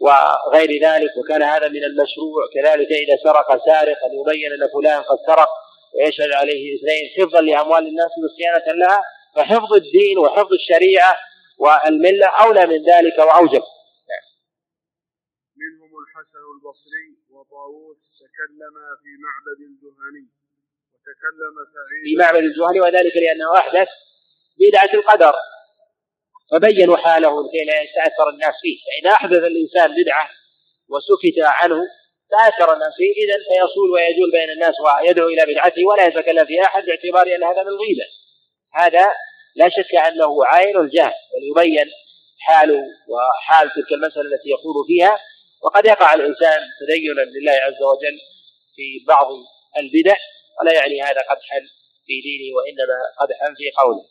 وغير 0.00 0.82
ذلك 0.82 1.10
وكان 1.18 1.42
هذا 1.42 1.68
من 1.68 1.84
المشروع. 1.84 2.42
كذلك 2.54 2.92
إذا 2.92 3.16
سرق 3.24 3.66
سارق 3.66 3.96
أن 4.04 4.10
يبين 4.20 4.52
أن 4.52 4.68
فلان 4.74 5.02
قد 5.02 5.18
سرق 5.26 5.48
ويشهد 5.94 6.32
عليه 6.32 6.76
اثنين 6.76 7.04
حفظا 7.18 7.40
لأموال 7.40 7.86
الناس 7.86 8.10
وصيانة 8.24 8.78
لها 8.78 9.02
فحفظ 9.36 9.72
الدين 9.72 10.18
وحفظ 10.18 10.52
الشريعة 10.52 11.16
والملة 11.58 12.26
أولى 12.26 12.66
من 12.66 12.84
ذلك 12.84 13.18
وأوجب. 13.18 13.62
الحسن 16.18 16.44
البصري 16.54 17.08
وطاووس 17.30 17.96
تكلم 18.22 18.74
في 19.02 19.10
معبد 19.24 19.60
الجهني 19.70 20.26
وتكلم 20.92 21.54
سعيد 21.74 22.02
في 22.04 22.16
معبد 22.22 22.44
الجهني 22.50 22.80
وذلك 22.80 23.16
لأنه 23.16 23.58
أحدث 23.58 23.88
بدعة 24.60 24.94
القدر 24.94 25.34
فبينوا 26.50 26.96
حاله 26.96 27.32
لكي 27.44 27.64
لا 27.64 27.82
يتأثر 27.82 28.28
الناس 28.30 28.54
فيه. 28.62 28.78
فإذا 28.86 29.10
أحدث 29.14 29.38
الإنسان 29.38 29.88
بدعة 30.02 30.30
وسكت 30.88 31.38
عنه 31.38 31.80
تأثر 32.30 32.72
الناس 32.74 32.92
فيه 32.96 33.12
إذا 33.22 33.36
فيصول 33.48 33.90
ويجول 33.90 34.30
بين 34.30 34.50
الناس 34.50 34.74
ويدعو 34.80 35.28
إلى 35.28 35.42
بدعته 35.52 35.82
ولا 35.86 36.06
يتكلم 36.06 36.46
في 36.46 36.62
أحد 36.62 36.84
باعتبار 36.84 37.26
أن 37.36 37.44
هذا 37.44 37.62
من 37.62 37.68
الغيبة 37.68 38.06
هذا 38.74 39.12
لا 39.56 39.68
شك 39.68 39.94
أنه 39.94 40.46
عين 40.46 40.76
الجهل 40.76 41.14
بل 41.32 41.42
يبين 41.50 41.86
حاله 42.38 42.82
وحال 43.08 43.70
تلك 43.70 43.92
المسألة 43.92 44.26
التي 44.34 44.50
يخوض 44.50 44.86
فيها. 44.86 45.18
وقد 45.62 45.86
يقع 45.86 46.14
الإنسان 46.14 46.60
تدينا 46.80 47.22
لله 47.34 47.52
عز 47.52 47.82
وجل 47.82 48.16
في 48.74 49.04
بعض 49.08 49.28
البدع 49.78 50.16
ولا 50.60 50.72
يعني 50.74 51.02
هذا 51.02 51.20
قدحا 51.30 51.60
في 52.06 52.14
دينه 52.26 52.56
وإنما 52.56 52.98
قدحا 53.20 53.48
في 53.58 53.66
قوله. 53.80 54.04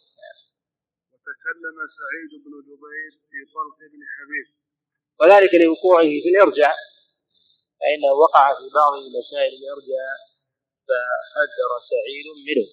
وتكلم 1.14 1.78
سعيد 2.00 2.32
بن 2.44 2.54
جبير 2.68 3.12
في 3.30 3.40
طلق 3.54 3.78
بن 3.94 4.02
حبيب. 4.14 4.48
وذلك 5.20 5.52
لوقوعه 5.64 6.12
في 6.24 6.30
الإرجاء 6.34 6.76
فإنه 7.80 8.12
وقع 8.24 8.46
في 8.54 8.66
بعض 8.80 8.94
مسائل 9.20 9.54
الإرجاء 9.60 10.16
فحذر 10.88 11.72
سعيد 11.92 12.28
منه. 12.48 12.68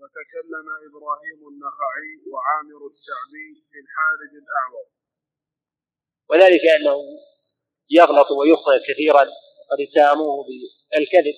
وتكلم 0.00 0.66
إبراهيم 0.88 1.40
النخعي 1.52 2.12
وعامر 2.30 2.80
الشعبي 2.92 3.48
في 3.70 3.78
الحارج 3.84 4.32
الأعور. 4.42 4.86
وذلك 6.30 6.60
أنه 6.80 6.96
يغلط 7.90 8.30
ويخطئ 8.30 8.78
كثيرا 8.88 9.24
قد 9.70 9.80
اتهموه 9.80 10.44
بالكذب. 10.92 11.34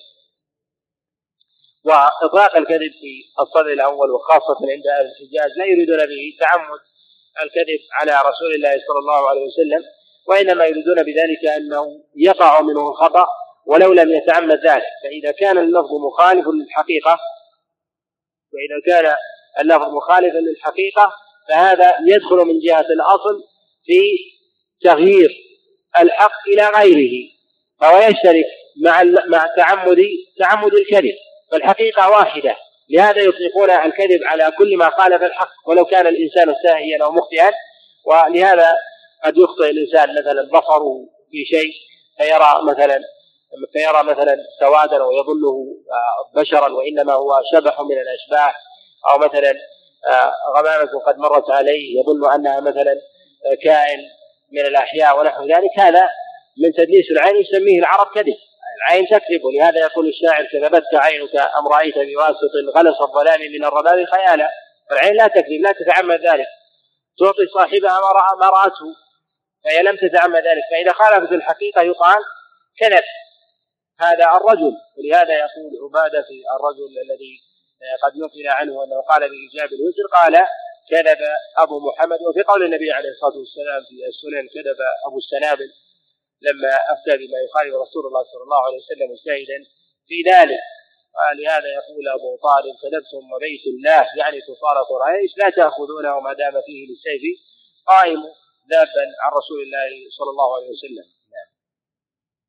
وإطلاق 1.85 2.55
الكذب 2.57 2.91
في 3.01 3.41
الصدر 3.41 3.73
الأول 3.73 4.11
وخاصة 4.11 4.59
عند 4.71 4.87
أهل 4.87 5.05
الحجاز 5.05 5.57
لا 5.57 5.65
يريدون 5.65 5.97
به 5.97 6.37
تعمد 6.39 6.79
الكذب 7.43 7.79
على 7.93 8.29
رسول 8.29 8.55
الله 8.55 8.71
صلى 8.71 8.99
الله 8.99 9.29
عليه 9.29 9.41
وسلم 9.41 9.83
وإنما 10.27 10.65
يريدون 10.65 11.03
بذلك 11.03 11.45
أنه 11.57 12.03
يقع 12.15 12.61
منه 12.61 12.89
الخطأ 12.89 13.27
ولو 13.65 13.93
لم 13.93 14.09
يتعمد 14.15 14.59
ذلك. 14.67 14.91
فإذا 15.03 15.31
كان 15.31 15.57
اللفظ 15.57 15.93
مخالف 16.07 16.47
للحقيقة 16.47 17.19
وإذا 18.53 18.79
كان 18.85 19.15
اللفظ 19.59 19.93
مخالفا 19.93 20.37
للحقيقة 20.37 21.11
فهذا 21.49 21.93
يدخل 22.07 22.35
من 22.35 22.59
جهة 22.59 22.85
الأصل 22.89 23.43
في 23.85 24.01
تغيير 24.81 25.29
الحق 25.99 26.47
إلى 26.47 26.69
غيره 26.69 27.29
فهو 27.81 27.97
يشترك 27.97 28.45
مع 28.83 29.03
مع 29.27 29.47
تعمد 29.57 29.97
تعمد 30.39 30.73
الكذب 30.73 31.15
فالحقيقة 31.51 32.09
واحدة 32.09 32.55
لهذا 32.89 33.21
يطلقون 33.21 33.69
الكذب 33.69 34.19
على 34.25 34.51
كل 34.57 34.77
ما 34.77 34.89
خالف 34.89 35.23
الحق 35.23 35.49
ولو 35.67 35.85
كان 35.85 36.07
الإنسان 36.07 36.55
ساهيا 36.63 37.03
أو 37.03 37.11
مخطئا 37.11 37.51
ولهذا 38.05 38.73
قد 39.25 39.37
يخطئ 39.37 39.69
الإنسان 39.69 40.09
مثلا 40.09 40.49
بصره 40.59 41.07
في 41.31 41.45
شيء 41.45 41.71
فيرى 42.17 42.61
مثلا 42.63 43.01
فيرى 43.73 44.03
مثلا 44.03 44.37
سوادا 44.59 45.03
ويظنه 45.03 45.65
بشرا 46.35 46.73
وإنما 46.73 47.13
هو 47.13 47.41
شبح 47.53 47.81
من 47.81 47.97
الأشباح 47.97 48.55
أو 49.09 49.17
مثلا 49.17 49.53
آه، 50.07 50.31
غمامة 50.57 50.99
قد 51.07 51.17
مرت 51.17 51.51
عليه 51.51 51.99
يظن 51.99 52.33
أنها 52.33 52.59
مثلا 52.59 52.91
آه، 53.45 53.55
كائن 53.63 53.99
من 54.51 54.65
الأحياء 54.65 55.19
ونحو 55.19 55.43
ذلك 55.43 55.79
هذا 55.79 56.09
من 56.63 56.71
تدليس 56.73 57.11
العين 57.11 57.35
يسميه 57.35 57.79
العرب 57.79 58.07
كذب. 58.15 58.37
العين 58.77 59.05
تكذب 59.05 59.43
ولهذا 59.43 59.79
يقول 59.79 60.07
الشاعر 60.07 60.45
كذبتك 60.51 60.93
عينك 60.93 61.35
أم 61.35 61.67
رأيت 61.67 61.95
بواسط 61.95 62.53
غلس 62.75 63.01
الظلام 63.01 63.39
من 63.39 63.65
الرباب 63.65 64.05
خيالا. 64.05 64.49
فالعين 64.89 65.15
لا 65.15 65.27
تكذب 65.27 65.61
لا 65.61 65.71
تتعمد 65.71 66.19
ذلك. 66.19 66.47
تعطي 67.19 67.47
صاحبها 67.53 67.99
ما 67.99 68.07
رأى 68.19 68.39
ما 68.39 68.49
رأته 68.49 68.85
فهي 69.63 69.83
لم 69.83 69.95
تتعمد 69.95 70.43
ذلك. 70.47 70.63
فإذا 70.71 70.91
خالفت 70.91 71.31
الحقيقة 71.31 71.81
يقال 71.81 72.21
كذب. 72.79 73.03
هذا 73.99 74.25
الرجل 74.37 74.73
ولهذا 74.97 75.33
يقول 75.33 75.71
عبادة 75.83 76.21
في 76.21 76.35
الرجل 76.55 76.93
الذي 77.05 77.33
قد 78.03 78.17
نقل 78.17 78.47
عنه 78.47 78.83
أنه 78.83 79.01
قال 79.09 79.21
بإيجاب 79.29 79.69
الوزر 79.73 80.05
قال 80.13 80.35
كذب 80.89 81.21
أبو 81.57 81.75
محمد 81.87 82.19
وفي 82.29 82.41
قول 82.41 82.63
النبي 82.65 82.91
عليه 82.91 83.09
الصلاة 83.09 83.37
والسلام 83.37 83.81
في 83.89 83.95
السنن 84.11 84.45
كذب 84.55 84.79
أبو 85.07 85.17
السنابل 85.17 85.69
لما 86.41 86.73
أفتى 86.93 87.13
بما 87.21 87.37
يخالف 87.45 87.73
رسول 87.85 88.03
الله 88.07 88.23
صلى 88.31 88.43
الله 88.43 88.61
عليه 88.65 88.77
وسلم 88.77 89.07
مجتهدا 89.11 89.59
في 90.07 90.17
ذلك 90.31 90.63
ولهذا 91.17 91.69
يقول 91.79 92.03
أبو 92.17 92.29
طالب 92.47 92.73
كذبتم 92.81 93.23
وبيت 93.33 93.65
الله 93.73 94.03
يعني 94.21 94.37
كفار 94.47 94.77
قريش 94.91 95.31
لا 95.41 95.49
تأخذونه 95.49 96.19
ما 96.19 96.33
دام 96.33 96.55
فيه 96.67 96.81
للسيف 96.89 97.23
قائم 97.87 98.21
ذابا 98.71 99.05
عن 99.21 99.31
رسول 99.39 99.59
الله 99.65 99.89
صلى 100.17 100.29
الله 100.33 100.49
عليه 100.55 100.69
وسلم 100.75 101.07
نعم. 101.35 101.49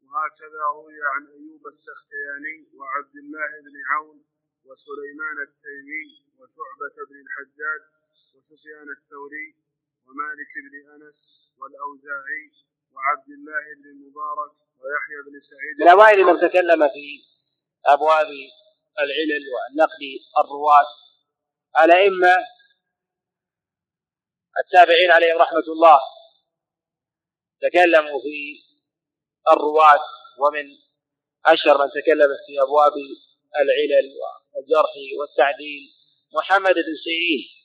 وهكذا 0.08 0.60
روي 0.74 0.98
عن 1.12 1.22
أيوب 1.36 1.62
السختياني 1.74 2.56
وعبد 2.78 3.16
الله 3.24 3.50
بن 3.66 3.74
عون 3.90 4.18
وسليمان 4.68 5.36
التيمي 5.48 6.06
وشعبة 6.38 6.96
بن 7.08 7.16
الحجاج 7.24 7.82
وسفيان 8.38 8.88
الثوري 8.98 9.48
ومالك 10.06 10.52
بن 10.64 10.74
أنس 10.94 11.18
والأوزاعي 11.58 12.44
وعبد 12.92 13.28
الله 13.28 13.64
بن 13.78 13.86
المبارك 13.90 14.52
ويحيى 14.80 15.18
بن 15.26 15.40
سعيد. 15.50 15.74
من 15.80 15.88
اوائل 15.88 16.24
من 16.24 16.36
تكلم 16.48 16.88
في 16.88 17.06
أبواب 17.86 18.26
العلل 18.98 19.44
والنقد 19.54 20.02
الرواة؟ 20.38 20.86
الأئمة 21.84 22.36
التابعين 24.64 25.10
عليهم 25.10 25.38
رحمة 25.38 25.66
الله 25.74 26.00
تكلموا 27.60 28.20
في 28.20 28.62
الرواة 29.52 30.04
ومن 30.38 30.66
أشهر 31.46 31.78
من 31.78 31.90
تكلم 31.90 32.30
في 32.46 32.62
أبواب 32.62 32.92
العلل 33.62 34.06
والجرح 34.52 34.92
والتعديل 35.20 35.82
محمد 36.34 36.74
بن 36.74 36.94
سيرين. 37.04 37.57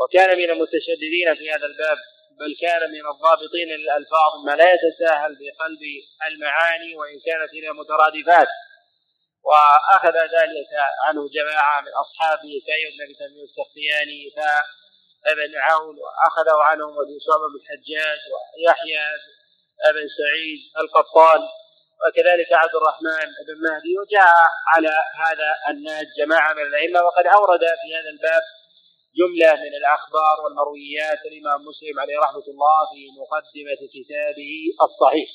وكان 0.00 0.38
من 0.38 0.50
المتشددين 0.50 1.34
في 1.34 1.50
هذا 1.50 1.66
الباب 1.66 1.98
بل 2.40 2.56
كان 2.60 2.82
من 2.90 3.04
الضابطين 3.12 3.68
للألفاظ 3.68 4.32
ما 4.46 4.52
لا 4.60 4.66
يتساهل 4.74 5.32
بقلب 5.40 5.82
المعاني 6.26 6.96
وإن 6.96 7.16
كانت 7.26 7.50
هي 7.54 7.72
مترادفات. 7.72 8.48
وأخذ 9.48 10.16
ذلك 10.36 10.72
عنه 11.06 11.28
جماعة 11.28 11.80
من 11.80 11.92
أصحابه 12.04 12.52
كأيوب 12.66 12.92
بن 13.00 13.14
تيمية 13.18 13.44
السختياني 13.44 14.20
ابن 15.26 15.52
عون 15.56 15.96
واخذه 16.04 16.62
عنهم 16.62 16.94
شعبه 17.26 17.46
بن 17.52 17.56
الحجاج 17.60 18.20
ويحيى 18.32 19.06
بن 19.94 20.06
سعيد 20.18 20.60
القطان 20.78 21.40
وكذلك 22.02 22.52
عبد 22.52 22.74
الرحمن 22.74 23.26
بن 23.46 23.56
مهدي. 23.68 23.98
وجاء 23.98 24.34
على 24.74 24.94
هذا 25.24 25.50
النهج 25.70 26.06
جماعة 26.18 26.52
من 26.52 26.62
الأئمة 26.62 27.00
وقد 27.02 27.26
أورد 27.26 27.60
في 27.60 27.96
هذا 27.96 28.10
الباب 28.14 28.42
جملة 29.18 29.50
من 29.64 29.72
الأخبار 29.80 30.36
والمرويات 30.44 31.20
الإمام 31.30 31.58
مسلم 31.70 31.96
عليه 32.02 32.18
رحمة 32.26 32.46
الله 32.54 32.78
في 32.92 33.02
مقدمة 33.20 33.80
كتابه 33.94 34.52
الصحيح. 34.86 35.30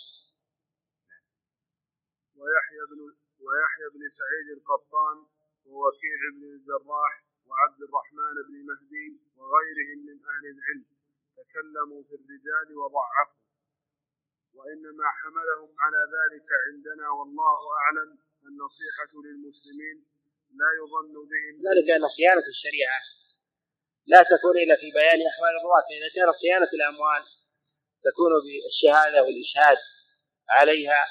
ويحيى 2.40 2.84
بن 2.92 3.00
ويحيى 3.46 3.88
بن 3.96 4.02
سعيد 4.20 4.48
القطان 4.58 5.18
ووكيع 5.70 6.20
بن 6.36 6.44
الجراح 6.56 7.14
وعبد 7.48 7.80
الرحمن 7.88 8.36
بن 8.48 8.56
مهدي 8.70 9.08
وغيرهم 9.38 10.00
من 10.10 10.18
أهل 10.34 10.46
العلم 10.56 10.86
تكلموا 11.40 12.02
في 12.08 12.14
الرجال 12.20 12.68
وضعفوا 12.82 13.40
وإنما 14.58 15.08
حملهم 15.20 15.70
على 15.84 16.02
ذلك 16.16 16.48
عندنا 16.68 17.10
والله 17.10 17.60
أعلم 17.82 18.10
النصيحة 18.50 19.12
للمسلمين 19.26 19.98
لا 20.62 20.70
يظن 20.80 21.14
بهم 21.32 21.54
ذلك 21.68 21.88
أن 21.98 22.08
صيانة 22.18 22.48
الشريعة 22.56 23.00
لا 24.14 24.22
تكون 24.32 24.56
إلا 24.64 24.76
في 24.76 24.92
بيان 24.92 25.20
أحوال 25.32 25.52
الرواة 25.60 25.84
فإذا 25.90 26.10
كانت 26.16 26.36
صيانة 26.42 26.70
الأموال 26.78 27.24
تكون 28.08 28.32
بالشهادة 28.44 29.24
والإشهاد 29.24 29.78
عليها. 30.50 31.06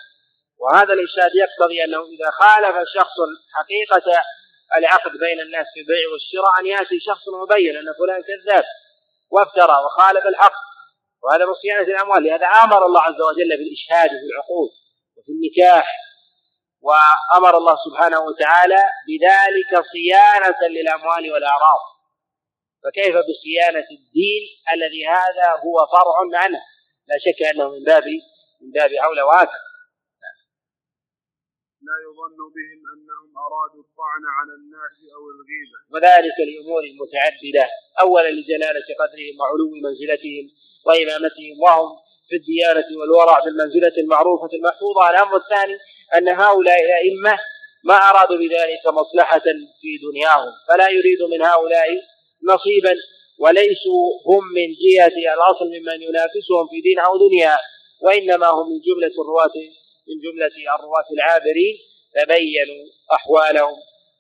وهذا 0.61 0.93
الإشهاد 0.93 1.31
يقتضي 1.45 1.85
أنه 1.85 2.03
إذا 2.15 2.31
خالف 2.31 2.77
شخص 2.97 3.17
حقيقة 3.57 4.23
العقد 4.77 5.13
بين 5.25 5.41
الناس 5.41 5.67
في 5.75 5.81
البيع 5.81 6.05
والشراء 6.13 6.61
أن 6.61 6.67
يأتي 6.67 7.01
شخص 7.09 7.25
مبين 7.43 7.77
أن 7.77 7.89
فلان 7.99 8.23
كذاب 8.31 8.65
وافترى 9.31 9.77
وخالف 9.85 10.27
الحق. 10.27 10.59
وهذا 11.23 11.45
من 11.47 11.55
صيانة 11.55 11.89
الأموال 11.95 12.25
لهذا 12.25 12.47
أمر 12.47 12.87
الله 12.87 13.01
عز 13.03 13.21
وجل 13.29 13.51
بالإشهاد 13.59 14.11
في 14.11 14.27
العقود 14.33 14.71
وفي 15.17 15.33
النكاح. 15.33 15.87
وأمر 16.81 17.57
الله 17.57 17.77
سبحانه 17.87 18.21
وتعالى 18.21 18.83
بذلك 19.09 19.85
صيانة 19.93 20.61
للأموال 20.71 21.33
والأعراض. 21.33 21.98
فكيف 22.85 23.15
بصيانة 23.29 23.89
الدين 23.99 24.43
الذي 24.75 25.07
هذا 25.07 25.49
هو 25.65 25.77
فرع 25.97 26.41
عنه 26.43 26.61
لا 27.09 27.17
شك 27.25 27.43
أنه 27.43 27.69
من 27.71 27.85
باب 27.85 28.05
من 28.61 28.71
باب 28.71 28.91
أولى 28.93 29.23
وآكد 29.23 29.69
لا 31.89 31.97
يظن 32.07 32.41
بهم 32.57 32.81
أنهم 32.95 33.29
أرادوا 33.47 33.83
الطعن 33.87 34.25
على 34.39 34.53
الناس 34.61 34.97
أو 35.15 35.23
الغيبة. 35.35 35.79
وذلك 35.93 36.37
لأمور 36.49 36.83
متعددة. 37.03 37.67
أولا 38.01 38.31
لجلالة 38.31 38.89
قدرهم 39.01 39.35
وعلو 39.41 39.67
منزلتهم 39.87 40.45
وإمامتهم 40.87 41.55
وهم 41.65 41.89
في 42.29 42.37
الديانة 42.37 42.89
والورع 42.99 43.37
بالمنزلة 43.45 43.97
المعروفة 44.03 44.51
المحفوظة. 44.59 45.11
الأمر 45.11 45.37
الثاني 45.37 45.77
أن 46.17 46.29
هؤلاء 46.29 46.79
الأئمة 46.87 47.39
ما 47.85 47.97
أرادوا 48.11 48.37
بذلك 48.37 48.85
مصلحة 49.01 49.47
في 49.81 49.91
دنياهم. 50.07 50.53
فلا 50.69 50.89
يريد 50.89 51.23
من 51.33 51.43
هؤلاء 51.43 51.89
نصيبا 52.43 52.95
وليسوا 53.39 54.05
هم 54.29 54.45
من 54.59 54.69
جهة 54.85 55.17
الأصل 55.35 55.67
ممن 55.75 56.03
ينافسهم 56.09 56.65
في 56.71 56.81
دين 56.81 56.99
أو 56.99 57.13
دنيا 57.29 57.57
وإنما 58.05 58.47
هم 58.47 58.67
من 58.73 58.81
جملة 58.89 59.15
الرواة 59.23 59.57
من 60.09 60.17
جملة 60.25 60.55
الرواة 60.77 61.09
العابرين 61.17 61.77
فبينوا 62.15 62.85
أحوالهم 63.17 63.79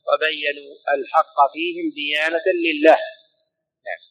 وبينوا 0.08 0.72
الحق 0.94 1.36
فيهم 1.52 1.86
ديانة 2.00 2.46
لله 2.66 2.98
نعم. 3.86 4.02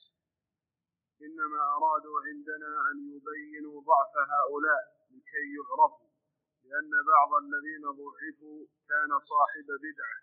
إنما 1.25 1.61
أرادوا 1.77 2.17
عندنا 2.27 2.69
أن 2.89 2.97
يبينوا 3.15 3.81
ضعف 3.89 4.13
هؤلاء 4.33 4.81
لكي 5.13 5.45
يعرفوا 5.57 6.07
لأن 6.67 6.91
بعض 7.13 7.31
الذين 7.43 7.83
ضعفوا 8.01 8.59
كان 8.89 9.11
صاحب 9.31 9.67
بدعة 9.85 10.17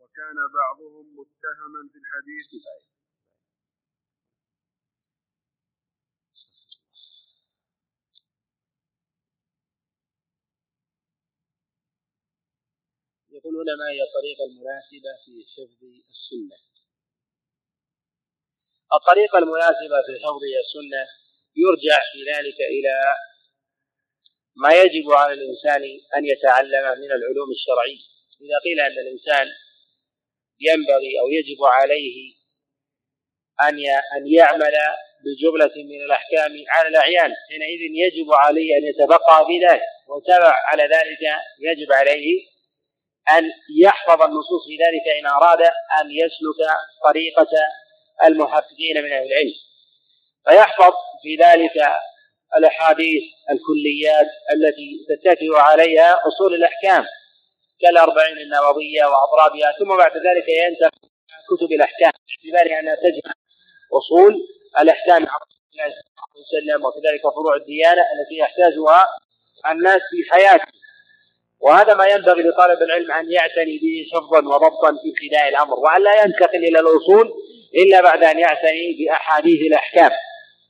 وكان 0.00 0.38
بعضهم 0.60 1.06
متهما 1.18 1.80
في 1.92 1.98
الحديث 2.02 2.48
يقولون 13.38 13.66
ما 13.80 13.86
هي 13.94 14.00
الطريقة 14.08 14.44
المناسبة 14.50 15.10
في 15.24 15.34
حفظ 15.54 15.80
السنة. 16.14 16.58
الطريقة 18.98 19.38
المناسبة 19.38 19.98
في 20.06 20.14
حفظ 20.24 20.42
السنة 20.64 21.02
يرجع 21.64 21.98
في 22.12 22.18
ذلك 22.32 22.58
إلى 22.76 22.94
ما 24.62 24.70
يجب 24.82 25.06
على 25.10 25.32
الإنسان 25.32 25.82
أن 26.16 26.22
يتعلمه 26.32 26.94
من 27.02 27.10
العلوم 27.18 27.50
الشرعية. 27.56 28.02
إذا 28.44 28.58
قيل 28.64 28.80
أن 28.80 28.98
الإنسان 29.04 29.46
ينبغي 30.60 31.12
أو 31.20 31.28
يجب 31.28 31.60
عليه 31.64 32.16
أن 33.62 33.78
أن 34.16 34.22
يعمل 34.38 34.74
بجملة 35.24 35.74
من 35.90 36.00
الأحكام 36.06 36.52
على 36.68 36.88
الأعيان 36.88 37.30
حينئذ 37.48 37.80
يجب 38.04 38.32
عليه 38.32 38.76
أن 38.78 38.84
يتبقى 38.84 39.46
في 39.46 39.66
ذلك 39.66 39.82
وتبع 40.08 40.54
على 40.70 40.82
ذلك 40.82 41.22
يجب 41.60 41.92
عليه 41.92 42.57
أن 43.36 43.44
يحفظ 43.84 44.22
النصوص 44.22 44.62
في 44.66 44.76
ذلك 44.76 45.18
إن 45.20 45.26
أراد 45.26 45.62
أن 46.00 46.10
يسلك 46.10 46.60
طريقة 47.04 47.52
المحققين 48.24 48.96
من 49.04 49.12
أهل 49.12 49.26
العلم. 49.26 49.54
فيحفظ 50.48 50.92
في 51.22 51.36
ذلك 51.36 51.76
الأحاديث 52.56 53.22
الكليات 53.50 54.26
التي 54.54 55.06
تتكئ 55.08 55.56
عليها 55.56 56.18
أصول 56.28 56.54
الأحكام 56.54 57.04
كالأربعين 57.80 58.36
النووية 58.38 59.04
وأضرابها 59.04 59.72
ثم 59.78 59.96
بعد 59.96 60.12
ذلك 60.16 60.48
ينتقل 60.48 61.08
كتب 61.50 61.72
الأحكام. 61.72 62.12
باعتبار 62.52 62.78
أنها 62.80 62.94
تجمع 62.94 63.32
أصول 63.98 64.34
الأحكام 64.80 65.26
عن 65.28 65.40
وسلم 66.40 66.84
وكذلك 66.84 67.22
فروع 67.22 67.56
الديانة 67.56 68.02
التي 68.02 68.36
يحتاجها 68.36 69.06
الناس 69.70 70.00
في 70.10 70.30
حياته. 70.32 70.77
وهذا 71.60 71.94
ما 71.94 72.06
ينبغي 72.06 72.42
لطالب 72.42 72.82
العلم 72.82 73.12
أن 73.12 73.32
يعتني 73.32 73.78
به 73.78 74.06
حفظا 74.12 74.38
وضبطا 74.38 74.90
في 74.90 75.08
ابتداء 75.14 75.48
الأمر 75.48 75.78
وأن 75.80 76.02
لا 76.02 76.22
ينتقل 76.24 76.58
إلى 76.58 76.80
الأصول 76.80 77.32
إلا 77.74 78.00
بعد 78.00 78.24
أن 78.24 78.38
يعتني 78.38 78.96
بأحاديث 78.98 79.60
الأحكام. 79.60 80.10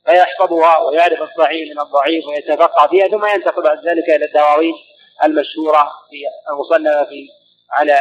فيحفظها 0.05 0.77
ويعرف 0.77 1.21
الصحيح 1.21 1.69
من 1.75 1.81
الضعيف 1.81 2.25
ويتفقه 2.27 2.87
فيها 2.87 3.07
ثم 3.07 3.25
ينتقل 3.25 3.63
بعد 3.63 3.87
ذلك 3.87 4.09
إلى 4.09 4.25
الدواوين 4.25 4.73
المشهورة 5.23 5.91
في 6.09 6.51
المصنفة 6.51 7.03
في 7.03 7.27
على 7.71 7.99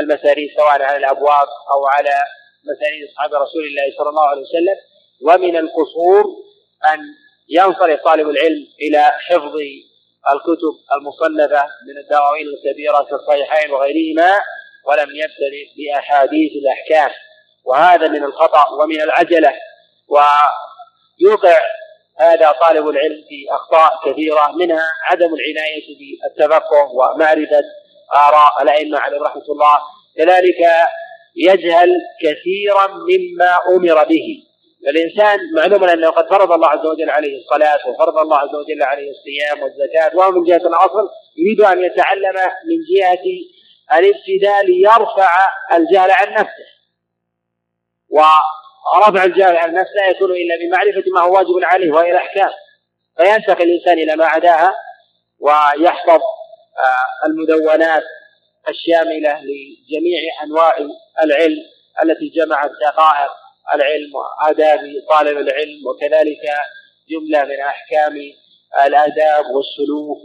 المساريد 0.00 0.48
سواء 0.56 0.82
على 0.82 0.96
الأبواب 0.96 1.48
أو 1.74 1.86
على 1.86 2.14
مساريد 2.64 3.08
أصحاب 3.10 3.34
رسول 3.34 3.64
الله 3.64 3.98
صلى 3.98 4.08
الله 4.08 4.28
عليه 4.28 4.42
وسلم. 4.42 4.76
ومن 5.22 5.56
القصور 5.56 6.24
أن 6.92 7.00
ينصرف 7.48 8.00
طالب 8.04 8.28
العلم 8.28 8.66
إلى 8.80 9.02
حفظ 9.02 9.56
الكتب 10.32 10.74
المصنفة 10.96 11.62
من 11.62 11.98
الدواوين 12.04 12.46
الكبيرة 12.46 13.06
كالصحيحين 13.10 13.70
وغيرهما 13.70 14.40
ولم 14.86 15.08
يبتدئ 15.10 15.66
بأحاديث 15.76 16.52
الأحكام. 16.52 17.10
وهذا 17.64 18.08
من 18.08 18.24
الخطأ 18.24 18.70
ومن 18.70 19.00
العجلة. 19.00 19.52
ويوقع 20.08 21.58
هذا 22.20 22.52
طالب 22.52 22.88
العلم 22.88 23.24
في 23.28 23.46
أخطاء 23.50 24.12
كثيرة 24.12 24.52
منها 24.52 24.88
عدم 25.10 25.34
العناية 25.34 25.84
بالتفقه 25.98 26.90
ومعرفة 26.94 27.64
آراء 28.14 28.62
الأئمة 28.62 28.98
عليهم 28.98 29.22
رحمة 29.22 29.44
الله. 29.48 29.78
كذلك 30.16 30.88
يجهل 31.36 31.90
كثيرا 32.22 32.86
مما 32.86 33.58
أمر 33.68 34.04
به. 34.04 34.43
فالإنسان 34.84 35.38
معلوم 35.54 35.84
أنه 35.84 36.10
قد 36.10 36.28
فرض 36.28 36.52
الله 36.52 36.68
عز 36.68 36.86
وجل 36.86 37.10
عليه 37.10 37.38
الصلاة 37.38 37.88
وفرض 37.88 38.18
الله 38.18 38.38
عز 38.38 38.54
وجل 38.54 38.82
عليه 38.82 39.10
الصيام 39.10 39.62
والزكاة 39.62 40.16
وهو 40.16 40.30
من 40.30 40.44
جهة 40.44 40.56
الأصل 40.56 41.08
يريد 41.36 41.60
أن 41.60 41.84
يتعلم 41.84 42.34
من 42.66 42.78
جهة 42.94 43.24
الابتداء 43.98 44.66
ليرفع 44.66 45.30
الجهل 45.74 46.10
عن 46.10 46.32
نفسه. 46.32 46.66
ورفع 48.08 49.24
الجهل 49.24 49.56
عن 49.56 49.74
نفسه 49.74 49.94
لا 49.94 50.08
يكون 50.08 50.30
إلا 50.30 50.56
بمعرفة 50.56 51.04
ما 51.14 51.20
هو 51.20 51.34
واجب 51.34 51.64
عليه 51.64 51.92
وهي 51.92 52.10
الأحكام. 52.10 52.50
فينتقل 53.16 53.62
الإنسان 53.62 53.98
إلى 53.98 54.16
ما 54.16 54.26
عداها 54.26 54.74
ويحفظ 55.38 56.20
آه، 56.78 57.26
المدونات 57.26 58.02
الشاملة 58.68 59.32
لجميع 59.32 60.42
أنواع 60.44 60.76
العلم 61.24 61.62
التي 62.02 62.28
جمعت 62.28 62.70
دقائق 62.80 63.43
العلم 63.74 64.10
وآداب 64.14 64.80
طالب 65.10 65.38
العلم 65.38 65.86
وكذلك 65.86 66.42
جملة 67.10 67.44
من 67.44 67.60
أحكام 67.60 68.16
الآداب 68.86 69.44
والسلوك 69.44 70.18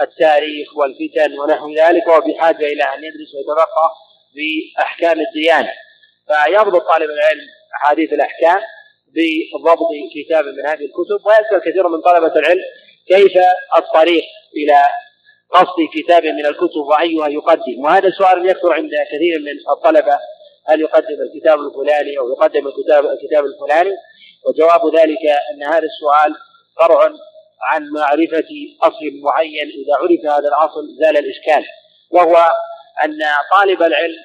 والتاريخ 0.00 0.76
والفتن 0.76 1.38
ونحو 1.38 1.74
ذلك 1.74 2.06
وهو 2.08 2.20
بحاجة 2.20 2.66
إلى 2.66 2.82
أن 2.82 3.04
يدرس 3.04 3.34
ويتفقه 3.34 3.90
بأحكام 4.34 5.20
الديانة. 5.20 5.72
فيضبط 6.26 6.82
طالب 6.82 7.10
العلم 7.10 7.46
أحاديث 7.76 8.12
الأحكام 8.12 8.60
بضبط 9.06 9.88
كتاب 10.14 10.44
من 10.44 10.66
هذه 10.66 10.84
الكتب 10.84 11.26
ويسأل 11.26 11.70
كثير 11.70 11.88
من 11.88 12.00
طلبة 12.00 12.38
العلم 12.38 12.62
كيف 13.08 13.32
الطريق 13.76 14.24
إلى 14.56 14.82
قصد 15.50 15.76
كتاب 15.94 16.24
من 16.24 16.46
الكتب 16.46 16.80
وأيها 16.90 17.28
يقدم. 17.28 17.78
وهذا 17.84 18.10
سؤال 18.10 18.48
يكثر 18.48 18.72
عند 18.72 18.90
كثير 19.12 19.38
من 19.40 19.72
الطلبة 19.76 20.18
هل 20.68 20.80
يقدم 20.80 21.18
الكتاب 21.22 21.58
الفلاني 21.60 22.18
أو 22.18 22.28
يقدم 22.28 22.66
الكتاب 22.66 23.04
الكتاب 23.04 23.44
الفلاني؟ 23.44 23.96
وجواب 24.46 24.94
ذلك 24.96 25.24
أن 25.50 25.62
هذا 25.62 25.86
السؤال 25.92 26.34
فرع 26.78 27.12
عن 27.62 27.88
معرفة 27.90 28.48
أصل 28.82 29.04
معين. 29.22 29.68
إذا 29.68 29.94
عرف 30.00 30.36
هذا 30.36 30.48
الأصل 30.48 30.82
زال 31.00 31.16
الإشكال. 31.18 31.64
وهو 32.10 32.36
أن 33.04 33.18
طالب 33.52 33.82
العلم 33.82 34.18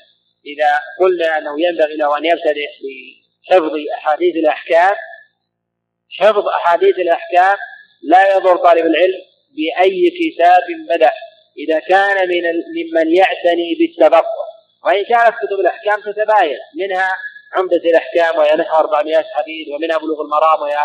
إذا 0.46 0.80
قلنا 1.00 1.38
أنه 1.38 1.56
ينبغي 1.62 1.96
له 1.96 2.18
أن 2.18 2.26
يبتدئ 2.26 2.68
بحفظ 2.84 3.72
أحاديث 3.98 4.36
الأحكام 4.36 4.96
حفظ 6.20 6.48
أحاديث 6.48 6.96
الأحكام 7.00 7.58
لا 8.04 8.36
يضر 8.36 8.58
طالب 8.58 8.86
العلم 8.86 9.22
بأي 9.56 10.10
كتاب 10.10 10.64
بدأ. 10.90 11.12
إذا 11.58 11.80
كان 11.80 12.28
من 12.28 12.44
ممن 12.76 13.16
يعتني 13.16 13.76
بالتبقى. 13.80 14.43
وإن 14.86 15.04
كانت 15.04 15.36
كتب 15.36 15.60
الأحكام 15.60 16.02
تتباين 16.02 16.58
منها 16.76 17.16
عمدة 17.54 17.78
الأحكام 17.78 18.38
وهي 18.38 18.56
نحو 18.56 18.78
400 18.78 19.16
حديث 19.16 19.68
ومنها 19.76 19.98
بلوغ 19.98 20.22
المرام 20.22 20.62
وهي 20.62 20.78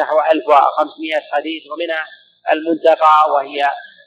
نحو 0.00 0.20
1500 0.32 1.20
حديث 1.32 1.62
ومنها 1.72 2.04
المنتقى 2.52 3.30
وهي 3.30 3.64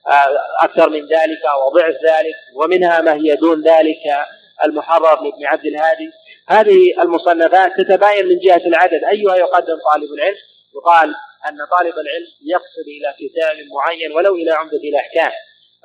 آه، 0.07 0.37
أكثر 0.59 0.89
من 0.89 1.01
ذلك 1.01 1.41
وضعف 1.65 1.95
ذلك 2.03 2.35
ومنها 2.55 3.01
ما 3.01 3.13
هي 3.13 3.35
دون 3.35 3.61
ذلك 3.61 4.25
المحرر 4.63 5.23
لابن 5.23 5.45
عبد 5.45 5.65
الهادي. 5.65 6.11
هذه 6.47 7.01
المصنفات 7.01 7.71
تتباين 7.77 8.27
من 8.27 8.39
جهة 8.39 8.61
العدد. 8.67 9.03
أيها 9.11 9.35
يقدم 9.35 9.77
طالب 9.91 10.13
العلم 10.13 10.35
يقال 10.75 11.15
أن 11.47 11.57
طالب 11.71 11.93
العلم 11.93 12.27
يقصد 12.45 12.87
إلى 12.87 13.13
كتاب 13.19 13.55
معين 13.75 14.11
ولو 14.11 14.35
إلى 14.35 14.51
عمدة 14.51 14.77
الأحكام. 14.77 15.31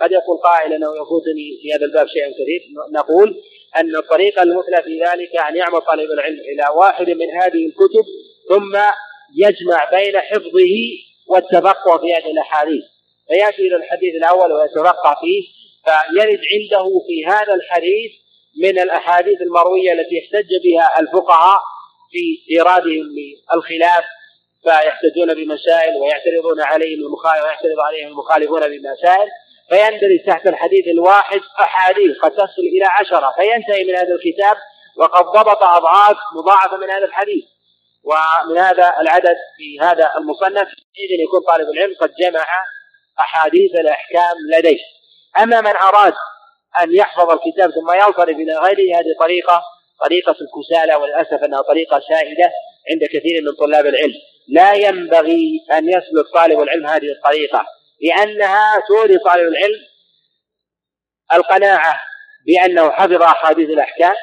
قد 0.01 0.13
يقول 0.13 0.39
قائل 0.39 0.73
انه 0.73 0.91
يفوتني 1.03 1.59
في 1.63 1.73
هذا 1.75 1.85
الباب 1.87 2.07
شيء 2.07 2.23
كثير 2.23 2.61
نقول 2.93 3.43
أن 3.77 3.97
الطريقة 3.97 4.43
المثلى 4.43 4.83
في 4.83 5.01
ذلك 5.05 5.37
أن 5.49 5.57
يعمل 5.57 5.81
طالب 5.81 6.11
العلم 6.11 6.41
إلى 6.41 6.65
واحد 6.77 7.11
من 7.11 7.31
هذه 7.43 7.67
الكتب 7.67 8.05
ثم 8.49 8.79
يجمع 9.37 9.91
بين 9.91 10.21
حفظه 10.21 10.75
والتفقه 11.29 11.99
في 11.99 12.15
هذه 12.15 12.31
الأحاديث. 12.31 12.85
فيأتي 13.29 13.63
إلى 13.63 13.77
الحديث 13.77 14.15
الأول 14.15 14.53
ويتفقه 14.53 15.17
فيه 15.21 15.43
فيرد 15.85 16.41
عنده 16.55 17.01
في 17.07 17.27
هذا 17.27 17.55
الحديث 17.55 18.13
من 18.63 18.79
الأحاديث 18.79 19.43
المروية 19.43 19.93
التي 19.93 20.19
احتج 20.19 20.49
بها 20.65 21.01
الفقهاء 21.01 21.61
في 22.13 22.55
إيرادهم 22.57 23.07
للخلاف 23.17 24.05
فيحتجون 24.63 25.35
بمسائل 25.35 25.97
ويعترضون 25.97 26.61
عليهم 26.61 27.01
المخالف 27.07 27.43
ويعترض 27.43 27.81
عليهم 27.87 28.09
المخالفون 28.09 28.61
بمسائل. 28.61 29.29
فيندرج 29.71 30.27
تحت 30.27 30.47
الحديث 30.47 30.87
الواحد 30.87 31.41
أحاديث 31.61 32.19
قد 32.23 32.31
تصل 32.31 32.63
إلى 32.75 32.87
عشرة. 33.01 33.33
فينتهي 33.37 33.85
من 33.85 33.97
هذا 33.97 34.15
الكتاب 34.15 34.57
وقد 34.97 35.25
ضبط 35.25 35.63
أضعاف 35.63 36.17
مضاعفة 36.37 36.77
من 36.77 36.91
هذا 36.91 37.05
الحديث. 37.05 37.45
ومن 38.05 38.59
هذا 38.59 38.93
العدد 39.01 39.37
في 39.57 39.81
هذا 39.81 40.13
المصنف 40.19 40.69
إذن 40.99 41.21
يكون 41.25 41.41
طالب 41.49 41.69
العلم 41.71 41.95
قد 42.01 42.13
جمع 42.21 42.47
أحاديث 43.21 43.75
الأحكام 43.75 44.37
لديه. 44.53 44.79
أما 45.43 45.61
من 45.61 45.77
أراد 45.77 46.15
أن 46.83 46.95
يحفظ 46.95 47.31
الكتاب 47.31 47.71
ثم 47.71 47.93
ينصرف 47.93 48.37
إلى 48.37 48.53
غيره 48.53 48.99
هذه 48.99 49.15
طريقة 49.21 49.63
طريقة 50.01 50.37
الكسالى 50.41 50.95
وللأسف 50.95 51.45
أنها 51.45 51.61
طريقة 51.61 52.01
سائدة 52.09 52.51
عند 52.91 53.05
كثير 53.05 53.43
من 53.43 53.53
طلاب 53.59 53.87
العلم. 53.87 54.15
لا 54.49 54.73
ينبغي 54.73 55.61
أن 55.73 55.89
يسلك 55.89 56.27
طالب 56.35 56.61
العلم 56.61 56.87
هذه 56.87 57.13
الطريقة. 57.13 57.67
لأنها 58.01 58.83
توري 58.89 59.19
طالب 59.19 59.49
العلم 59.49 59.81
القناعة 61.33 62.01
بأنه 62.47 62.91
حفظ 62.91 63.23
أحاديث 63.23 63.69
الأحكام 63.69 64.15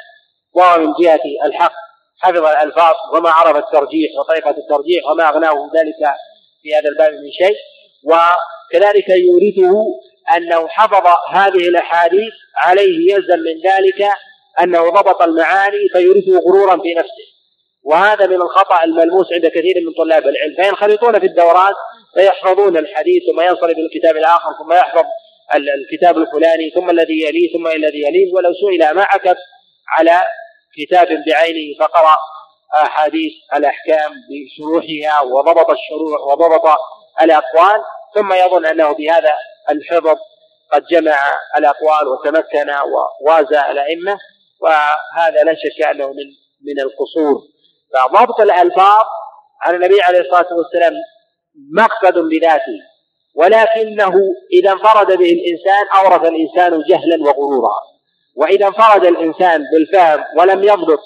وهو 0.54 0.80
من 0.80 0.94
جهة 1.02 1.20
الحق 1.46 1.74
حفظ 2.20 2.46
الألفاظ 2.46 2.96
وما 3.14 3.30
عرف 3.30 3.58
الترجيح 3.58 4.12
وطريقة 4.20 4.50
الترجيح 4.50 5.06
وما 5.12 5.30
أغناه 5.30 5.72
ذلك 5.76 6.16
في 6.62 6.76
هذا 6.76 6.90
الباب 6.90 7.14
من 7.14 7.32
شيء. 7.32 7.58
وكذلك 8.04 9.10
يورثه 9.10 9.86
أنه 10.38 10.68
حفظ 10.68 11.08
هذه 11.30 11.68
الأحاديث 11.68 12.34
عليه 12.56 13.14
يلزم 13.14 13.40
من 13.40 13.72
ذلك 13.72 14.12
أنه 14.62 14.90
ضبط 14.90 15.22
المعاني 15.22 15.90
فيورثه 15.92 16.40
غرورا 16.48 16.82
في 16.82 16.94
نفسه. 16.94 17.28
وهذا 17.84 18.28
من 18.28 18.42
الخطأ 18.42 18.84
الملموس 18.84 19.34
عند 19.34 19.46
كثير 19.46 19.76
من 19.86 19.94
طلاب 19.98 20.24
العلم. 20.24 20.56
فينخرطون 20.56 21.20
في 21.20 21.26
الدورات 21.26 21.76
فيحفظون 22.18 22.78
الحديث 22.78 23.24
ثم 23.32 23.42
ينصرف 23.42 23.78
الكتاب 23.78 24.18
الآخر 24.18 24.50
ثم 24.64 24.74
يحفظ 24.74 25.06
الكتاب 25.56 26.18
الفلاني 26.18 26.70
ثم 26.70 26.90
الذي 26.90 27.22
يليه 27.22 27.54
ثم 27.54 27.68
الذي 27.68 28.02
يليه 28.08 28.34
ولو 28.34 28.54
سئل 28.54 28.92
ما 28.96 29.04
عكف 29.04 29.38
على 29.98 30.22
كتاب 30.78 31.08
بعينه 31.28 31.80
فقرأ 31.80 32.18
أحاديث 32.76 33.32
الأحكام 33.56 34.12
بشروحها 34.30 35.22
وضبط 35.22 35.70
الشروح 35.70 36.22
وضبط 36.28 36.78
الأقوال 37.22 37.82
ثم 38.16 38.34
يظن 38.34 38.66
أنه 38.66 38.92
بهذا 38.92 39.34
الحفظ 39.70 40.18
قد 40.72 40.84
جمع 40.92 41.40
الأقوال 41.58 42.08
وتمكن 42.08 42.70
ووازى 42.70 43.60
الأئمة 43.72 44.20
وهذا 44.62 45.44
لا 45.44 45.54
شك 45.54 45.86
أنه 45.86 46.08
من 46.08 46.26
من 46.62 46.80
القصور. 46.80 47.42
فضبط 47.94 48.42
الألفاظ 48.42 49.06
عن 49.62 49.76
النبي 49.76 50.02
عليه 50.02 50.20
الصلاة 50.20 50.48
والسلام 50.54 50.94
مقصد 51.74 52.18
بذاته 52.18 52.80
ولكنه 53.36 54.14
إذا 54.54 54.72
انفرد 54.72 55.08
به 55.08 55.32
الإنسان 55.32 55.86
أورث 56.02 56.28
الإنسان 56.28 56.84
جهلا 56.90 57.24
وغرورا. 57.24 57.74
وإذا 58.36 58.68
انفرد 58.68 59.06
الإنسان 59.06 59.64
بالفهم 59.74 60.24
ولم 60.38 60.64
يضبط 60.64 61.00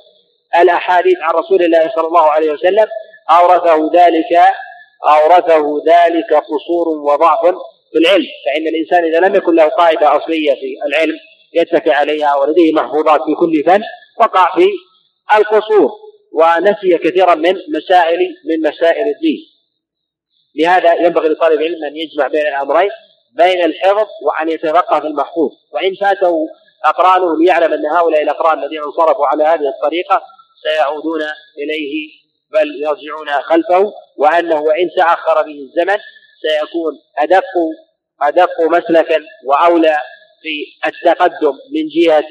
الأحاديث 0.61 1.17
عن 1.21 1.33
رسول 1.33 1.63
الله 1.63 1.91
صلى 1.95 2.07
الله 2.07 2.31
عليه 2.31 2.51
وسلم 2.51 2.87
أورثه 3.29 3.91
ذلك 3.93 4.43
أورثه 5.07 5.81
ذلك 5.87 6.33
قصور 6.33 6.89
وضعف 6.89 7.55
في 7.91 7.97
العلم. 7.97 8.25
فإن 8.45 8.67
الإنسان 8.67 9.03
إذا 9.05 9.27
لم 9.27 9.35
يكن 9.35 9.55
له 9.55 9.67
قاعدة 9.67 10.17
أصلية 10.17 10.51
في 10.51 10.75
العلم 10.87 11.15
يتكئ 11.53 11.91
عليها 11.91 12.35
ولديه 12.35 12.73
محفوظات 12.73 13.21
في 13.21 13.35
كل 13.39 13.63
فن 13.65 13.81
وقع 14.19 14.55
في 14.55 14.67
القصور 15.37 15.91
ونسي 16.33 16.97
كثيرا 16.97 17.35
من 17.35 17.53
مسائل 17.75 18.19
من 18.45 18.69
مسائل 18.69 19.07
الدين. 19.07 19.50
لهذا 20.55 20.93
ينبغي 20.93 21.29
لطالب 21.29 21.61
العلم 21.61 21.83
أن 21.83 21.95
يجمع 21.95 22.27
بين 22.27 22.47
الأمرين 22.47 22.89
بين 23.37 23.63
الحفظ 23.63 24.07
وأن 24.23 24.49
يتفقه 24.49 24.99
في 24.99 25.07
المحفوظ 25.07 25.51
وإن 25.73 25.95
فاته 26.01 26.47
اقرانه 26.85 27.37
ليعلم 27.37 27.73
أن 27.73 27.85
هؤلاء 27.85 28.21
الأقران 28.21 28.63
الذين 28.63 28.83
انصرفوا 28.83 29.27
على 29.27 29.43
هذه 29.43 29.69
الطريقة 29.69 30.21
سيعودون 30.63 31.21
إليه 31.57 32.09
بل 32.51 32.81
يرجعون 32.81 33.41
خلفه 33.41 33.93
وأنه 34.17 34.61
وان 34.61 34.89
تأخر 34.97 35.41
به 35.41 35.59
الزمن 35.59 35.97
سيكون 36.41 36.93
أدق 37.17 37.43
أدق 38.21 38.61
مسلكا 38.61 39.23
وأولى 39.45 39.97
في 40.41 40.87
التقدم 40.89 41.53
من 41.73 41.87
جهة 41.95 42.27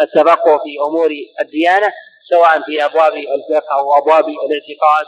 التفقه 0.00 0.58
في 0.58 0.88
أمور 0.88 1.10
الديانة 1.40 1.92
سواء 2.30 2.60
في 2.62 2.84
أبواب 2.84 3.12
الفقه 3.12 3.78
أو 3.78 3.98
أبواب 3.98 4.24
الاعتقاد 4.28 5.06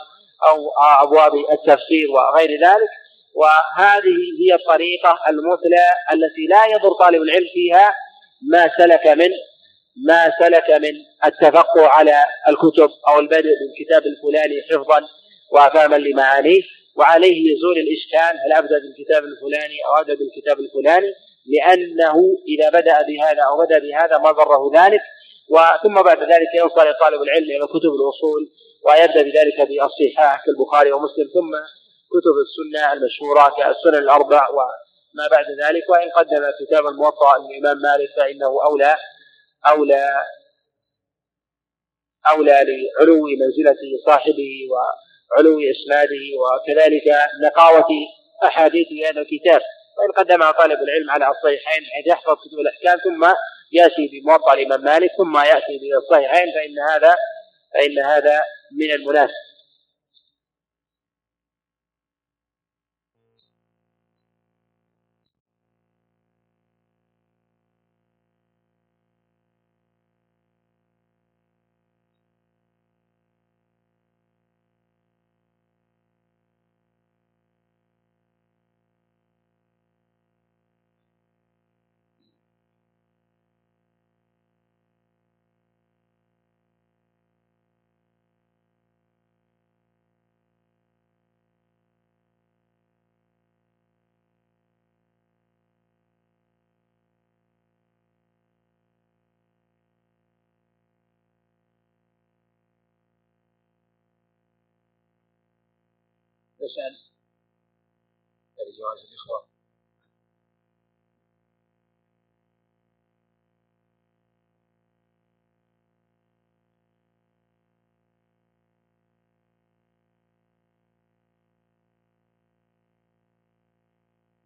أو 0.49 0.57
أبواب 1.03 1.31
التفسير 1.51 2.11
وغير 2.11 2.49
ذلك. 2.49 2.89
وهذه 3.35 4.17
هي 4.41 4.55
الطريقة 4.55 5.19
المثلى 5.29 5.85
التي 6.13 6.45
لا 6.49 6.65
يضر 6.65 6.93
طالب 6.99 7.21
العلم 7.21 7.47
فيها 7.53 7.93
ما 8.51 8.71
سلك 8.77 9.07
من 9.07 9.29
ما 10.07 10.31
سلك 10.39 10.69
من 10.69 10.93
التفقه 11.25 11.87
على 11.87 12.25
الكتب 12.49 12.89
أو 13.07 13.19
البدء 13.19 13.49
بالكتاب 13.59 14.03
الفلاني 14.05 14.61
حفظا 14.71 15.01
وفهما 15.53 15.95
لمعانيه. 15.95 16.61
وعليه 16.95 17.53
يزول 17.53 17.77
الإشكال 17.77 18.39
هل 18.45 18.53
أبدأ 18.57 18.79
بالكتاب 18.79 19.23
الفلاني 19.23 19.77
أو 19.85 20.01
أبدأ 20.01 20.13
بالكتاب 20.13 20.59
الفلاني 20.59 21.13
لأنه 21.53 22.15
إذا 22.47 22.69
بدأ 22.69 23.01
بهذا 23.01 23.41
أو 23.43 23.65
بدأ 23.65 23.79
بهذا 23.79 24.17
ما 24.17 24.31
ضره 24.31 24.71
ذلك. 24.75 25.01
وثم 25.49 26.01
بعد 26.01 26.19
ذلك 26.23 26.47
ينصل 26.55 26.93
طالب 26.99 27.21
العلم 27.21 27.43
إلى 27.43 27.67
كتب 27.67 27.91
الأصول 27.99 28.51
ويبدأ 28.85 29.21
بذلك 29.21 29.61
بالصحاح 29.67 30.45
كالبخاري 30.45 30.91
ومسلم 30.91 31.27
ثم 31.33 31.51
كتب 32.13 32.35
السنة 32.45 32.93
المشهورة 32.93 33.55
كالسنن 33.57 34.03
الأربع 34.03 34.49
وما 34.49 35.27
بعد 35.31 35.45
ذلك. 35.63 35.89
وإن 35.89 36.09
قدم 36.09 36.43
كتاب 36.59 36.87
الموطأ 36.87 37.37
للإمام 37.37 37.77
مالك 37.77 38.09
فإنه 38.17 38.65
أولى 38.65 38.95
أولى 39.67 40.09
أولى 42.29 42.51
لعلو 42.51 43.21
منزلة 43.41 43.81
صاحبه 44.05 44.51
وعلو 44.71 45.59
إسناده 45.59 46.25
وكذلك 46.41 47.17
نقاوة 47.43 47.87
أحاديث 48.45 48.87
هذا 49.05 49.21
الكتاب. 49.21 49.61
وإن 49.97 50.11
قدمها 50.17 50.51
طالب 50.51 50.79
العلم 50.81 51.09
على 51.09 51.31
الصحيحين 51.31 51.83
حيث 51.93 52.07
يحفظ 52.07 52.33
كتب 52.33 52.59
الأحكام 52.59 52.97
ثم 53.03 53.33
يأتي 53.73 54.07
بموطأ 54.13 54.53
الإمام 54.53 54.83
مالك 54.83 55.09
ثم 55.17 55.37
يأتي 55.37 55.79
بالصحيحين 55.81 56.53
فإن 56.53 56.79
هذا 56.89 57.15
فإن 57.73 57.99
هذا 58.05 58.41
من 58.71 58.91
المناسب 58.91 59.52
تسأل 106.63 106.95
جواز 108.77 108.99
الإخوة. 109.09 109.47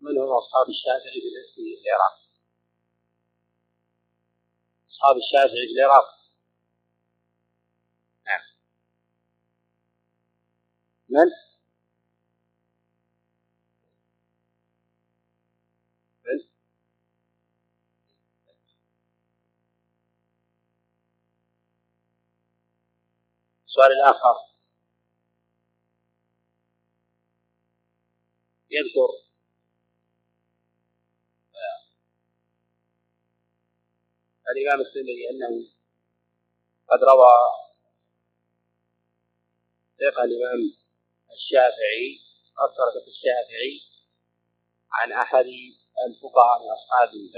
من 0.01 0.17
هم 0.17 0.37
أصحاب 0.37 0.69
الشافعي 0.69 1.21
في 1.55 1.61
العراق؟ 1.61 2.17
أصحاب 4.91 5.17
الشافعي 5.17 5.67
في 5.67 5.73
العراق. 5.73 6.05
نعم. 8.25 8.41
من؟ 11.09 11.46
السؤال 23.67 23.91
الآخر. 23.91 24.35
يذكر. 28.71 29.09
آه، 31.55 31.81
الإمام 34.51 34.81
الترمذي 34.81 35.29
أنه 35.29 35.67
قد 36.89 37.03
روى 37.03 37.33
ثقة 39.99 40.23
الإمام 40.23 40.77
الشافعي 41.33 42.19
أكثر 42.59 43.01
في 43.03 43.07
الشافعي 43.07 43.81
عن 44.91 45.11
أحد 45.11 45.45
الفقهاء 46.07 46.63
من 46.63 46.69
أصحابه 46.71 47.31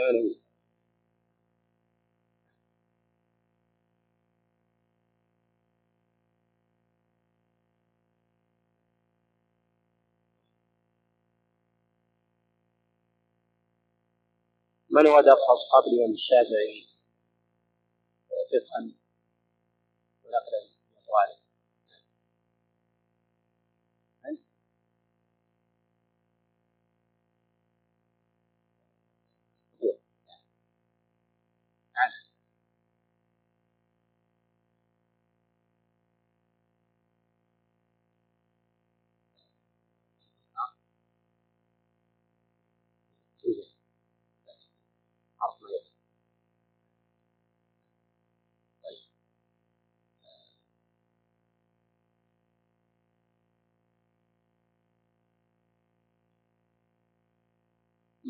من 14.99 15.07
هو 15.07 15.21
درس 15.21 15.43
أصحاب 15.57 15.83
الإمام 15.87 16.13
الشافعي؟ 16.13 16.87
فقها. 18.29 18.81
ونقلا. 20.25 20.69
من 20.95 21.38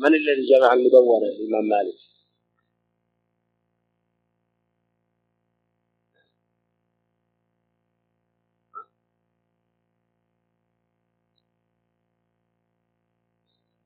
من 0.00 0.14
الذي 0.14 0.46
جمع 0.50 0.72
المدونة 0.72 1.26
الإمام 1.26 1.64
مالك؟ 1.68 1.94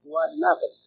هو 0.07 0.19
الناقد 0.35 0.84